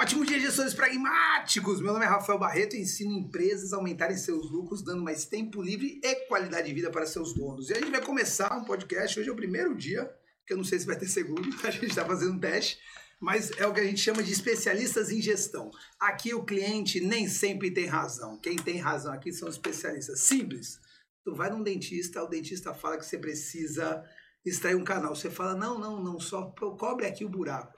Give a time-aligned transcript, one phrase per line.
[0.00, 1.78] Ótimo dia, gestores pragmáticos!
[1.78, 5.60] Meu nome é Rafael Barreto e ensino empresas a aumentarem seus lucros, dando mais tempo
[5.60, 7.68] livre e qualidade de vida para seus donos.
[7.68, 10.10] E a gente vai começar um podcast, hoje é o primeiro dia,
[10.46, 12.78] que eu não sei se vai ter segundo, a gente está fazendo um teste,
[13.20, 15.70] mas é o que a gente chama de especialistas em gestão.
[16.00, 18.38] Aqui o cliente nem sempre tem razão.
[18.38, 20.20] Quem tem razão aqui são especialistas.
[20.20, 20.80] Simples.
[21.22, 24.02] Tu vai num dentista, o dentista fala que você precisa
[24.46, 25.14] extrair um canal.
[25.14, 26.46] Você fala, não, não, não, só
[26.78, 27.74] cobre aqui o buraco.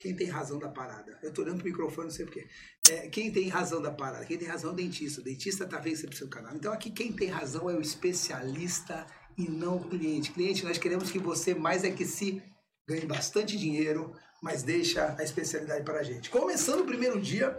[0.00, 1.18] Quem tem razão da parada?
[1.22, 2.48] Eu tô olhando pro microfone, não sei porquê.
[2.90, 4.24] É, quem tem razão da parada?
[4.24, 5.20] Quem tem razão é o dentista.
[5.20, 6.56] O dentista tá vendo precisa do canal.
[6.56, 10.32] Então aqui quem tem razão é o especialista e não o cliente.
[10.32, 12.42] Cliente, nós queremos que você mais é que se
[12.88, 16.30] ganhe bastante dinheiro, mas deixa a especialidade para a gente.
[16.30, 17.58] Começando o primeiro dia,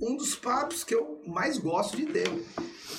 [0.00, 2.28] um dos papos que eu mais gosto de ter.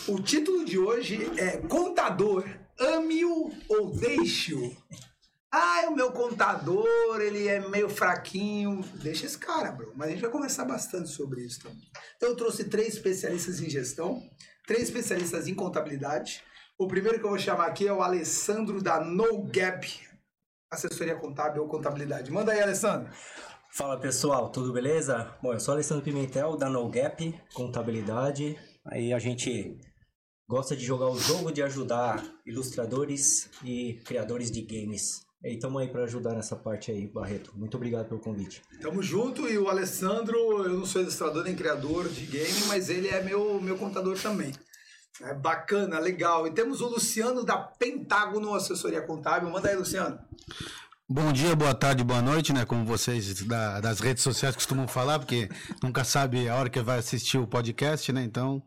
[0.06, 2.46] O título de hoje é Contador,
[2.78, 4.76] ame-o ou deixe-o.
[5.58, 8.84] Ah, o meu contador, ele é meio fraquinho.
[8.96, 9.94] Deixa esse cara, bro.
[9.96, 11.90] Mas a gente vai conversar bastante sobre isso também.
[12.18, 14.22] Então, eu trouxe três especialistas em gestão,
[14.68, 16.44] três especialistas em contabilidade.
[16.78, 19.88] O primeiro que eu vou chamar aqui é o Alessandro da No Gap,
[20.70, 22.30] assessoria contábil ou contabilidade.
[22.30, 23.10] Manda aí, Alessandro.
[23.72, 25.34] Fala pessoal, tudo beleza?
[25.42, 28.60] Bom, eu sou Alessandro Pimentel da No Gap Contabilidade.
[28.86, 29.80] Aí a gente
[30.50, 35.25] gosta de jogar o jogo de ajudar ilustradores e criadores de games.
[35.46, 37.52] E estamos aí para ajudar nessa parte aí, Barreto.
[37.56, 38.64] Muito obrigado pelo convite.
[38.82, 43.10] Tamo junto e o Alessandro, eu não sou ilustrador nem criador de game, mas ele
[43.10, 44.52] é meu, meu contador também.
[45.22, 46.48] É bacana, legal.
[46.48, 49.52] E temos o Luciano da Pentágono Assessoria Contábil.
[49.52, 50.18] Manda aí, Luciano.
[51.08, 52.66] Bom dia, boa tarde, boa noite, né?
[52.66, 55.48] Como vocês da, das redes sociais costumam falar, porque
[55.84, 58.24] nunca sabe a hora que vai assistir o podcast, né?
[58.24, 58.64] Então,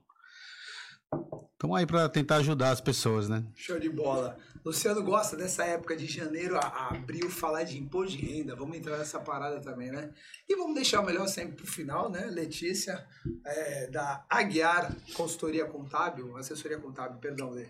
[1.58, 3.44] estamos aí para tentar ajudar as pessoas, né?
[3.56, 4.38] Show de bola.
[4.64, 8.54] Luciano gosta dessa época de janeiro a, abril falar de imposto de renda.
[8.54, 10.12] Vamos entrar nessa parada também, né?
[10.48, 12.26] E vamos deixar o melhor sempre pro final, né?
[12.26, 13.04] Letícia,
[13.44, 17.66] é, da Aguiar Consultoria Contábil, assessoria contábil, perdão, Lê.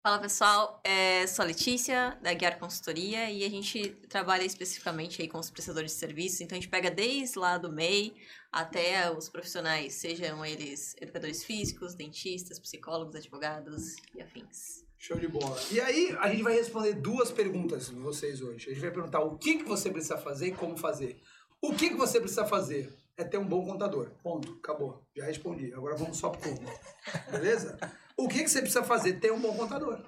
[0.00, 5.28] Fala pessoal, é, sou a Letícia, da Guiar Consultoria, e a gente trabalha especificamente aí
[5.28, 8.14] com os prestadores de serviços, então a gente pega desde lá do MEI
[8.50, 14.84] até os profissionais, sejam eles educadores físicos, dentistas, psicólogos, advogados e afins.
[14.96, 15.60] Show de bola.
[15.70, 18.70] E aí, a gente vai responder duas perguntas de vocês hoje.
[18.70, 21.20] A gente vai perguntar o que, que você precisa fazer e como fazer.
[21.60, 24.10] O que, que você precisa fazer é ter um bom contador.
[24.22, 24.58] Ponto.
[24.62, 25.04] Acabou.
[25.16, 25.72] Já respondi.
[25.72, 26.68] Agora vamos só pro como.
[27.30, 27.78] Beleza?
[28.18, 29.20] O que, que você precisa fazer?
[29.20, 30.00] Ter um bom contador.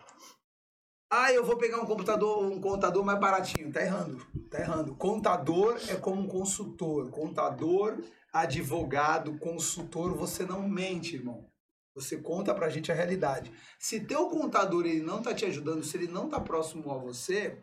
[1.09, 3.72] Ah, eu vou pegar um computador, um contador mais baratinho.
[3.72, 4.19] Tá errando.
[4.50, 4.97] Tá errando.
[4.97, 7.09] Contador é como um consultor.
[7.10, 11.49] Contador, advogado, consultor, você não mente, irmão.
[11.94, 13.53] Você conta pra gente a realidade.
[13.78, 17.62] Se teu contador ele não tá te ajudando, se ele não tá próximo a você,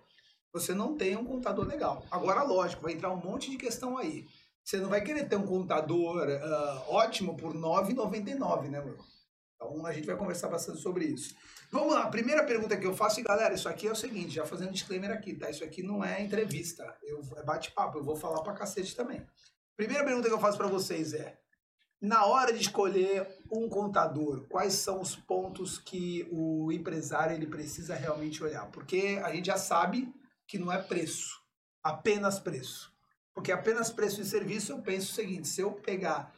[0.53, 2.05] você não tem um contador legal.
[2.09, 4.25] Agora, lógico, vai entrar um monte de questão aí.
[4.63, 8.97] Você não vai querer ter um contador uh, ótimo por R$ 9,99, né, meu?
[9.57, 11.35] Então a gente vai conversar bastante sobre isso.
[11.71, 14.45] Vamos lá, primeira pergunta que eu faço, e galera, isso aqui é o seguinte, já
[14.45, 15.49] fazendo disclaimer aqui, tá?
[15.49, 19.25] Isso aqui não é entrevista, eu, é bate-papo, eu vou falar pra cacete também.
[19.75, 21.37] Primeira pergunta que eu faço para vocês é:
[21.99, 27.95] na hora de escolher um contador, quais são os pontos que o empresário ele precisa
[27.95, 28.69] realmente olhar?
[28.71, 30.13] Porque a gente já sabe
[30.47, 31.35] que não é preço,
[31.83, 32.95] apenas preço.
[33.33, 36.33] Porque apenas preço de serviço, eu penso o seguinte: se eu pegar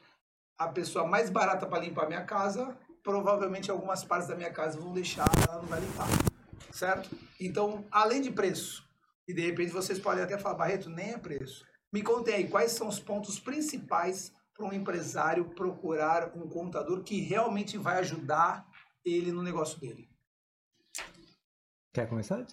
[0.57, 4.93] a pessoa mais barata para limpar minha casa, provavelmente algumas partes da minha casa vão
[4.93, 6.07] deixar, ela não vai limpar.
[6.71, 7.09] Certo?
[7.39, 8.87] Então, além de preço,
[9.27, 11.65] e de repente vocês podem até falar, Barreto, nem é preço.
[11.91, 17.21] Me contem aí quais são os pontos principais para um empresário procurar um contador que
[17.21, 18.67] realmente vai ajudar
[19.05, 20.09] ele no negócio dele?
[21.93, 22.45] Quer começar?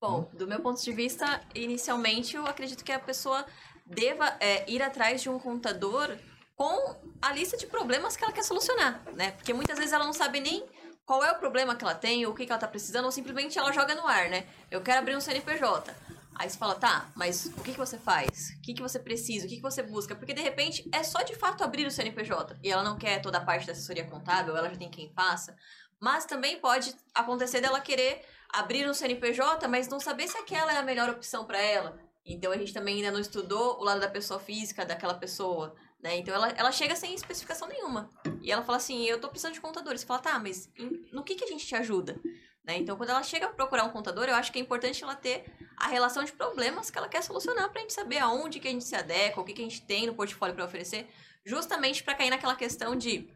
[0.00, 3.46] Bom, do meu ponto de vista, inicialmente eu acredito que a pessoa
[3.84, 6.16] deva é, ir atrás de um contador
[6.56, 9.32] com a lista de problemas que ela quer solucionar, né?
[9.32, 10.64] Porque muitas vezes ela não sabe nem
[11.04, 13.12] qual é o problema que ela tem, ou o que, que ela está precisando, ou
[13.12, 14.46] simplesmente ela joga no ar, né?
[14.70, 15.94] Eu quero abrir um CNPJ.
[16.34, 18.50] Aí você fala, tá, mas o que, que você faz?
[18.58, 19.46] O que, que você precisa?
[19.46, 20.14] O que, que você busca?
[20.14, 23.38] Porque de repente é só de fato abrir o CNPJ e ela não quer toda
[23.38, 25.56] a parte da assessoria contábil, ela já tem quem faça.
[26.00, 30.76] Mas também pode acontecer dela querer abrir um CNPJ, mas não saber se aquela é
[30.76, 31.98] a melhor opção para ela.
[32.24, 35.74] Então a gente também ainda não estudou o lado da pessoa física, daquela pessoa,
[36.06, 36.18] né?
[36.18, 38.08] Então ela, ela chega sem especificação nenhuma.
[38.40, 40.02] E ela fala assim: eu tô precisando de contadores.
[40.02, 40.70] Você fala, tá, mas
[41.12, 42.20] no que, que a gente te ajuda?
[42.64, 42.78] Né?
[42.78, 45.44] Então, quando ela chega a procurar um contador, eu acho que é importante ela ter
[45.76, 48.70] a relação de problemas que ela quer solucionar para a gente saber aonde que a
[48.70, 51.08] gente se adequa, o que, que a gente tem no portfólio para oferecer,
[51.44, 53.28] justamente para cair naquela questão de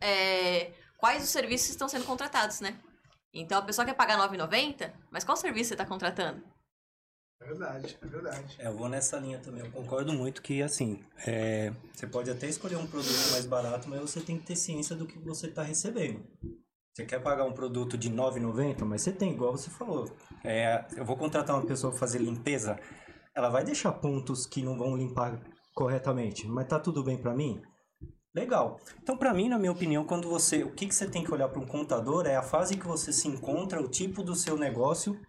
[0.00, 2.78] é, quais os serviços estão sendo contratados, né?
[3.32, 6.42] Então, a pessoa quer pagar R$ 9,90, mas qual serviço você está contratando?
[7.40, 8.56] É verdade, é verdade.
[8.58, 9.64] É, eu vou nessa linha também.
[9.64, 14.00] Eu concordo muito que, assim, é, você pode até escolher um produto mais barato, mas
[14.00, 16.24] você tem que ter ciência do que você está recebendo.
[16.94, 20.10] Você quer pagar um produto de R$ 9,90, mas você tem, igual você falou.
[20.42, 22.80] É, eu vou contratar uma pessoa para fazer limpeza,
[23.34, 25.38] ela vai deixar pontos que não vão limpar
[25.74, 27.60] corretamente, mas tá tudo bem para mim?
[28.34, 28.80] Legal.
[29.02, 31.48] Então, para mim, na minha opinião, quando você, o que, que você tem que olhar
[31.50, 35.20] para um contador é a fase que você se encontra, o tipo do seu negócio,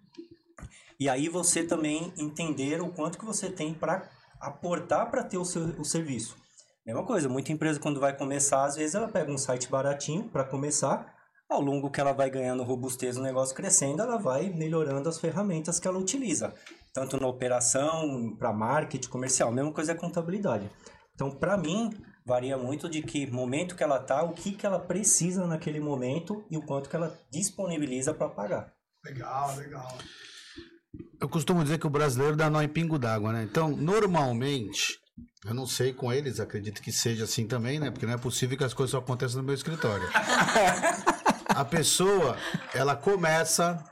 [1.00, 4.10] e aí você também entender o quanto que você tem para
[4.40, 6.36] aportar para ter o seu o serviço.
[6.86, 10.46] Mesma coisa, muita empresa quando vai começar, às vezes ela pega um site baratinho para
[10.46, 11.14] começar,
[11.50, 15.80] ao longo que ela vai ganhando robustez no negócio crescendo, ela vai melhorando as ferramentas
[15.80, 16.54] que ela utiliza,
[16.94, 20.70] tanto na operação, para marketing, comercial, mesma coisa é contabilidade.
[21.14, 21.90] Então, para mim,
[22.26, 26.46] varia muito de que momento que ela tá, o que que ela precisa naquele momento
[26.50, 28.74] e o quanto que ela disponibiliza para pagar.
[29.04, 29.98] Legal, legal.
[31.20, 33.44] Eu costumo dizer que o brasileiro dá nó em pingo d'água, né?
[33.44, 35.00] Então, normalmente,
[35.46, 37.90] eu não sei com eles, acredito que seja assim também, né?
[37.90, 40.08] Porque não é possível que as coisas só aconteçam no meu escritório.
[41.48, 42.38] a pessoa,
[42.74, 43.84] ela começa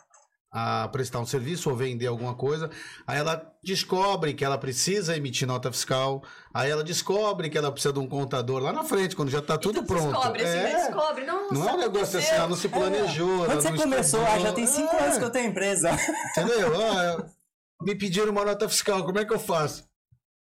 [0.57, 2.69] a prestar um serviço ou vender alguma coisa,
[3.05, 6.23] aí ela descobre que ela precisa emitir nota fiscal,
[6.53, 9.57] aí ela descobre que ela precisa de um contador lá na frente, quando já está
[9.57, 10.13] tudo então, pronto.
[10.13, 11.25] Descobre, assim, é, descobre.
[11.25, 13.35] Nossa, não é um negócio assim, ela não se planejou.
[13.43, 14.27] ela Quando você começou, estudou.
[14.27, 15.91] ah, já tem cinco É, anos que eu tenho empresa.
[16.37, 16.71] Entendeu?
[16.81, 17.25] Ah,
[17.81, 19.83] me pediram uma nota fiscal, como é que eu faço?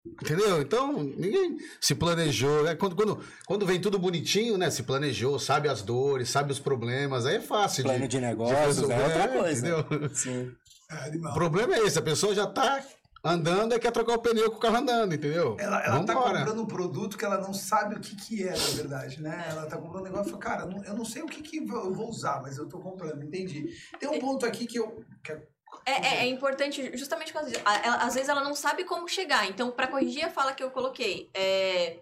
[0.07, 0.61] Entendeu?
[0.63, 2.67] Então, ninguém se planejou.
[2.67, 4.71] É quando, quando, quando vem tudo bonitinho, né?
[4.71, 7.85] Se planejou, sabe as dores, sabe os problemas, aí é fácil.
[7.85, 9.69] Plano de negócios, resolver, é outra coisa.
[9.69, 10.11] Entendeu?
[10.15, 10.53] Sim.
[10.91, 12.83] É O problema é esse, a pessoa já tá
[13.23, 15.55] andando e quer trocar o pneu com o carro andando, entendeu?
[15.61, 18.69] Ela, ela tá comprando um produto que ela não sabe o que, que é, na
[18.75, 19.47] verdade, né?
[19.51, 21.59] Ela tá comprando um negócio e fala, cara, não- eu não sei o que, que
[21.59, 23.69] eu vou usar, mas eu tô comprando, entendi.
[24.01, 25.05] Tem um ponto aqui que eu.
[25.23, 25.33] que
[25.91, 27.63] é- É, é, importante justamente por causa disso.
[27.65, 29.47] A- ela- às vezes ela não sabe como chegar.
[29.47, 31.99] Então, para corrigir a fala que eu coloquei, é,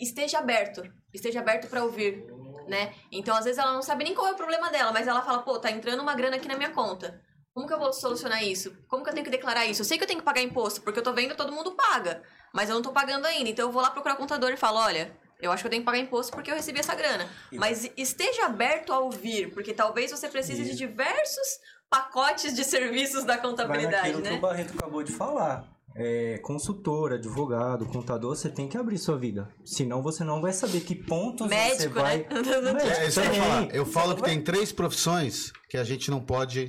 [0.00, 0.82] esteja aberto.
[1.12, 2.24] Esteja aberto para ouvir,
[2.68, 2.92] né?
[3.10, 5.42] Então, às vezes ela não sabe nem qual é o problema dela, mas ela fala,
[5.42, 7.20] pô, tá entrando uma grana aqui na minha conta.
[7.54, 8.76] Como que eu vou solucionar isso?
[8.86, 9.80] Como que eu tenho que declarar isso?
[9.80, 11.74] Eu sei que eu tenho que pagar imposto, porque eu tô vendo que todo mundo
[11.74, 12.22] paga,
[12.52, 13.48] mas eu não tô pagando ainda.
[13.48, 15.16] Então, eu vou lá procurar o contador e falo, olha...
[15.38, 17.28] Eu acho que eu tenho que pagar imposto porque eu recebi essa grana.
[17.52, 21.48] Mas esteja aberto a ouvir, porque talvez você precise de diversos
[21.90, 24.32] pacotes de serviços da Vai contabilidade, que né?
[24.32, 25.64] o Barreto acabou de falar.
[25.98, 29.48] É, consultor, advogado, contador, você tem que abrir sua vida.
[29.64, 32.18] Senão você não vai saber que pontos você Médico, vai...
[32.28, 32.72] né?
[32.74, 33.74] Médico É, isso que eu falar.
[33.74, 36.68] Eu falo que vai- tem três profissões que a gente não pode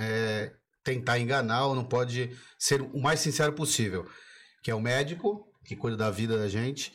[0.00, 4.06] é, tentar enganar ou não pode ser o mais sincero possível.
[4.62, 6.92] Que é o médico, que cuida da vida da gente,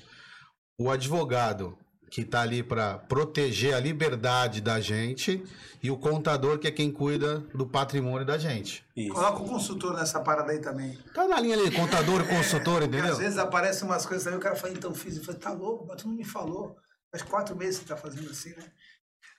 [0.79, 1.77] o advogado,
[2.09, 5.43] que está ali para proteger a liberdade da gente,
[5.81, 8.83] e o contador, que é quem cuida do patrimônio da gente.
[8.95, 9.13] Isso.
[9.13, 10.97] Coloca o consultor nessa parada aí também.
[11.13, 13.13] Tá na linha ali, contador consultor, Porque entendeu?
[13.13, 15.17] às vezes aparecem umas coisas aí, o cara fala, então fiz.
[15.17, 16.75] Eu falei, tá louco, mas tu não me falou.
[17.11, 18.63] Faz quatro meses que você tá fazendo assim, né?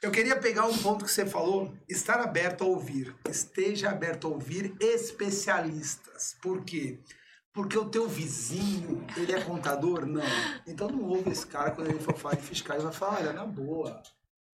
[0.01, 3.15] Eu queria pegar um ponto que você falou, estar aberto a ouvir.
[3.29, 6.37] Esteja aberto a ouvir especialistas.
[6.41, 7.01] Por quê?
[7.01, 7.18] Porque
[7.61, 10.07] o teu vizinho, ele é contador?
[10.07, 10.23] Não.
[10.67, 12.79] Então não ouve esse cara quando ele for falar de fiscal.
[12.81, 14.03] Vai falar, olha, na boa,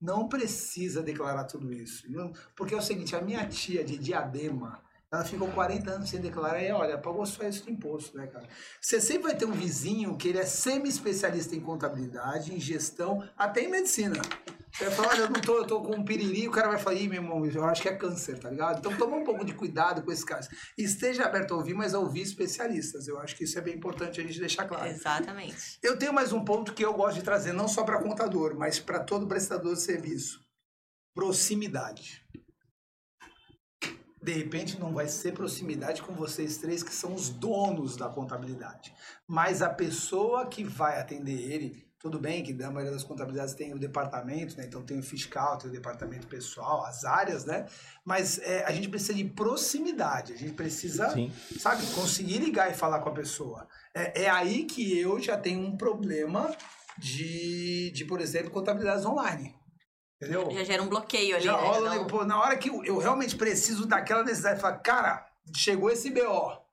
[0.00, 2.10] não precisa declarar tudo isso.
[2.10, 6.20] Não- porque é o seguinte, a minha tia de Diadema, ela ficou 40 anos sem
[6.20, 8.48] declarar e olha, pagou só isso de imposto, né, cara?
[8.80, 13.60] Você sempre vai ter um vizinho que ele é semi-especialista em contabilidade, em gestão, até
[13.62, 14.20] em medicina.
[14.78, 16.96] Vai falar, olha, eu não tô, eu tô com um piriri, o cara vai falar,
[16.96, 18.78] ih, meu irmão, eu acho que é câncer, tá ligado?
[18.78, 20.48] Então toma um pouco de cuidado com esses caras.
[20.76, 23.06] Esteja aberto a ouvir, mas a ouvir especialistas.
[23.06, 24.86] Eu acho que isso é bem importante a gente deixar claro.
[24.86, 25.78] Exatamente.
[25.80, 28.80] Eu tenho mais um ponto que eu gosto de trazer, não só para contador, mas
[28.80, 30.40] para todo prestador de serviço:
[31.14, 32.24] proximidade.
[34.20, 38.92] De repente não vai ser proximidade com vocês três que são os donos da contabilidade,
[39.28, 43.72] mas a pessoa que vai atender ele, tudo bem que na maioria das contabilidades tem
[43.72, 44.66] o departamento, né?
[44.66, 47.64] Então tem o fiscal, tem o departamento pessoal, as áreas, né?
[48.04, 51.32] Mas é, a gente precisa de proximidade, a gente precisa Sim.
[51.58, 53.66] sabe, conseguir ligar e falar com a pessoa.
[53.94, 56.54] É, é aí que eu já tenho um problema
[56.98, 59.54] de, de por exemplo, contabilidades online.
[60.20, 60.50] Entendeu?
[60.50, 61.62] Já gera um bloqueio ali, Já né?
[61.66, 62.08] rola, Não- né?
[62.10, 66.63] Pô, na hora que eu, eu realmente preciso daquela necessidade, falar, cara, chegou esse BO.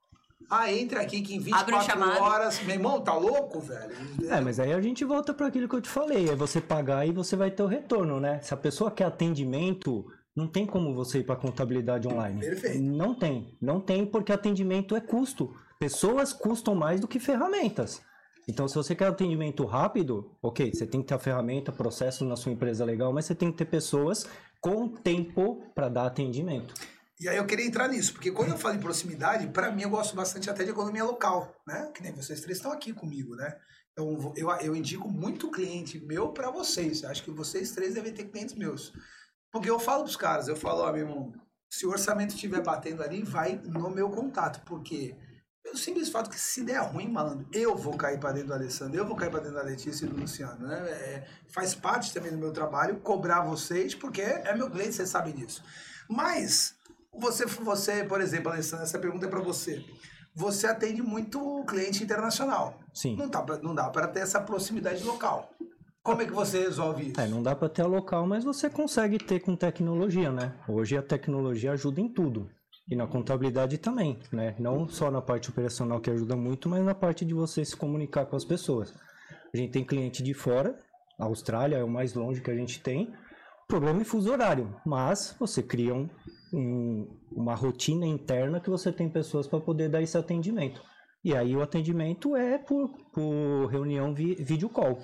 [0.49, 2.21] Ah, entra aqui que em Abre um 24 chamado.
[2.21, 2.61] horas.
[2.63, 3.93] Meu irmão, tá louco, velho?
[4.29, 7.07] É, mas aí a gente volta para aquilo que eu te falei, é você pagar
[7.07, 8.39] e você vai ter o retorno, né?
[8.41, 10.05] Se a pessoa quer atendimento,
[10.35, 12.39] não tem como você ir para contabilidade online.
[12.39, 12.81] Perfeito.
[12.81, 15.53] Não tem, não tem porque atendimento é custo.
[15.79, 18.01] Pessoas custam mais do que ferramentas.
[18.47, 22.35] Então, se você quer atendimento rápido, ok, você tem que ter a ferramenta, processo na
[22.35, 24.27] sua empresa legal, mas você tem que ter pessoas
[24.59, 26.73] com tempo para dar atendimento.
[27.21, 29.91] E aí eu queria entrar nisso, porque quando eu falo em proximidade, para mim eu
[29.91, 31.91] gosto bastante até de economia local, né?
[31.93, 33.55] Que nem vocês três estão aqui comigo, né?
[33.91, 37.03] Então eu, eu indico muito cliente meu para vocês.
[37.03, 38.91] Acho que vocês três devem ter clientes meus.
[39.51, 41.31] Porque eu falo pros caras, eu falo, ó, meu irmão,
[41.69, 45.15] se o orçamento estiver batendo ali, vai no meu contato, porque
[45.61, 48.97] pelo simples fato que se der ruim, malandro, eu vou cair para dentro do Alessandro,
[48.97, 50.89] eu vou cair para dentro da Letícia e do Luciano, né?
[50.89, 55.35] É, faz parte também do meu trabalho cobrar vocês, porque é meu cliente, vocês sabem
[55.35, 55.63] disso.
[56.09, 56.80] Mas
[57.13, 59.83] você, você, por exemplo, Alessandro, essa pergunta é para você.
[60.33, 62.79] Você atende muito cliente internacional.
[62.93, 63.15] Sim.
[63.15, 65.49] Não, tá pra, não dá para ter essa proximidade local.
[66.03, 67.21] Como é que você resolve isso?
[67.21, 70.55] É, não dá para ter a local, mas você consegue ter com tecnologia, né?
[70.67, 72.49] Hoje a tecnologia ajuda em tudo.
[72.89, 74.55] E na contabilidade também, né?
[74.57, 78.25] Não só na parte operacional que ajuda muito, mas na parte de você se comunicar
[78.25, 78.93] com as pessoas.
[79.53, 80.79] A gente tem cliente de fora,
[81.19, 83.13] a Austrália é o mais longe que a gente tem.
[83.71, 86.09] Problema é fuso horário, mas você cria um,
[86.51, 90.81] um, uma rotina interna que você tem pessoas para poder dar esse atendimento.
[91.23, 95.01] E aí o atendimento é por, por reunião vi, vídeo call.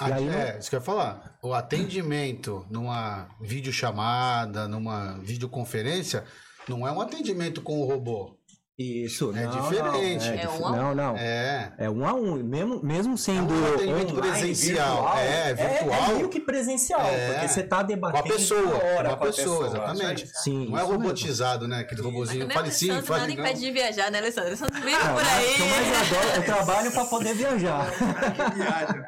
[0.00, 1.38] Ah, E aí, é, isso que eu ia falar.
[1.42, 6.24] O atendimento numa videochamada, numa videoconferência,
[6.66, 8.37] não é um atendimento com o robô.
[8.78, 10.24] Isso, É não, diferente.
[10.24, 10.76] Não, É dif- um a um.
[10.76, 11.16] não, não.
[11.16, 11.72] É.
[11.78, 13.56] É um a um, mesmo, mesmo sendo É
[13.86, 15.90] um online, presencial, virtual, é, virtual.
[16.10, 17.32] É, meio que presencial, É.
[17.32, 20.30] porque você tá Com a debatendo pessoa, hora com a pessoa, exatamente.
[20.32, 21.02] Sim, Não é isso mesmo.
[21.02, 21.80] robotizado, né?
[21.80, 22.50] Aquele Mas robozinho.
[22.52, 23.32] Fale sim, fale nada não.
[23.50, 24.48] impede de viajar, né, Alessandro?
[24.50, 25.54] Alessandro vive Não, por mas aí.
[25.56, 27.90] que eu adoro, eu trabalho para poder viajar.
[27.90, 29.02] que viagem.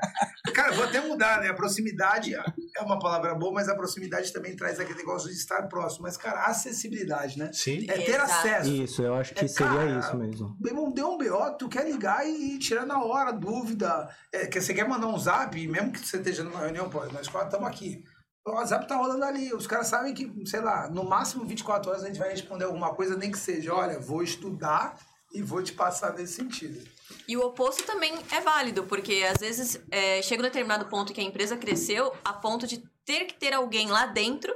[0.52, 1.48] Cara, vou até mudar, né?
[1.48, 2.34] A proximidade
[2.76, 6.02] é uma palavra boa, mas a proximidade também traz aquele negócio de estar próximo.
[6.02, 7.50] Mas, cara, acessibilidade, né?
[7.52, 7.86] Sim.
[7.88, 8.32] É ter Exato.
[8.32, 8.70] acesso.
[8.70, 10.56] Isso, eu acho que É, seria cara, isso mesmo.
[10.60, 14.08] Meu irmão, deu um BO, tu quer ligar e tirar na hora, dúvida.
[14.32, 17.28] É, que você quer mandar um zap, mesmo que você esteja numa reunião, pô, nós
[17.28, 18.04] quatro estamos aqui.
[18.46, 19.52] O WhatsApp tá rolando ali.
[19.52, 22.94] Os caras sabem que, sei lá, no máximo 24 horas a gente vai responder alguma
[22.94, 24.98] coisa, nem que seja, olha, vou estudar
[25.32, 26.80] e vou te passar nesse sentido.
[27.26, 31.20] E o oposto também é válido, porque às vezes é, chega um determinado ponto que
[31.20, 34.54] a empresa cresceu a ponto de ter que ter alguém lá dentro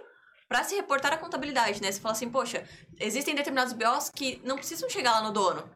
[0.48, 1.90] para se reportar à contabilidade, né?
[1.90, 2.64] Você fala assim, poxa,
[3.00, 5.68] existem determinados BOs que não precisam chegar lá no dono.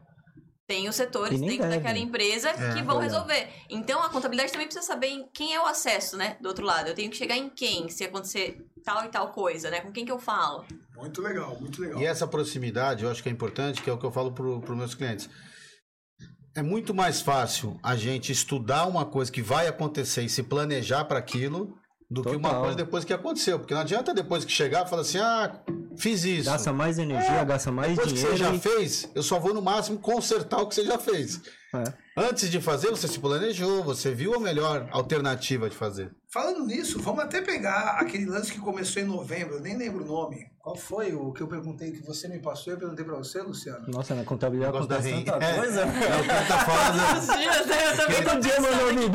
[0.67, 1.77] Tem os setores dentro devem.
[1.77, 3.49] daquela empresa que vão resolver.
[3.69, 6.37] Então a contabilidade também precisa saber em quem é o acesso, né?
[6.39, 6.87] Do outro lado.
[6.87, 9.81] Eu tenho que chegar em quem, se acontecer tal e tal coisa, né?
[9.81, 10.63] Com quem que eu falo.
[10.95, 11.99] Muito legal, muito legal.
[11.99, 14.45] E essa proximidade, eu acho que é importante, que é o que eu falo para
[14.45, 15.27] os meus clientes.
[16.59, 21.05] É muito mais fácil a gente estudar uma coisa que vai acontecer e se planejar
[21.05, 21.77] para aquilo
[22.11, 22.61] do que uma Total.
[22.63, 23.57] coisa depois que aconteceu.
[23.59, 25.57] Porque não adianta depois que chegar falar assim, ah,
[25.97, 26.49] fiz isso.
[26.49, 28.37] Gasta mais energia, gasta mais depois que dinheiro.
[28.37, 31.39] você já e- fez, eu só vou no máximo consertar o que você já fez.
[31.73, 31.83] É.
[32.17, 36.11] Antes de fazer, você se planejou, você viu a melhor alternativa de fazer.
[36.29, 40.07] Falando nisso, vamos até pegar aquele lance que começou em novembro, eu nem lembro o
[40.07, 40.45] nome.
[40.69, 42.73] Qual foi o que eu perguntei que você me passou?
[42.73, 43.85] Eu perguntei pra você, Luciano.
[43.87, 45.55] Nossa, na contabilidade acontece tanta É.
[45.57, 45.81] coisa.
[45.81, 45.99] É o que
[46.31, 47.09] ele tá falando.
[47.09, 47.85] Todos os dias, né?
[47.89, 49.11] Eu também Todo dia é uma que Eu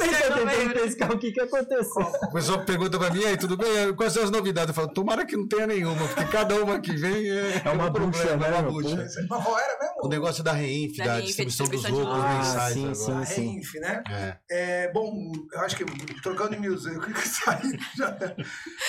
[0.00, 2.02] também tô tentando pescar o que, que aconteceu.
[2.02, 3.94] O pessoal pergunta pra mim, aí, tudo bem?
[3.94, 4.70] Quais são as novidades?
[4.70, 7.86] Eu falo, tomara que não tenha nenhuma, porque cada uma que vem é, É uma
[7.86, 8.96] um problema, bucha, né, é uma bucha.
[8.96, 9.94] Mas qual era mesmo?
[10.02, 12.46] O negócio da Reinf, Da da, Reinf, distribuição, distribuição dos lucros lucros.
[12.46, 13.12] mensais Ah, sim.
[13.12, 13.42] A sim.
[13.52, 14.02] Reinf, né?
[14.10, 14.36] É.
[14.50, 15.12] É, bom,
[15.52, 15.84] eu acho que
[16.20, 18.16] trocando em miúdos, eu que sair já.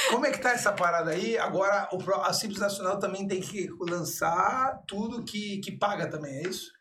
[0.10, 1.38] Como é que tá essa parada aí?
[1.38, 6.48] Agora o, a Simples Nacional também tem que lançar tudo que, que paga também, é
[6.48, 6.72] isso?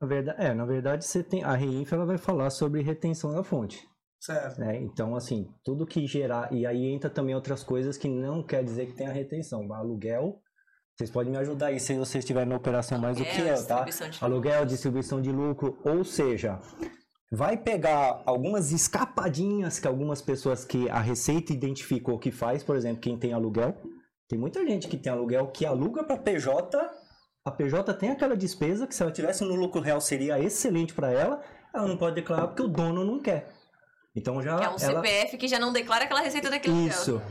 [0.00, 1.42] Na verdade, é, na verdade, você tem.
[1.42, 3.86] A Reinf ela vai falar sobre retenção da fonte.
[4.20, 4.58] Certo.
[4.60, 4.76] né?
[4.80, 6.52] Então, assim, tudo que gerar.
[6.52, 9.72] E aí entra também outras coisas que não quer dizer que tenha retenção.
[9.72, 10.40] Aluguel.
[10.96, 13.84] Vocês podem me ajudar aí se vocês estiverem na operação mais do que eu, tá?
[13.84, 13.92] de-
[14.24, 16.58] Aluguel, distribuição de lucro, ou seja,
[17.30, 23.00] vai pegar algumas escapadinhas que algumas pessoas que a Receita identificou que faz, por exemplo,
[23.00, 23.76] quem tem aluguel.
[24.28, 26.78] Tem muita gente que tem aluguel que aluga para PJ.
[27.44, 31.10] A PJ tem aquela despesa que se ela tivesse no lucro real seria excelente para
[31.10, 31.42] ela.
[31.74, 33.48] Ela não pode declarar porque o dono não quer.
[34.14, 34.78] Então já é um ela...
[34.78, 36.90] CPF que já não declara aquela receita daquele aluguel.
[36.90, 37.22] Isso.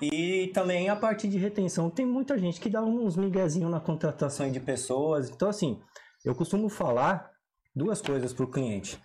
[0.00, 1.90] E também a parte de retenção.
[1.90, 5.28] Tem muita gente que dá uns miguezinhos na contratação de pessoas.
[5.28, 5.80] Então, assim,
[6.24, 7.30] eu costumo falar
[7.74, 8.98] duas coisas para o cliente.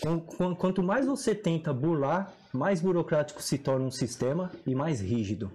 [0.00, 5.00] Qu- qu- Quanto mais você tenta burlar, mais burocrático se torna um sistema e mais
[5.00, 5.50] rígido.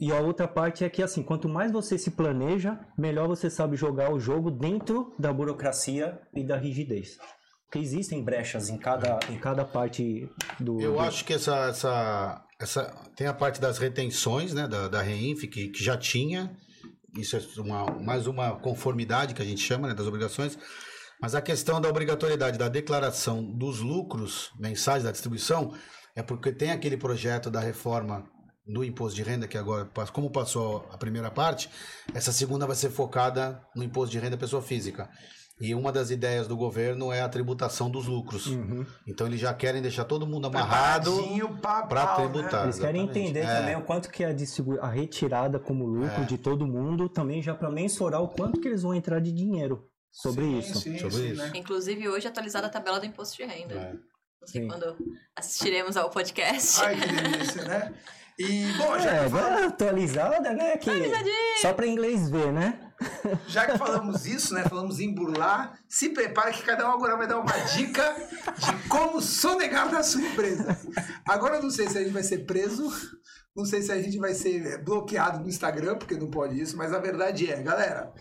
[0.00, 3.76] E, a outra parte é que, assim, quanto mais você se planeja, melhor você sabe
[3.76, 7.16] jogar o jogo dentro da burocracia e da rigidez.
[7.64, 10.28] Porque existem brechas em cada, em cada parte
[10.60, 10.80] do.
[10.80, 12.84] Eu do- acho que essa, essa, essa.
[13.16, 14.66] Tem a parte das retenções, né?
[14.68, 16.56] Da, da Reinf, que, que já tinha.
[17.16, 19.94] Isso é uma, mais uma conformidade que a gente chama, né?
[19.94, 20.56] Das obrigações.
[21.20, 25.74] Mas a questão da obrigatoriedade da declaração dos lucros mensais da distribuição
[26.14, 28.24] é porque tem aquele projeto da reforma
[28.68, 31.70] do imposto de renda, que agora, como passou a primeira parte,
[32.14, 35.08] essa segunda vai ser focada no imposto de renda pessoa física.
[35.60, 38.46] E uma das ideias do governo é a tributação dos lucros.
[38.46, 38.86] Uhum.
[39.08, 42.14] Então eles já querem deixar todo mundo amarrado Preparadinho pra, para né?
[42.14, 42.62] tributar.
[42.64, 43.18] Eles querem exatamente.
[43.28, 43.58] entender É.
[43.58, 44.28] também o quanto que a,
[44.82, 46.26] a retirada como lucro É.
[46.26, 49.82] de todo mundo, também já para mensurar o quanto que eles vão entrar de dinheiro
[50.12, 50.78] sobre Sim, isso.
[50.80, 51.42] sim, Sobre sim, isso.
[51.42, 51.52] né?
[51.56, 53.74] Inclusive, hoje atualizada a tabela do imposto de renda.
[53.74, 53.92] É.
[54.40, 54.68] Não sei Sim.
[54.68, 54.96] quando
[55.34, 56.80] assistiremos ao podcast.
[56.84, 57.94] Ai, que delícia, né?
[58.38, 60.76] E, bom, já É, que, falamos, atualizada, né?
[60.76, 60.90] Que
[61.60, 62.78] só para inglês ver, né?
[63.48, 64.64] já que falamos isso, né?
[64.64, 68.14] Falamos em burlar, se prepara que cada um agora vai dar uma dica
[68.58, 70.78] de como sonegar da sua empresa.
[71.26, 72.88] Agora eu não sei se a gente vai ser preso,
[73.56, 76.92] não sei se a gente vai ser bloqueado no Instagram, porque não pode isso, mas
[76.92, 78.12] a verdade é, galera,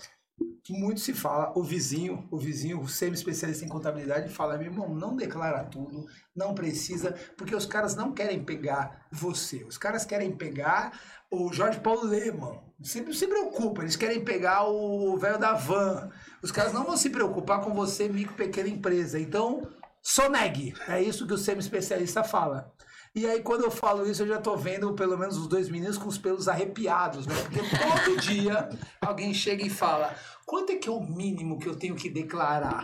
[0.73, 5.15] muito se fala, o vizinho, o vizinho, o semi-especialista em contabilidade, fala, meu irmão, não
[5.15, 6.05] declara tudo,
[6.35, 10.99] não precisa, porque os caras não querem pegar você, os caras querem pegar
[11.31, 16.09] o Jorge Paulo Leman, sempre se preocupa, eles querem pegar o velho da van,
[16.41, 19.67] os caras não vão se preocupar com você, micro, pequena empresa, então,
[20.01, 22.73] sonegue, é isso que o semi-especialista fala.
[23.17, 25.97] E aí, quando eu falo isso, eu já tô vendo pelo menos os dois meninos
[25.97, 27.33] com os pelos arrepiados, né?
[27.41, 28.69] Porque todo dia
[29.01, 32.83] alguém chega e fala: quanto é que é o mínimo que eu tenho que declarar?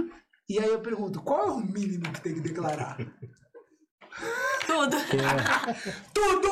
[0.50, 2.98] E aí eu pergunto: qual é o mínimo que tem que declarar?
[4.66, 4.98] Tudo.
[6.12, 6.50] Tudo!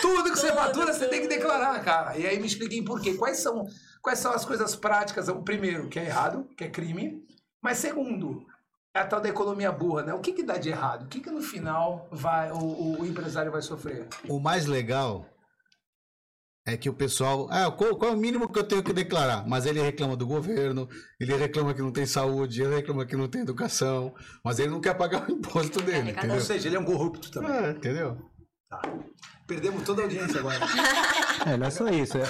[0.00, 1.10] Tudo que você Tudo, fatura, você tudo.
[1.10, 2.16] tem que declarar, cara.
[2.16, 3.14] E aí me expliquem por quê.
[3.14, 3.66] Quais são,
[4.00, 5.28] quais são as coisas práticas?
[5.28, 7.20] O primeiro, que é errado, que é crime.
[7.60, 8.46] Mas segundo,
[8.94, 10.14] é a tal da economia burra, né?
[10.14, 11.04] O que, que dá de errado?
[11.04, 14.06] O que, que no final vai, o, o- empresário vai sofrer?
[14.28, 15.26] O mais legal
[16.64, 17.48] é que o pessoal.
[17.50, 19.46] Ah, qual, qual é o mínimo que eu tenho que declarar?
[19.48, 23.26] Mas ele reclama do governo, ele reclama que não tem saúde, ele reclama que não
[23.26, 26.30] tem educação, mas ele não quer pagar o imposto dele, arrecadação.
[26.30, 26.40] Ou entendeu?
[26.40, 27.50] seja, ele é um corrupto também.
[27.50, 28.16] É, entendeu?
[29.46, 30.58] Perdemos toda a audiência agora.
[31.46, 32.16] É, não é só isso.
[32.16, 32.24] É, é,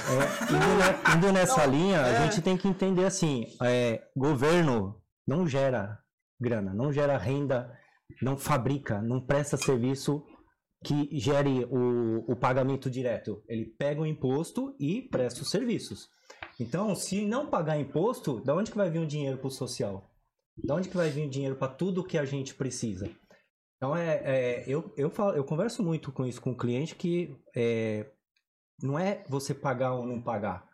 [0.51, 2.17] indo, indo nessa linha, é.
[2.17, 6.01] a gente tem que entender assim: é, governo não gera
[6.45, 7.77] grana, não gera renda,
[8.23, 10.25] não fabrica, não presta serviço
[10.85, 13.43] que gere o, o pagamento direto.
[13.49, 16.09] Ele pega o imposto e presta os serviços.
[16.61, 20.09] Então, se não pagar imposto, da onde que vai vir o dinheiro para o social?
[20.63, 23.11] Da onde que vai vir o dinheiro para tudo que a gente precisa?
[23.77, 27.35] Então, é, é, eu, eu, falo, eu converso muito com isso com o cliente que
[27.57, 28.07] é,
[28.83, 30.69] não é você pagar ou não pagar.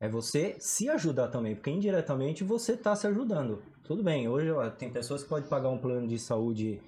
[0.00, 3.62] É você se ajudar também, porque indiretamente você está se ajudando.
[3.84, 6.80] Tudo bem, hoje ó, tem pessoas que podem pagar um plano de saúde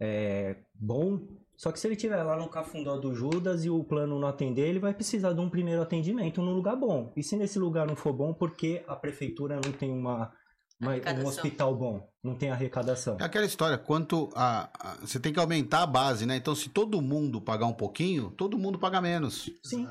[0.00, 1.20] é, bom,
[1.56, 4.68] só que se ele tiver lá no cafundó do Judas e o plano não atender,
[4.68, 7.12] ele vai precisar de um primeiro atendimento num lugar bom.
[7.16, 10.32] E se nesse lugar não for bom, porque a prefeitura não tem uma,
[10.80, 13.16] uma- um hospital bom, não tem arrecadação.
[13.20, 16.36] É aquela história, quanto a, a- Você tem que aumentar a base, né?
[16.36, 19.50] Então, se todo mundo pagar um pouquinho, todo mundo paga menos.
[19.64, 19.86] Sim.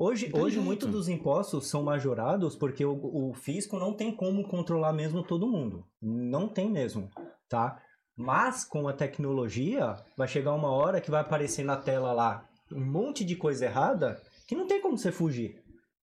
[0.00, 4.92] Hoje, hoje muitos dos impostos são majorados porque o, o fisco não tem como controlar
[4.92, 5.84] mesmo todo mundo.
[6.00, 7.10] Não tem mesmo,
[7.48, 7.82] tá?
[8.16, 12.84] Mas com a tecnologia, vai chegar uma hora que vai aparecer na tela lá um
[12.84, 15.60] monte de coisa errada que não tem como você fugir.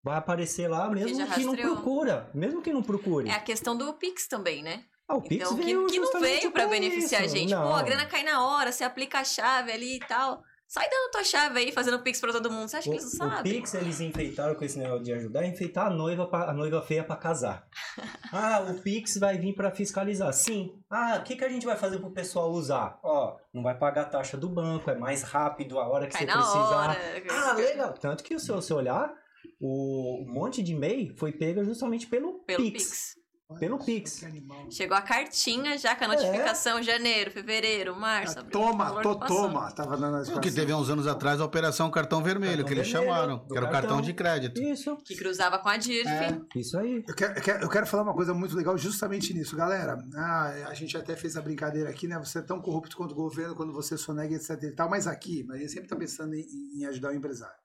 [0.03, 3.27] Vai aparecer lá Porque mesmo que não procura, mesmo que não procure.
[3.27, 4.83] É a questão do Pix também, né?
[5.07, 7.35] Ah, o Pix Então, que, veio que não justamente veio pra beneficiar isso.
[7.35, 7.55] a gente.
[7.55, 7.75] Pô, Não.
[7.75, 10.43] a grana cai na hora, você aplica a chave ali e tal.
[10.71, 12.69] Sai dando tua chave aí, fazendo Pix pra todo mundo.
[12.69, 13.53] Você acha que eles não O, o sabem?
[13.53, 17.03] Pix eles enfeitaram com esse negócio de ajudar, enfeitar a noiva, pra- a noiva feia
[17.03, 17.67] pra casar.
[18.31, 20.31] Ah, o Pix vai vir pra fiscalizar.
[20.31, 20.79] Sim.
[20.87, 22.99] Ah, o que, que a gente vai fazer pro pessoal usar?
[23.03, 26.21] Ó, não vai pagar a taxa do banco, é mais rápido a hora que Cai
[26.21, 26.59] você na precisar.
[26.77, 26.97] hora.
[27.31, 27.93] Ah, legal.
[27.93, 29.11] Tanto que se você olhar,
[29.59, 32.83] o um monte de MEI foi pega justamente pelo, Pelo Pix.
[32.83, 33.18] Pix.
[33.57, 34.19] Pelo Pix.
[34.19, 34.69] Que animal.
[34.69, 38.39] Chegou a cartinha já com a notificação janeiro, fevereiro, março.
[38.39, 39.71] Abril, Toma, tô, que toma.
[39.71, 42.87] Tava dando a Porque teve uns anos atrás a Operação Cartão Vermelho, Cartão que eles
[42.87, 43.89] vermelho, chamaram, que era o cartão.
[43.89, 44.61] cartão de crédito.
[44.61, 46.07] Isso, Que cruzava com a DIRF.
[46.07, 46.39] É.
[46.55, 47.03] isso aí.
[47.07, 49.97] Eu quero, eu, quero, eu quero falar uma coisa muito legal justamente nisso, galera.
[50.15, 52.19] Ah, a gente até fez a brincadeira aqui, né?
[52.19, 55.43] Você é tão corrupto quanto o governo quando você sonega, etc e tal, mas aqui,
[55.47, 57.57] mas ele sempre tá pensando em, em ajudar o empresário.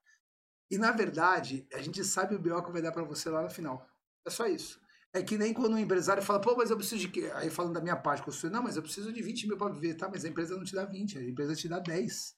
[0.70, 3.50] E na verdade, a gente sabe o BO que vai dar para você lá no
[3.50, 3.86] final.
[4.26, 4.82] É só isso.
[5.14, 7.30] É que nem quando o empresário fala, pô, mas eu preciso de quê?
[7.36, 9.94] Aí falando da minha parte, construir, não, mas eu preciso de 20 mil para viver,
[9.94, 10.08] tá?
[10.08, 12.34] Mas a empresa não te dá 20, a empresa te dá 10.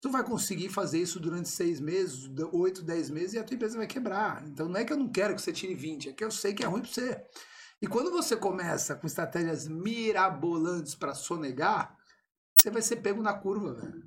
[0.00, 3.76] Tu vai conseguir fazer isso durante seis meses, 8, 10 meses e a tua empresa
[3.76, 4.46] vai quebrar.
[4.46, 6.54] Então não é que eu não quero que você tire 20, é que eu sei
[6.54, 7.20] que é ruim para você.
[7.82, 11.96] E quando você começa com estratégias mirabolantes para sonegar,
[12.56, 14.04] você vai ser pego na curva, velho.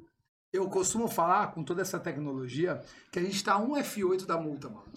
[0.54, 2.82] Eu costumo falar com toda essa tecnologia
[3.12, 4.90] que a gente tá a um F8 da multa, mano.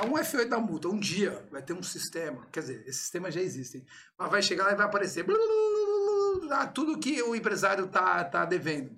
[0.00, 0.88] A um F8 da multa.
[0.88, 2.46] Um dia vai ter um sistema.
[2.52, 3.84] Quer dizer, esses sistemas já existem.
[4.18, 5.22] Mas vai chegar lá e vai aparecer.
[5.24, 8.90] blu, blu, blu, blu, ah, tudo que o empresário tá, tá devendo.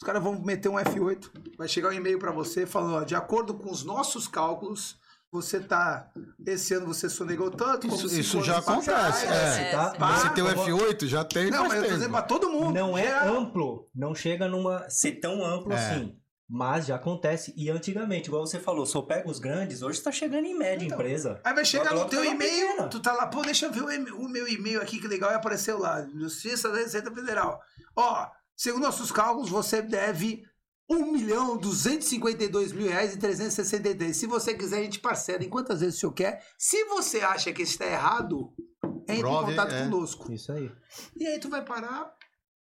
[0.00, 1.30] Os caras vão meter um F8.
[1.56, 4.96] vai chegar um e-mail para você falando, ó, de acordo com os nossos cálculos,
[5.30, 6.08] você tá.
[6.46, 7.88] Esse ano você sonegou tanto.
[7.88, 9.26] como Isso, isso já acontece.
[9.26, 9.70] É, É.
[9.72, 9.90] tá?
[10.16, 12.48] Você tem o eu vou- F8, já tem Não, mas eu tô dizendo pra todo
[12.48, 12.72] mundo.
[12.72, 15.76] Não é Já- amplo, não chega numa ser tão amplo É.
[15.76, 16.16] assim.
[16.48, 17.52] Mas já acontece.
[17.56, 20.96] E antigamente, igual você falou, só pega os grandes, hoje tá chegando em média Então,
[20.98, 21.40] empresa.
[21.44, 22.88] Aí vai chegar no teu tá e-mail, pequena.
[22.88, 25.30] tu tá lá, pô, deixa eu ver o, e- o meu e-mail aqui, que legal,
[25.30, 27.60] e apareceu lá, Justiça da Receita Federal.
[27.94, 30.42] Ó, segundo nossos cálculos, você deve
[30.90, 34.16] 1 milhão 252 mil reais e 363.
[34.16, 36.42] Se você quiser, a gente parcela em quantas vezes o senhor quer.
[36.56, 38.54] Se você acha que está errado,
[39.06, 39.84] entre Prove, em contato é.
[39.84, 40.32] conosco.
[40.32, 40.72] Isso aí.
[41.14, 42.10] E aí tu vai parar.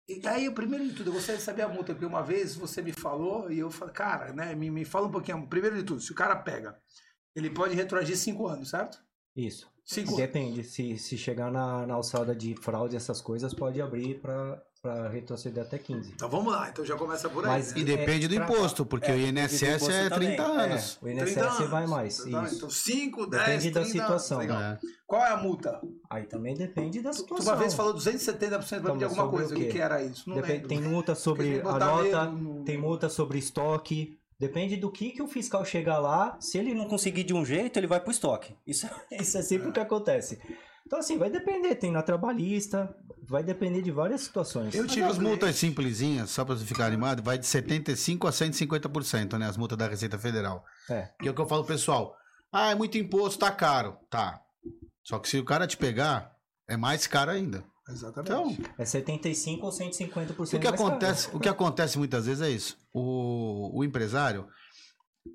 [0.08, 2.56] E aí, o primeiro de tudo, eu gostaria de saber a multa, porque uma vez
[2.56, 5.46] você me falou e eu falei, cara, né, me, me fala um pouquinho.
[5.46, 6.80] Primeiro de tudo, se o cara pega,
[7.36, 8.98] ele pode retroagir cinco anos, certo?
[9.36, 9.70] Isso.
[9.84, 10.64] Cinco Depende.
[10.64, 15.62] Se, se chegar na, na alçada de fraude, essas coisas, pode abrir pra, pra retroceder
[15.64, 16.12] até 15.
[16.12, 17.50] Então vamos lá, então já começa por aí.
[17.50, 17.80] Mas- né?
[17.80, 20.28] E depende do É, pra- imposto, porque é, o depende do INSS é também.
[20.28, 20.98] 30 anos.
[21.02, 21.70] É, o INSS 30 anos.
[21.70, 22.26] vai mais.
[22.26, 22.54] Então, Isso.
[22.56, 24.38] Então 5, 10, Depende da 30 situação.
[24.38, 24.60] Legal.
[24.60, 24.78] É.
[25.06, 25.80] Qual é a multa?
[26.10, 27.52] Aí também depende da Tu situação.
[27.52, 29.54] uma vez falou 270% pra mim de Então, alguma coisa.
[29.54, 30.28] o O que, era isso?
[30.28, 30.68] Não Depende- lembro.
[30.68, 34.16] tem multa sobre a nota, no- tem multa sobre estoque.
[34.40, 36.36] Depende do que, que o fiscal chegar lá.
[36.40, 38.54] Se ele não conseguir de um jeito, ele vai pro estoque.
[38.64, 40.38] Isso, isso é sempre o que acontece.
[40.86, 41.74] Então, assim, vai depender.
[41.74, 42.94] Tem na trabalhista,
[43.28, 44.74] vai depender de várias situações.
[44.74, 48.32] Eu tive as um multas simplesinhas, só pra você ficar animado, vai de 75% a
[48.32, 49.46] 150%, né?
[49.46, 50.64] As multas da Receita Federal.
[50.90, 51.10] É.
[51.20, 52.16] Que é o que eu falo pro pessoal.
[52.50, 53.96] Ah, é muito imposto, tá caro.
[54.08, 54.40] Tá.
[55.04, 56.32] Só que se o cara te pegar,
[56.66, 57.62] é mais caro ainda.
[57.88, 58.30] Exatamente.
[58.30, 60.74] Então, É 75% ou 150% o que caro.
[60.74, 62.76] acontece, o que acontece muitas vezes é isso.
[62.92, 64.46] O, o empresário,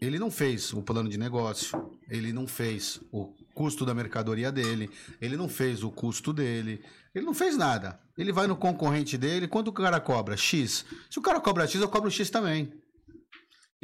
[0.02, 4.90] ele não fez o plano de negócio, ele não fez o custo da mercadoria dele,
[5.22, 8.00] ele não fez o custo dele, ele não fez nada.
[8.18, 10.36] Ele vai no concorrente dele, quanto o cara cobra?
[10.38, 10.86] X.
[11.10, 12.74] Se o cara cobra X, eu cobro X também.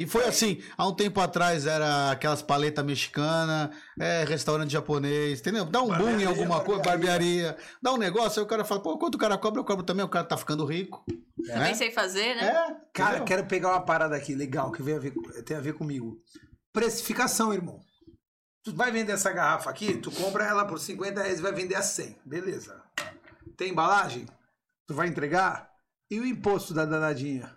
[0.00, 3.68] E foi assim, há um tempo atrás era aquelas paletas mexicanas,
[4.00, 5.66] é, restaurante japonês, entendeu?
[5.66, 7.42] Dá um boom em Barbearia, alguma coisa, barbearia.
[7.42, 9.84] barbearia, dá um negócio, aí o cara fala, pô, quanto o cara cobra, eu cobro
[9.84, 11.04] também, o cara tá ficando rico.
[11.46, 11.74] Também né?
[11.74, 12.46] sei fazer, né?
[12.46, 13.24] É, Cara, entendeu?
[13.26, 15.12] quero pegar uma parada aqui legal que vem a ver,
[15.44, 16.16] tem a ver comigo.
[16.72, 17.78] Precificação, irmão.
[18.62, 21.74] Tu vai vender essa garrafa aqui, tu compra ela por 50 reais e vai vender
[21.76, 22.18] a 100.
[22.24, 22.82] Beleza.
[23.56, 24.26] Tem embalagem?
[24.86, 25.70] Tu vai entregar?
[26.10, 27.56] E o imposto da danadinha?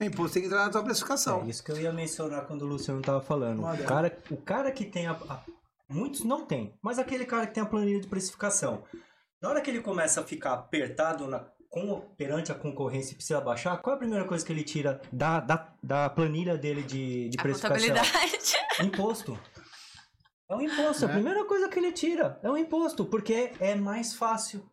[0.00, 1.42] O imposto tem que entrar na tua precificação.
[1.42, 3.60] É isso que eu ia mencionar quando o Luciano tava falando.
[3.62, 5.42] O cara, o cara que tem a, a-
[5.88, 8.84] Muitos não tem, mas aquele cara que tem a planilha de precificação.
[9.42, 13.40] Na hora que ele começa a ficar apertado na, com, perante a concorrência e precisa
[13.40, 17.28] baixar, qual é a primeira coisa que ele tira da, da, da planilha dele de,
[17.28, 17.88] de A precificação?
[17.88, 18.56] contabilidade.
[18.86, 19.36] Imposto.
[20.50, 21.06] É um imposto.
[21.06, 21.12] A É.
[21.12, 24.68] primeira coisa que ele tira é um imposto, porque é mais fácil.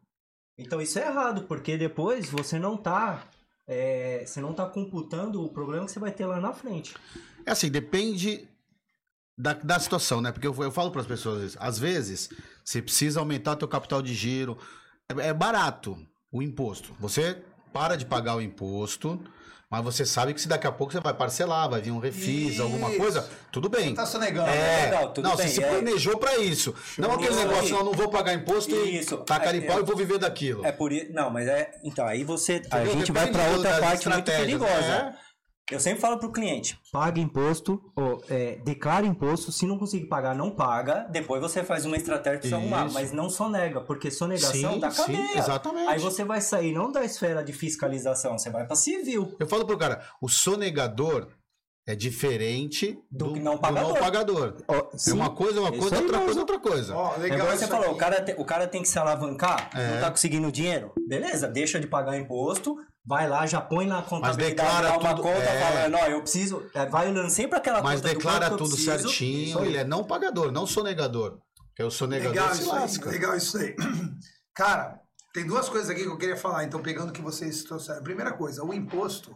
[0.58, 3.24] Então isso é errado, porque depois você não tá.
[3.70, 6.96] é, você não tá computando o problema que você vai ter lá na frente.
[7.46, 8.48] É assim, depende
[9.38, 10.32] da, da situação, né?
[10.32, 12.30] Porque eu, eu falo para as pessoas, às vezes,
[12.64, 14.58] você precisa aumentar teu capital de giro.
[15.10, 15.98] É, é barato
[16.32, 16.96] o imposto.
[17.00, 19.20] Você para de pagar o imposto,
[19.70, 22.60] mas você sabe que se daqui a pouco você vai parcelar, vai vir um refis,
[22.60, 22.98] alguma Isso.
[22.98, 23.94] coisa, tudo bem.
[23.94, 24.50] Tá sonegando.
[24.50, 25.68] É, legal, tudo não, bem, você se é.
[25.70, 26.74] planejou para isso.
[26.98, 29.16] Não aquele Isso negócio, não, eu não vou pagar imposto Isso.
[29.16, 29.82] e tacar É, em pau é.
[29.82, 30.66] e vou viver daquilo.
[30.66, 31.12] É por isso.
[31.12, 31.72] Não, mas é.
[31.84, 32.62] Então, aí você.
[32.72, 34.72] A gente vai para outra parte muito perigosa.
[34.82, 35.16] né?
[35.70, 39.52] Eu sempre falo pro cliente: paga imposto, ou, é, declara imposto.
[39.52, 41.08] Se não conseguir pagar, não paga.
[41.12, 42.92] Depois você faz uma estratégia pra você arrumar.
[42.94, 45.38] Mas não sonega, porque sonegação Sim, dá sim, cadeia.
[45.38, 45.88] exatamente.
[45.90, 49.36] Aí você vai sair não da esfera de fiscalização, você vai pra civil.
[49.40, 51.28] Eu falo pro cara, o sonegador
[51.86, 53.94] é diferente Do do, que não do pagador.
[53.94, 54.58] não pagador.
[54.70, 56.24] É uma coisa, uma coisa, outra mesmo.
[56.26, 56.94] coisa, outra coisa.
[56.94, 57.94] É legal isso você falou, aqui.
[57.94, 59.96] o cara, te- o cara tem que se alavancar, É.
[59.96, 60.92] não tá conseguindo dinheiro.
[61.08, 62.76] Beleza, deixa de pagar imposto,
[63.08, 65.62] vai lá, já põe na contabilidade declara dá uma tudo, conta é.
[65.62, 66.70] falando, ó, eu preciso.
[66.74, 69.08] é, Vai olhando sempre aquela Mas conta declara tudo preciso.
[69.08, 71.40] Certinho, ele é não pagador, não sonegador.
[71.70, 72.74] Porque o sonegador Legal se isso
[73.06, 73.76] aí, legal isso aí.
[74.54, 75.00] Cara,
[75.34, 78.04] tem duas coisas aqui que eu queria falar, então pegando o que vocês trouxeram.
[78.04, 79.36] Primeira coisa, o imposto.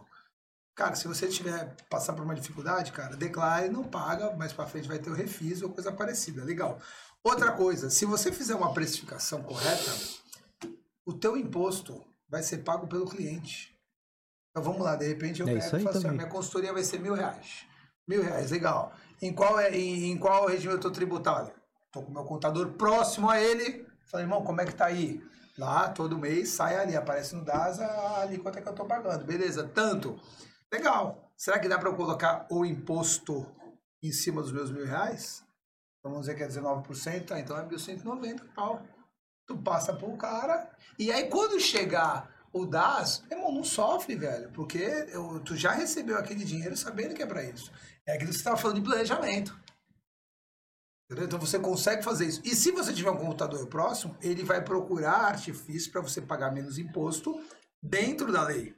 [0.74, 4.88] Cara, se você tiver passar por uma dificuldade, cara, declare, não paga, mais pra frente
[4.88, 6.42] vai ter o refis ou coisa parecida.
[6.44, 6.78] Legal.
[7.22, 9.92] Outra coisa, se você fizer uma precificação correta,
[11.06, 13.78] o teu imposto vai ser pago pelo cliente.
[14.50, 16.98] Então vamos lá, de repente eu É pego e falo assim, minha consultoria vai ser
[16.98, 17.66] mil reais.
[18.08, 18.92] Mil reais, legal.
[19.20, 21.52] Em qual, é, em, em qual regime eu tô tributado?
[21.92, 23.86] Tô com o meu contador próximo a ele.
[24.06, 25.22] Falei, irmão, como é que tá aí?
[25.58, 27.86] Lá, todo mês, sai ali, aparece no DASA
[28.20, 29.24] ali quanto é que eu tô pagando.
[29.24, 30.18] Beleza, tanto.
[30.72, 31.30] Legal.
[31.36, 33.46] Será que dá para eu colocar o imposto
[34.02, 35.44] em cima dos meus mil reais?
[36.02, 37.38] Vamos dizer que é 19%, tá?
[37.38, 38.82] então é 1.190 pau.
[39.46, 40.70] Tu passa pro cara.
[40.98, 44.76] E aí quando chegar O DAS, irmão, não sofre, velho, porque
[45.08, 47.72] eu- tu já recebeu aquele dinheiro sabendo que é pra isso.
[48.04, 49.58] É aquilo que você tava falando de planejamento.
[51.06, 51.24] Entendeu?
[51.24, 52.42] Então você consegue fazer isso.
[52.44, 56.76] E se você tiver um computador próximo, ele vai procurar artifício para você pagar menos
[56.76, 57.42] imposto
[57.82, 58.76] dentro da lei.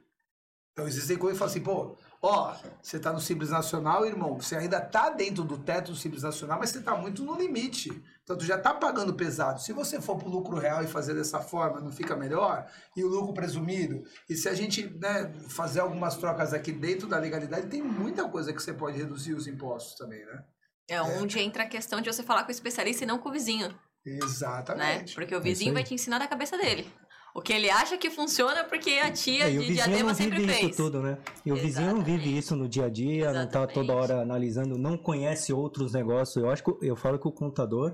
[0.71, 4.55] Então existem coisas que falam assim, pô, ó, você tá no Simples Nacional, irmão, você
[4.55, 7.91] ainda tá dentro do teto do Simples Nacional, mas você tá muito no limite.
[8.23, 9.61] Então tu já tá pagando pesado.
[9.61, 12.67] Se você for pro lucro real e fazer dessa forma, não fica melhor?
[12.97, 14.03] E o lucro presumido?
[14.27, 18.51] E se a gente né, fazer algumas trocas aqui dentro da legalidade, tem muita coisa
[18.51, 20.43] que você pode reduzir os impostos também, né?
[20.87, 23.31] É onde entra a questão de você falar com o especialista e não com o
[23.31, 23.75] vizinho, né?
[24.05, 25.15] Exatamente.
[25.15, 26.91] Porque o isso vizinho vai te ensinar da cabeça dele.
[27.35, 30.53] O que ele acha que funciona porque a tia É, de diadema não sempre vive
[30.53, 30.67] fez.
[30.69, 31.17] isso tudo, né?
[31.45, 32.37] E o vizinho não vive Exatamente.
[32.37, 33.91] isso no dia a dia, não tá toda Exatamente.
[33.91, 36.41] hora analisando, não conhece outros negócios.
[36.41, 37.93] Eu acho que eu falo que o contador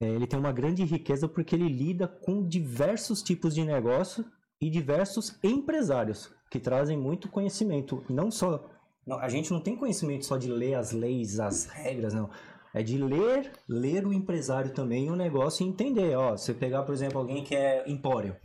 [0.00, 4.24] é, ele tem uma grande riqueza porque ele lida com diversos tipos de negócio
[4.60, 8.04] e diversos empresários que trazem muito conhecimento.
[8.10, 8.68] Não só
[9.06, 12.28] não, a gente não tem conhecimento só de ler as leis, as regras, não.
[12.74, 16.16] É de ler, ler o empresário também, o negócio e entender.
[16.16, 18.36] Ó, você pegar, por exemplo, alguém que é empório.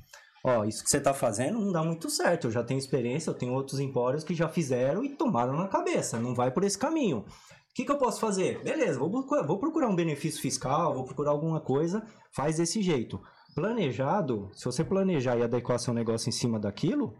[0.45, 2.47] Ó, isso que você tá fazendo não dá muito certo.
[2.47, 6.19] Eu já tenho experiência, eu tenho outros empórios que já fizeram e tomaram na cabeça.
[6.19, 7.19] Não vai por esse caminho.
[7.19, 7.25] O
[7.73, 8.61] que, que eu posso fazer?
[8.63, 12.05] Beleza, vou vou procurar um benefício fiscal, vou procurar alguma coisa,
[12.35, 13.19] faz desse jeito.
[13.55, 17.15] Planejado, se você planejar e adequar seu negócio em cima daquilo,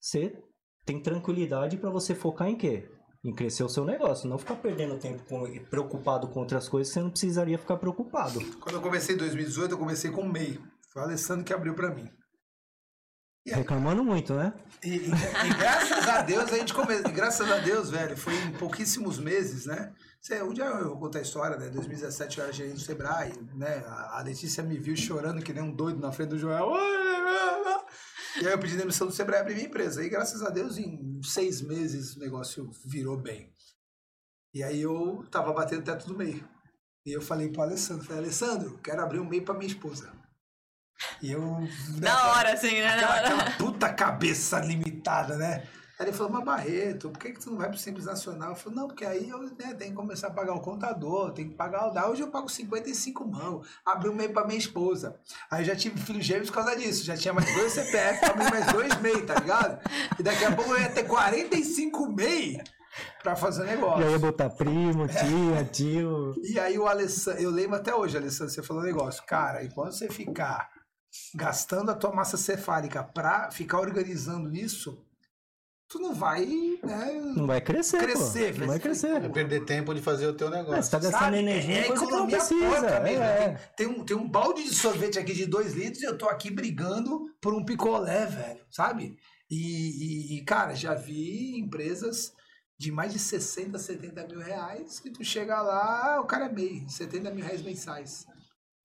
[0.00, 0.32] você
[0.84, 2.86] tem tranquilidade para você focar em quê?
[3.24, 6.94] Em crescer o seu negócio, não ficar perdendo tempo com- preocupado com outras coisas que
[6.94, 8.38] você não precisaria ficar preocupado.
[8.60, 10.60] Quando eu comecei em 2018, eu comecei com o MEI.
[10.92, 12.06] Foi o Alessandro que abriu pra mim.
[13.46, 13.58] E aí?
[13.58, 14.52] Reclamando muito, né?
[14.82, 17.10] E, e- e graças a Deus a gente começou.
[17.12, 19.92] Graças a Deus, velho, foi em pouquíssimos meses, né?
[20.20, 21.68] Você, um dia eu vou contar a história, né?
[21.70, 23.84] 2017 eu era gerente do Sebrae, né?
[23.86, 26.70] A a Letícia me viu chorando que nem um doido na frente do Joel.
[28.40, 30.04] E aí eu pedi demissão do Sebrae e abri minha empresa.
[30.04, 33.52] E graças a Deus, em seis meses o negócio virou bem.
[34.52, 36.48] E aí eu tava batendo o teto do meio.
[37.06, 40.12] E eu falei pro Alessandro, falei, Alessandro, quero abrir um meio pra minha esposa.
[41.20, 41.40] E eu.
[41.60, 41.68] né,
[42.00, 42.88] Na hora, assim, né?
[42.88, 45.66] Aquela, aquela puta cabeça limitada, né?
[45.98, 48.50] Aí ele falou, mas Barreto, por que, que tu não vai pro Simples Nacional?
[48.50, 51.50] Eu falei, não, porque aí eu né, tenho que começar a pagar o contador, tenho
[51.50, 52.08] que pagar o DA.
[52.08, 55.20] Hoje eu pago 55 mão, abri um MEI pra minha esposa.
[55.48, 58.66] Aí já tive filhos gêmeos por causa disso, já tinha mais dois CPF, abri mais
[58.72, 59.80] dois MEI, tá ligado?
[60.18, 62.60] E daqui a pouco eu ia ter 45 MEI
[63.22, 64.02] pra fazer o negócio.
[64.02, 66.34] E aí ia botar primo, tia, tio.
[66.42, 69.22] E aí o Alessandro, eu lembro até hoje, Alessandro, você falou um negócio.
[69.26, 70.70] Cara, enquanto você ficar
[71.34, 75.04] gastando a tua massa cefálica pra ficar organizando isso,
[75.94, 76.44] tu não vai,
[76.82, 77.12] né?
[77.36, 78.60] Não vai crescer, Crescer, pô.
[78.62, 79.22] Não vai crescer.
[79.22, 80.82] É perder tempo de fazer o teu negócio.
[80.82, 81.38] você tá gastando Sabe?
[81.38, 82.66] energia é, é coisa que não economia precisa.
[82.68, 83.22] porca mesmo.
[83.22, 83.48] é.
[83.76, 86.28] Tem, tem um, tem um balde de sorvete aqui de 2 litros e eu tô
[86.28, 89.16] aqui brigando por um picolé, velho, sabe?
[89.48, 92.32] E, e- e, cara, já vi empresas
[92.76, 96.88] de mais de 60, 70 mil reais que tu chega lá, o cara é meio,
[96.90, 98.26] 70 mil reais mensais.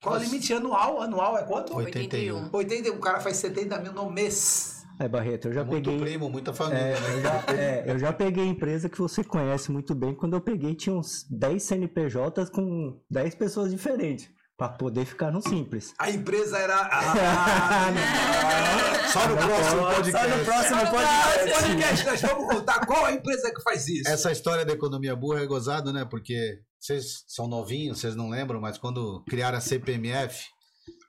[0.01, 1.01] Qual é o limite anual?
[1.01, 1.75] Anual é quanto?
[1.75, 2.49] 81.
[2.53, 4.78] 80, o cara faz 70 mil no mês.
[4.99, 5.99] É, Barreto, eu já Muito peguei.
[5.99, 7.15] primo, muita família, É, né?
[7.15, 10.13] eu já, é, eu já peguei empresa que você conhece muito bem.
[10.13, 14.29] Quando eu peguei, tinha uns 10 CNPJs com 10 pessoas diferentes.
[14.57, 15.93] Pra poder ficar no simples.
[15.97, 16.75] A empresa era.
[16.91, 17.93] Ah,
[19.13, 20.37] Só no próximo Só podcast.
[20.37, 21.49] no próximo podcast.
[21.63, 24.09] podcast nós vamos contar qual a empresa que faz isso.
[24.09, 26.03] Essa história da economia burra é gozado, né?
[26.03, 30.43] Porque vocês são novinhos, vocês não lembram, mas quando criaram a CPMF,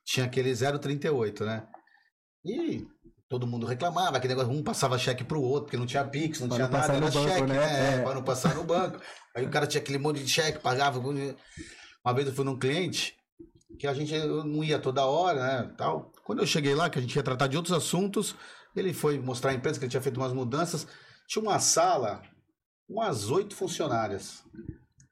[0.06, 1.66] tinha aquele 038, né?
[2.44, 2.86] E
[3.30, 6.48] todo mundo reclamava, aquele negócio, um passava cheque pro outro, porque não tinha Pix, não
[6.48, 7.54] Pra tinha não nada, era banco, cheque, né?
[7.54, 7.94] né?
[8.00, 8.02] É.
[8.02, 9.00] Pra não passar no banco.
[9.36, 10.98] Aí o cara tinha aquele monte de cheque, pagava.
[10.98, 13.16] Uma vez eu fui num cliente
[13.78, 15.74] que a gente não ia toda hora, né?
[15.78, 16.12] Tal.
[16.24, 18.34] Quando eu cheguei lá, que a gente ia tratar de outros assuntos,
[18.74, 20.88] ele foi mostrar a empresa que ele tinha feito umas mudanças.
[21.28, 22.22] Tinha uma sala,
[22.88, 24.42] umas oito funcionárias.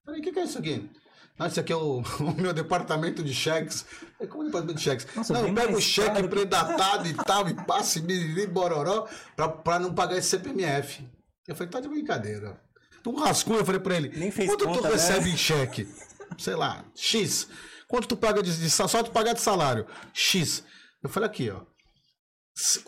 [0.05, 0.91] Falei, o que, que é isso aqui?
[1.39, 3.85] Não, isso aqui é o, o meu departamento de cheques.
[4.17, 5.07] Falei, como departamento de cheques?
[5.15, 9.49] Nossa, não, eu pego o cheque caro predatado e tal, e passe, biriri, bororó, pra,
[9.49, 11.09] pra não pagar esse CPMF.
[11.47, 12.61] Eu falei, tá de brincadeira.
[13.07, 14.91] Um rascunho, eu falei pra ele, Nem fez quanto conta, tu né?
[14.91, 15.89] recebe em cheque?
[16.37, 17.49] Sei lá, X.
[17.87, 19.87] Quanto tu paga de, de só tu pagar de salário?
[20.13, 20.63] X.
[21.03, 21.63] Eu falei aqui, ó.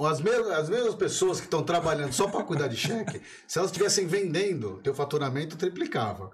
[0.06, 3.70] As mesmas, as mesmas pessoas que estão trabalhando só para cuidar de cheque, se elas
[3.70, 6.32] estivessem vendendo, teu faturamento triplicava.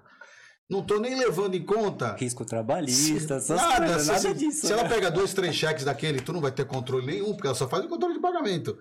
[0.69, 2.13] Não tô nem levando em conta.
[2.15, 4.67] Risco trabalhista, essas Nada, coisas, se, nada disso.
[4.67, 4.89] se ela né?
[4.89, 7.85] pega dois, três cheques daquele, tu não vai ter controle nenhum, porque ela só faz
[7.85, 8.77] o controle de pagamento.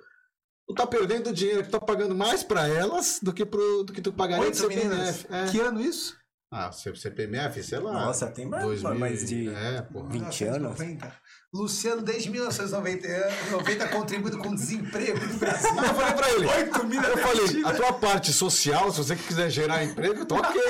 [0.69, 3.93] Tu tá perdendo dinheiro que tu tá pagando mais para elas do que, pro, do
[3.93, 4.57] que tu pagaria de.
[4.57, 5.27] CPMF.
[5.31, 5.47] É.
[5.49, 6.17] Que ano isso?
[6.53, 7.93] Ah, CPMF, sei lá.
[8.07, 10.09] Nossa, tem mais- 2000, mais de É, porra.
[10.09, 10.79] 20 anos.
[10.79, 11.13] 1990.
[11.57, 13.07] Luciano, desde 1990
[13.51, 15.71] 90, contribuindo com o desemprego do Brasil.
[15.77, 16.47] Eu falei pra ele.
[16.47, 20.61] 8 mil Eu falei, a tua parte social, se você quiser gerar emprego, tá ok.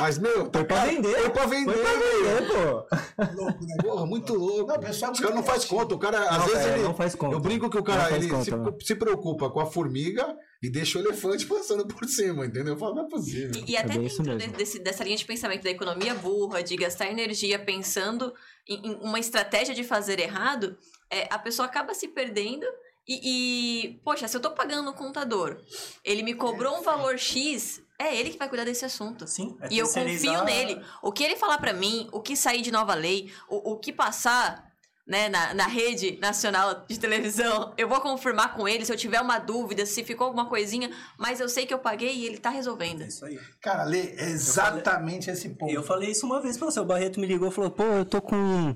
[0.00, 1.14] Mas, meu, Foi pra vender.
[1.14, 3.42] Foi pra vender, Foi pra vender, pô.
[3.42, 3.76] louco, né?
[3.82, 4.66] Porra, muito louco.
[4.68, 5.94] Não, o pessoal é caras não faz conta.
[5.94, 6.82] O cara, às Não, vezes, é, ele.
[6.82, 7.34] não faz conta.
[7.34, 8.76] Eu brinco que o cara ele conta, se, não.
[8.80, 12.74] se preocupa com a formiga e deixa o elefante passando por cima, entendeu?
[12.74, 13.62] Eu falo, não é possível.
[13.66, 17.10] E, e até isso dentro desse, dessa linha de pensamento da economia burra, de gastar
[17.10, 18.32] energia pensando
[18.68, 20.78] em, em uma estratégia de fazer errado,
[21.10, 22.64] é, a pessoa acaba se perdendo
[23.06, 25.60] e, e, poxa, se eu tô pagando o contador,
[26.04, 29.26] ele me cobrou um valor X, é ele que vai cuidar desse assunto.
[29.26, 29.56] Sim.
[29.60, 30.80] é E eu confio nele.
[31.02, 33.92] O que ele falar pra mim, o que sair de nova lei, o, o que
[33.92, 34.71] passar
[35.06, 39.20] né, na, na rede nacional de televisão, eu vou confirmar com ele se eu tiver
[39.20, 42.50] uma dúvida, se ficou alguma coisinha, mas eu sei que eu paguei e ele tá
[42.50, 43.02] resolvendo.
[43.02, 43.38] É isso aí.
[43.60, 45.72] Cara, Lê, é exatamente esse ponto.
[45.72, 46.80] Eu falei isso uma vez pra você.
[46.80, 48.74] O Barreto me ligou e falou: pô, eu tô com.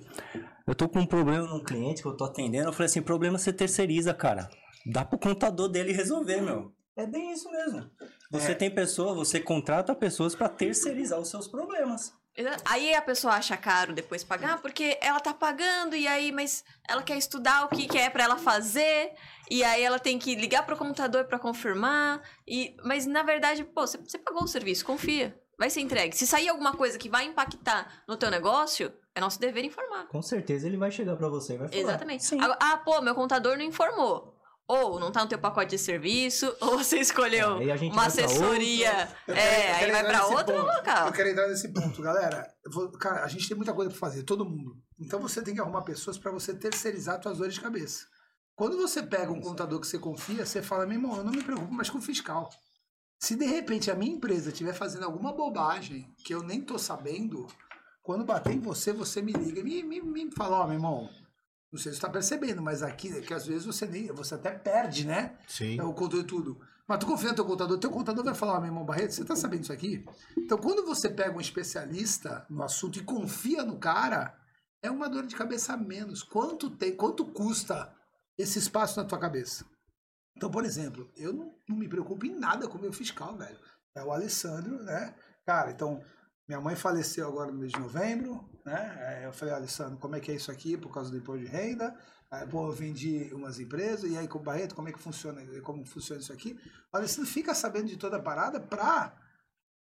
[0.67, 2.69] Eu tô com um problema num cliente que eu tô atendendo.
[2.69, 4.51] Eu falei assim: problema você terceiriza, cara.
[4.85, 6.73] Dá pro contador dele resolver, meu.
[6.97, 7.91] É bem isso mesmo.
[8.31, 12.12] Você tem pessoa, você contrata pessoas pra terceirizar os seus problemas.
[12.64, 17.03] Aí a pessoa acha caro depois pagar, porque ela tá pagando e aí, mas ela
[17.03, 19.12] quer estudar o que, que é pra ela fazer,
[19.51, 23.87] e aí ela tem que ligar pro contador pra confirmar, e mas na verdade, pô,
[23.87, 26.14] você, você pagou o serviço, confia, vai ser entregue.
[26.14, 30.07] Se sair alguma coisa que vai impactar no teu negócio, é nosso dever informar.
[30.09, 31.81] Com certeza ele vai chegar pra você e vai falar.
[31.81, 32.25] Exatamente.
[32.25, 32.38] Sim.
[32.61, 34.36] Ah, pô, meu contador não informou.
[34.68, 37.92] Ou não tá no teu pacote de serviço, ou você escolheu É, aí a gente
[37.92, 39.09] uma assessoria.
[39.29, 40.66] É, aí vai nesse outro ponto.
[40.66, 41.07] local.
[41.07, 42.46] Eu quero entrar nesse ponto, galera.
[42.72, 44.76] Vou- cara, a gente tem muita coisa pra fazer, todo mundo.
[44.98, 48.07] Então você tem que arrumar pessoas pra você terceirizar suas dores de cabeça.
[48.57, 51.42] Quando você pega um contador que você confia, você fala, meu irmão, eu não me
[51.44, 52.48] preocupo mais com o fiscal.
[53.20, 57.46] Se de repente a minha empresa estiver fazendo alguma bobagem que eu nem tô sabendo,
[58.02, 61.09] quando bater em você, você me liga e me, me, me fala, ó, meu irmão,
[61.77, 64.35] não sei se você tá percebendo, mas aqui, é que às vezes você nem, você
[64.35, 65.37] até perde, né?
[65.47, 65.79] Sim.
[65.79, 66.61] É o contador e tudo.
[66.89, 69.25] Mas tu confia no teu contador, teu contador vai falar, "Ó, meu irmão Barreto, você
[69.25, 70.05] tá sabendo isso aqui?
[70.39, 74.35] Então, quando você pega um especialista no assunto e confia no cara,
[74.83, 76.23] é uma dor de cabeça a menos.
[76.23, 77.93] Quanto tem, quanto custa
[78.39, 79.67] esse espaço na tua cabeça?
[80.37, 83.59] Então, por exemplo, eu não, não me preocupo em nada com o meu fiscal, velho.
[83.95, 85.15] É o Alessandro, né?
[85.45, 86.01] Cara, então,
[86.49, 89.23] minha mãe faleceu agora no mês de novembro, né?
[89.25, 91.95] Eu falei, Alessandro, como é que é isso aqui por causa do imposto de renda?
[92.31, 95.41] Aí, pô, eu vendi umas empresas, e aí com o Barreto, como é que funciona,
[95.63, 96.59] como funciona isso aqui?
[96.93, 99.17] O Alessandro fica sabendo de toda a parada pra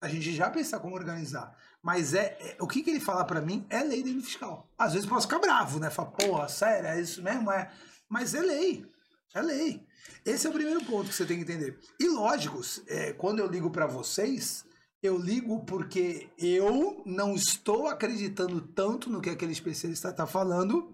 [0.01, 1.55] a gente já pensar como organizar.
[1.81, 4.69] Mas é, é- o que, que ele falar pra mim é lei do fiscal.
[4.77, 5.89] Às vezes eu posso ficar bravo, né?
[5.89, 7.51] Falar, porra, sério, é isso mesmo?
[7.51, 7.71] É.
[8.09, 8.85] Mas é lei.
[9.33, 9.85] É lei.
[10.23, 11.79] Esse é o primeiro ponto que você tem que entender.
[11.99, 14.65] E lógico, é, quando eu ligo pra vocês,
[15.05, 20.93] eu ligo porque eu não estou acreditando tanto no que aquele especialista está falando.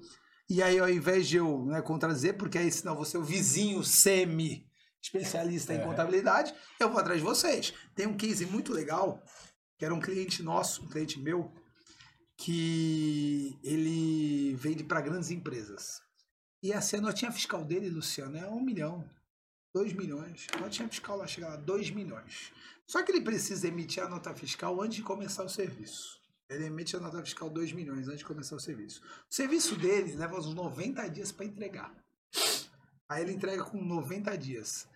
[0.50, 3.84] E aí, ao invés de eu né, contradizer, porque aí senão você é o vizinho
[3.84, 4.70] semi
[5.02, 7.74] especialista em contabilidade, eu vou atrás de vocês.
[7.96, 9.24] Tem um case muito legal,
[9.78, 11.52] que era um cliente nosso, um cliente meu,
[12.38, 16.02] que ele vende para grandes empresas.
[16.62, 19.10] E assim, a notinha fiscal dele, Luciano, é um milhão,
[19.74, 20.46] dois milhões.
[20.54, 22.52] A notinha fiscal lá chega lá, dois milhões.
[22.92, 26.20] Só que ele precisa emitir a nota fiscal antes de começar o serviço.
[26.50, 29.02] Ele emite a nota fiscal 2 milhões antes de começar o serviço.
[29.30, 31.96] O serviço dele leva uns 90 dias para entregar.
[33.08, 34.90] Aí ele entrega com 90 dias.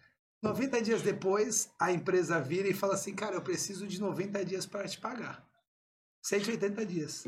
[0.44, 4.66] 90 dias depois, a empresa vira e fala assim: Cara, eu preciso de 90 dias
[4.66, 5.48] para te pagar.
[6.22, 7.24] 180 dias.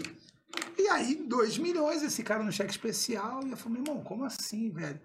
[0.77, 3.41] E aí, 2 milhões, esse cara no cheque especial.
[3.47, 4.99] E eu falei: Meu irmão, como assim, velho?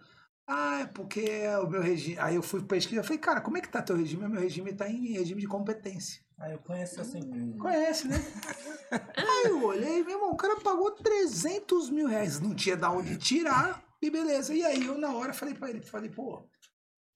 [0.47, 2.19] Ah, é porque o meu regime.
[2.19, 3.01] Aí eu fui pesquisar.
[3.01, 4.29] Eu falei: Cara, como é que tá teu regime?
[4.29, 6.23] Meu regime tá em regime de competência.
[6.39, 7.57] Ah, eu conheço essa empresa.
[7.59, 8.17] Conhece, né?
[9.17, 12.41] Aí eu olhei, meu irmão, o cara pagou 300 mil reais.
[12.41, 14.53] Não tinha da onde tirar, e beleza.
[14.53, 16.45] E aí eu, na hora, falei pra ele, falei, pô,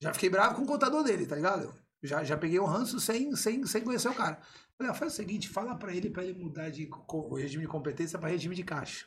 [0.01, 1.73] já fiquei bravo com o contador dele, tá ligado?
[2.01, 4.39] Já, já peguei o ranço sem, sem, sem conhecer o cara.
[4.77, 7.69] Falei, ó, faz o seguinte, fala pra ele pra ele mudar de co- regime de
[7.69, 9.05] competência pra regime de caixa.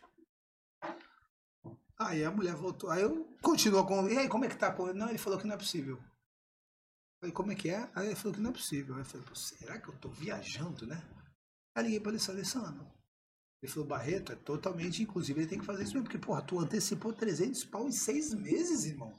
[2.00, 2.90] Aí a mulher voltou.
[2.90, 4.08] Aí eu continuo com.
[4.08, 4.74] E aí, como é que tá?
[4.94, 5.98] Não, ele falou que não é possível.
[7.20, 7.88] Falei, como é que é?
[7.94, 8.94] Aí ele falou que não é possível.
[8.94, 11.02] Aí eu falei, será que eu tô viajando, né?
[11.76, 12.86] Aí liguei pra ele e Alessandro.
[13.62, 16.58] Ele falou, Barreto, é totalmente, inclusive, ele tem que fazer isso mesmo, porque, porra, tu
[16.58, 19.12] antecipou 300 pau em seis meses, irmão.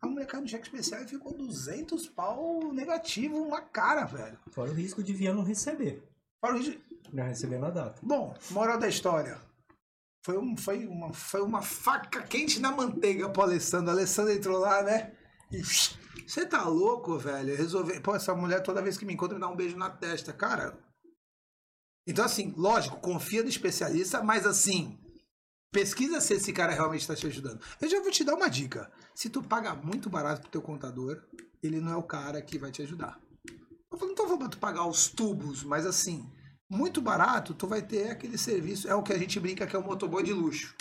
[0.00, 4.38] A mulher caiu no cheque especial e ficou 200 pau negativo, uma cara, velho.
[4.50, 6.02] Fora o risco de vir não receber.
[6.40, 6.80] Fora isso-
[7.12, 8.00] Não receber na data.
[8.02, 9.38] Bom, moral da história.
[10.26, 13.86] Foi, um, foi, uma, foi uma faca quente na manteiga pro Alessandro.
[13.86, 15.12] O Alessandro entrou lá, né?
[16.26, 17.56] Você tá louco, velho?
[17.56, 18.00] Resolver.
[18.00, 20.32] Pô, essa mulher toda vez que me encontra me dá um beijo na testa.
[20.32, 20.76] Cara.
[22.08, 24.98] Então, assim, lógico, confia no especialista, mas assim,
[25.70, 27.60] Pesquisa se esse cara realmente está te ajudando.
[27.80, 28.90] Eu já vou te dar uma dica.
[29.14, 31.22] Se tu paga muito barato pro teu contador,
[31.62, 33.20] ele não é o cara que vai te ajudar.
[33.92, 36.28] Eu não tô falando pra tu pagar os tubos, mas assim,
[36.68, 38.88] muito barato, tu vai ter aquele serviço.
[38.88, 40.74] É o que a gente brinca que é o motoboy de luxo.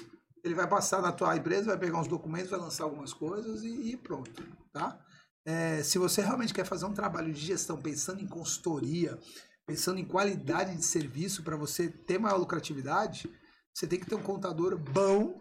[0.43, 3.91] Ele vai passar na tua empresa, vai pegar uns documentos, vai lançar algumas coisas e,
[3.91, 4.99] e pronto, tá?
[5.45, 9.19] É, se você realmente quer fazer um trabalho de gestão pensando em consultoria,
[9.65, 13.29] pensando em qualidade de serviço para você ter maior lucratividade,
[13.73, 15.39] você tem que ter um contador bom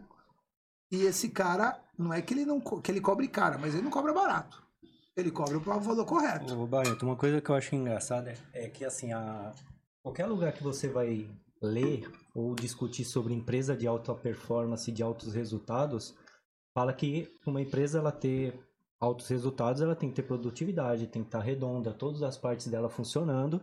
[0.90, 3.90] e esse cara, não é que ele não que ele cobre caro, mas ele não
[3.90, 4.62] cobra barato.
[5.16, 6.55] Ele cobra o valor correto.
[6.55, 6.66] Ô,
[7.07, 9.53] uma coisa que eu acho engraçada é, é que, assim, a...
[10.05, 11.27] qualquer lugar que você vai
[11.63, 16.15] ler ou discutir sobre empresa de alta performance, de altos resultados,
[16.75, 18.55] fala que uma empresa, ela ter
[19.01, 22.91] altos resultados, ela tem que ter produtividade, tem que estar redonda, todas as partes dela
[22.91, 23.63] funcionando.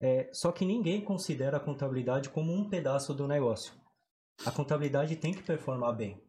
[0.00, 3.72] É, só que ninguém considera a contabilidade como um pedaço do negócio.
[4.44, 6.20] A contabilidade tem que performar bem.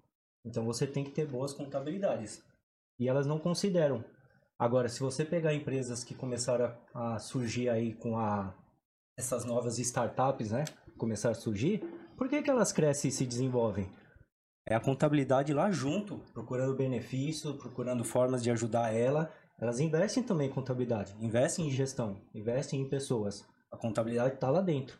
[0.45, 2.43] Então você tem que ter boas contabilidades.
[2.99, 4.05] E elas não consideram.
[4.57, 8.55] Agora, se você pegar empresas que começaram a, surgir aí com a,
[9.17, 10.65] essas novas startups, né?
[10.97, 11.83] Começaram a surgir,
[12.17, 13.89] por que, que elas crescem e se desenvolvem?
[14.67, 19.31] É a contabilidade lá junto, procurando benefício, procurando formas de ajudar ela.
[19.59, 23.45] Elas investem também em contabilidade, investem em gestão, investem em pessoas.
[23.71, 24.97] A contabilidade está lá dentro.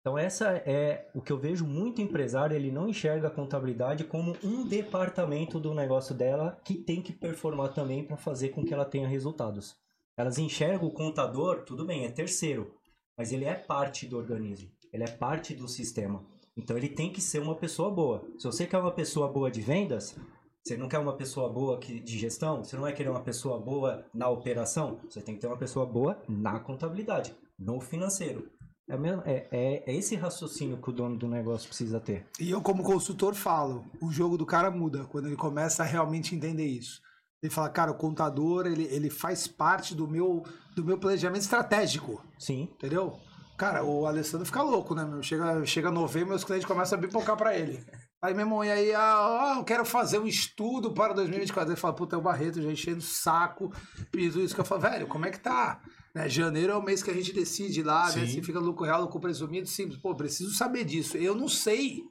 [0.00, 4.36] Então essa é o que eu vejo muito empresário, ele não enxerga a contabilidade como
[4.44, 8.84] um departamento do negócio dela que tem que performar também para fazer com que ela
[8.84, 9.74] tenha resultados.
[10.16, 12.75] Elas enxergam o contador, tudo bem, é terceiro,
[13.16, 16.24] mas ele é parte do organismo, ele é parte do sistema.
[16.56, 18.24] Então ele tem que ser uma pessoa boa.
[18.38, 20.16] Se você quer uma pessoa boa de vendas,
[20.64, 24.04] você não quer uma pessoa boa de gestão, você não vai querer uma pessoa boa
[24.14, 28.50] na operação, você tem que ter uma pessoa boa na contabilidade, no financeiro.
[28.88, 32.24] É, mesmo- é- é- é esse raciocínio que o dono do negócio precisa ter.
[32.40, 36.34] E eu, como consultor, falo: o jogo do cara muda quando ele começa a realmente
[36.36, 37.00] entender isso.
[37.46, 40.42] Ele fala, cara, o contador, ele, ele faz parte do meu,
[40.74, 43.16] do meu planejamento estratégico, Sim, entendeu?
[43.56, 45.22] Cara, o Alessandro fica louco, né, meu?
[45.22, 47.82] Chega, chega novembro, meus clientes começam a bipocar pra ele.
[48.20, 51.72] Aí, meu irmão, e aí, ah, eu quero fazer um estudo para 2024.
[51.72, 53.72] Ele fala, puta, é o Barreto, já enchendo o saco,
[54.10, 54.54] pedindo isso.
[54.54, 55.80] Que eu falo, velho, como é que tá?
[56.14, 58.26] Né, janeiro é o mês que a gente decide lá, né?
[58.26, 58.26] Sim.
[58.26, 59.98] Se fica lucro real, lucro presumido, simples.
[59.98, 61.16] Pô, preciso saber disso.
[61.16, 62.02] Eu não sei.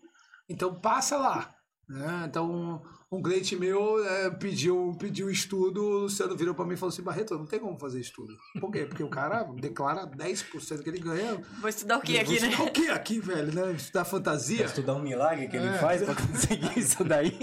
[0.47, 1.54] Então passa lá.
[1.87, 2.25] Né?
[2.27, 2.81] Então,
[3.11, 7.03] um, cliente meu é, pediu, pediu estudo, o Luciano virou pra mim e falou assim:
[7.03, 8.35] Barreto, não tem como fazer estudo.
[8.59, 8.85] Por quê?
[8.85, 11.39] Porque o cara declara 10% que ele ganha.
[11.61, 12.49] Vou estudar o que aqui, vou né?
[12.49, 13.53] estudar o que aqui, velho?
[13.53, 13.71] Né?
[13.73, 14.65] Estudar fantasia?
[14.65, 15.77] estudar um milagre que ele É.
[15.77, 17.37] faz para conseguir isso daí.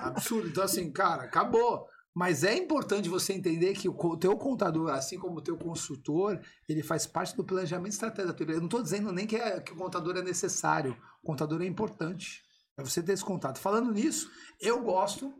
[0.00, 0.48] Absurdo.
[0.48, 1.86] Então, assim, cara, acabou.
[2.12, 6.82] Mas é importante você entender que o teu contador, assim como o teu consultor, ele
[6.82, 8.42] faz parte do planejamento estratégico.
[8.42, 10.96] Eu não estou dizendo nem que, é- que o contador é necessário.
[11.22, 12.42] O contador é importante.
[12.84, 13.58] Você ter esse contato.
[13.58, 15.34] Falando nisso, eu gosto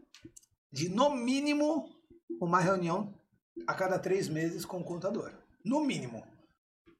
[0.72, 1.88] de, no mínimo,
[2.40, 3.14] uma reunião
[3.66, 5.32] a cada três meses com o contador.
[5.64, 6.24] No mínimo.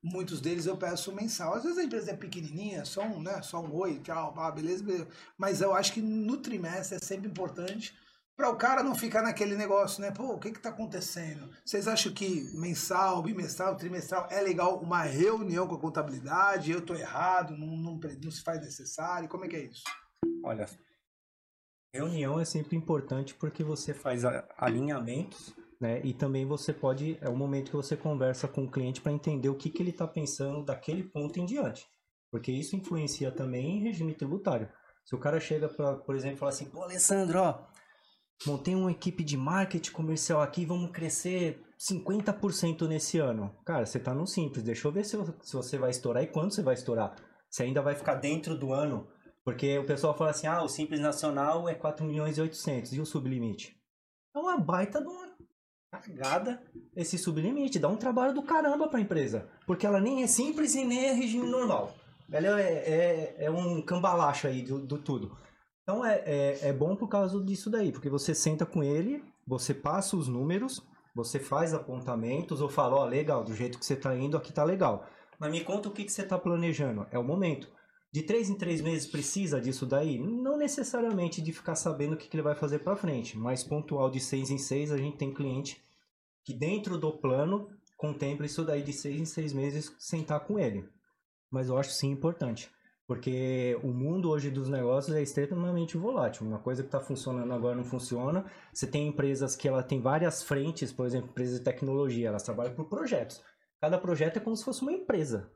[0.03, 1.55] Muitos deles eu peço mensal.
[1.55, 5.09] Às vezes a empresa é pequenininha, só um, né, só um oi, tchau, beleza, beleza.
[5.37, 7.95] Mas eu acho que no trimestre é sempre importante
[8.41, 10.11] para o cara não ficar naquele negócio, né?
[10.11, 11.51] Pô, o que que tá acontecendo?
[11.63, 16.73] Vocês acham que mensal, bimestral, trimestral é legal uma reunião com a contabilidade?
[16.73, 19.29] Eu tô errado, não, não, não se faz necessário?
[19.29, 19.85] Como é que é isso?
[20.43, 20.67] Olha,
[21.95, 24.25] reunião é sempre importante porque você faz
[24.57, 26.01] alinhamentos, né?
[26.05, 29.49] E também você pode, é o momento que você conversa com o cliente para entender
[29.49, 31.87] o que, que ele está pensando daquele ponto em diante.
[32.31, 34.69] Porque isso influencia também em regime tributário.
[35.05, 37.67] Se o cara chega, pra, por exemplo, e fala assim, pô, Alessandro, ó,
[38.47, 43.57] montei uma equipe de marketing comercial aqui, vamos crescer 50% nesse ano.
[43.65, 46.53] Cara, você tá no simples, deixa eu ver se, se você vai estourar e quando
[46.53, 47.17] você vai estourar.
[47.51, 49.09] Você ainda vai ficar dentro do ano,
[49.45, 53.01] porque o pessoal fala assim, ah, o Simples Nacional é 4 milhões e 800, e
[53.01, 53.77] o sublimite?
[54.35, 55.31] É uma baita de uma
[55.91, 56.63] cagada
[56.95, 60.85] esse sublimite, dá um trabalho do caramba pra empresa, porque ela nem é simples e
[60.85, 61.95] nem é regime normal.
[62.31, 65.37] Ela é, é, é um cambalacho aí do, do tudo.
[65.83, 69.75] Então é, é, é bom por causa disso daí, porque você senta com ele, você
[69.75, 70.81] passa os números,
[71.15, 74.63] você faz apontamentos ou fala, ó, legal, do jeito que você tá indo, aqui tá
[74.63, 75.07] legal.
[75.39, 77.07] Mas me conta o que, que você tá planejando.
[77.11, 77.69] É o momento.
[78.13, 80.19] De três em três meses precisa disso daí?
[80.19, 84.11] Não necessariamente de ficar sabendo o que, que ele vai fazer para frente, mas pontual
[84.11, 85.81] de seis em seis a gente tem cliente
[86.45, 90.89] que dentro do plano contempla isso daí de seis em seis meses sentar com ele.
[91.49, 92.69] Mas eu acho sim importante,
[93.07, 96.45] porque o mundo hoje dos negócios é extremamente volátil.
[96.45, 98.45] Uma coisa que está funcionando agora não funciona.
[98.73, 102.75] Você tem empresas que ela tem várias frentes, por exemplo, empresas de tecnologia, elas trabalham
[102.75, 103.41] por projetos.
[103.81, 105.49] Cada projeto é como se fosse uma empresa.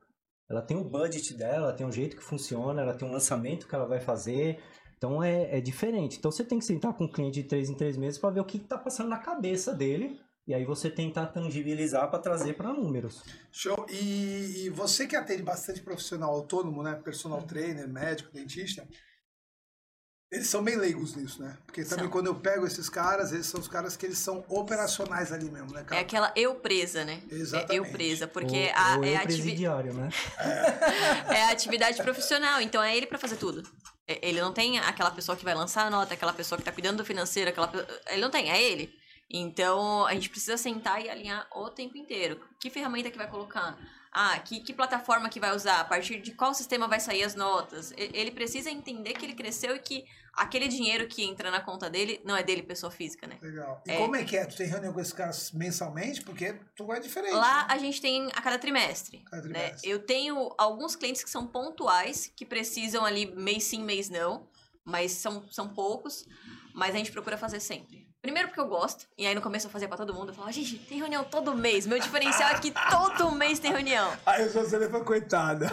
[0.48, 3.66] Ela tem um budget dela, ela tem um jeito que funciona, ela tem um lançamento
[3.66, 4.60] que ela vai fazer.
[4.96, 6.18] Então é, é diferente.
[6.18, 8.40] Então você tem que sentar com o cliente de três em três meses para ver
[8.40, 10.20] o que está passando na cabeça dele.
[10.46, 13.22] E aí você tentar tangibilizar para trazer para números.
[13.50, 13.86] Show.
[13.88, 16.94] E, e você que atende bastante profissional autônomo, né?
[17.02, 18.86] Personal trainer, médico, dentista.
[20.34, 21.56] Eles são bem leigos nisso, né?
[21.64, 22.10] Porque também São.
[22.10, 25.72] quando eu pego esses caras, eles são os caras que eles são operacionais ali mesmo,
[25.72, 26.00] né, É cara?
[26.00, 27.22] aquela eu presa, né?
[27.30, 27.72] Exatamente.
[27.72, 30.08] É eu presa, porque Ou- a, ou é, eu a ativi- presidiário, né?
[31.34, 33.62] é a atividade profissional, então é ele pra fazer tudo.
[34.08, 36.72] É- Ele não tem aquela pessoa que vai lançar a nota, aquela pessoa que tá
[36.72, 37.70] cuidando do financeiro, aquela
[38.08, 38.92] ele não tem, é ele.
[39.30, 42.40] Então a gente precisa sentar e alinhar o tempo inteiro.
[42.60, 43.78] Que ferramenta que vai colocar?
[44.16, 45.80] Ah, que, que plataforma que vai usar?
[45.80, 47.92] A partir de qual sistema vai sair as notas?
[47.96, 52.20] Ele precisa entender que ele cresceu e que aquele dinheiro que entra na conta dele
[52.24, 53.38] não é dele pessoa física, né?
[53.42, 53.82] Legal.
[53.84, 53.98] E É.
[53.98, 54.46] como é que é?
[54.46, 56.22] Tu tem reunião com esses caras mensalmente?
[56.22, 57.34] Porque tu é diferente.
[57.34, 57.74] Lá né?
[57.74, 59.18] a gente tem a cada trimestre.
[59.28, 59.52] Cada né?
[59.52, 59.90] trimestre.
[59.90, 64.48] Eu tenho alguns clientes que são pontuais, que precisam ali mês sim, mês não,
[64.84, 66.24] mas são, são poucos,
[66.72, 68.06] mas a gente procura fazer sempre.
[68.24, 70.50] Primeiro porque eu gosto, e aí no começo eu fazia pra todo mundo, eu falava,
[70.50, 74.10] gente, tem reunião todo mês, meu diferencial é que todo mês tem reunião.
[74.24, 75.70] Aí você foi coitada.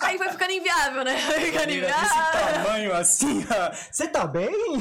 [0.00, 1.16] Aí foi ficando inviável, né?
[1.16, 2.64] Foi ficando Desse inviável.
[2.64, 3.72] tamanho assim, ó.
[3.92, 4.80] você tá bem?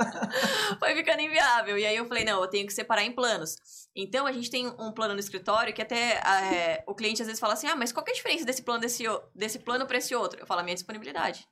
[0.80, 1.76] foi ficando inviável.
[1.76, 3.56] E aí eu falei, não, eu tenho que separar em planos.
[3.94, 7.40] Então a gente tem um plano no escritório que até é, o cliente às vezes
[7.40, 9.04] fala assim: ah, mas qual que é a diferença desse plano desse,
[9.34, 10.40] desse plano para esse outro?
[10.40, 11.46] Eu falo a minha disponibilidade.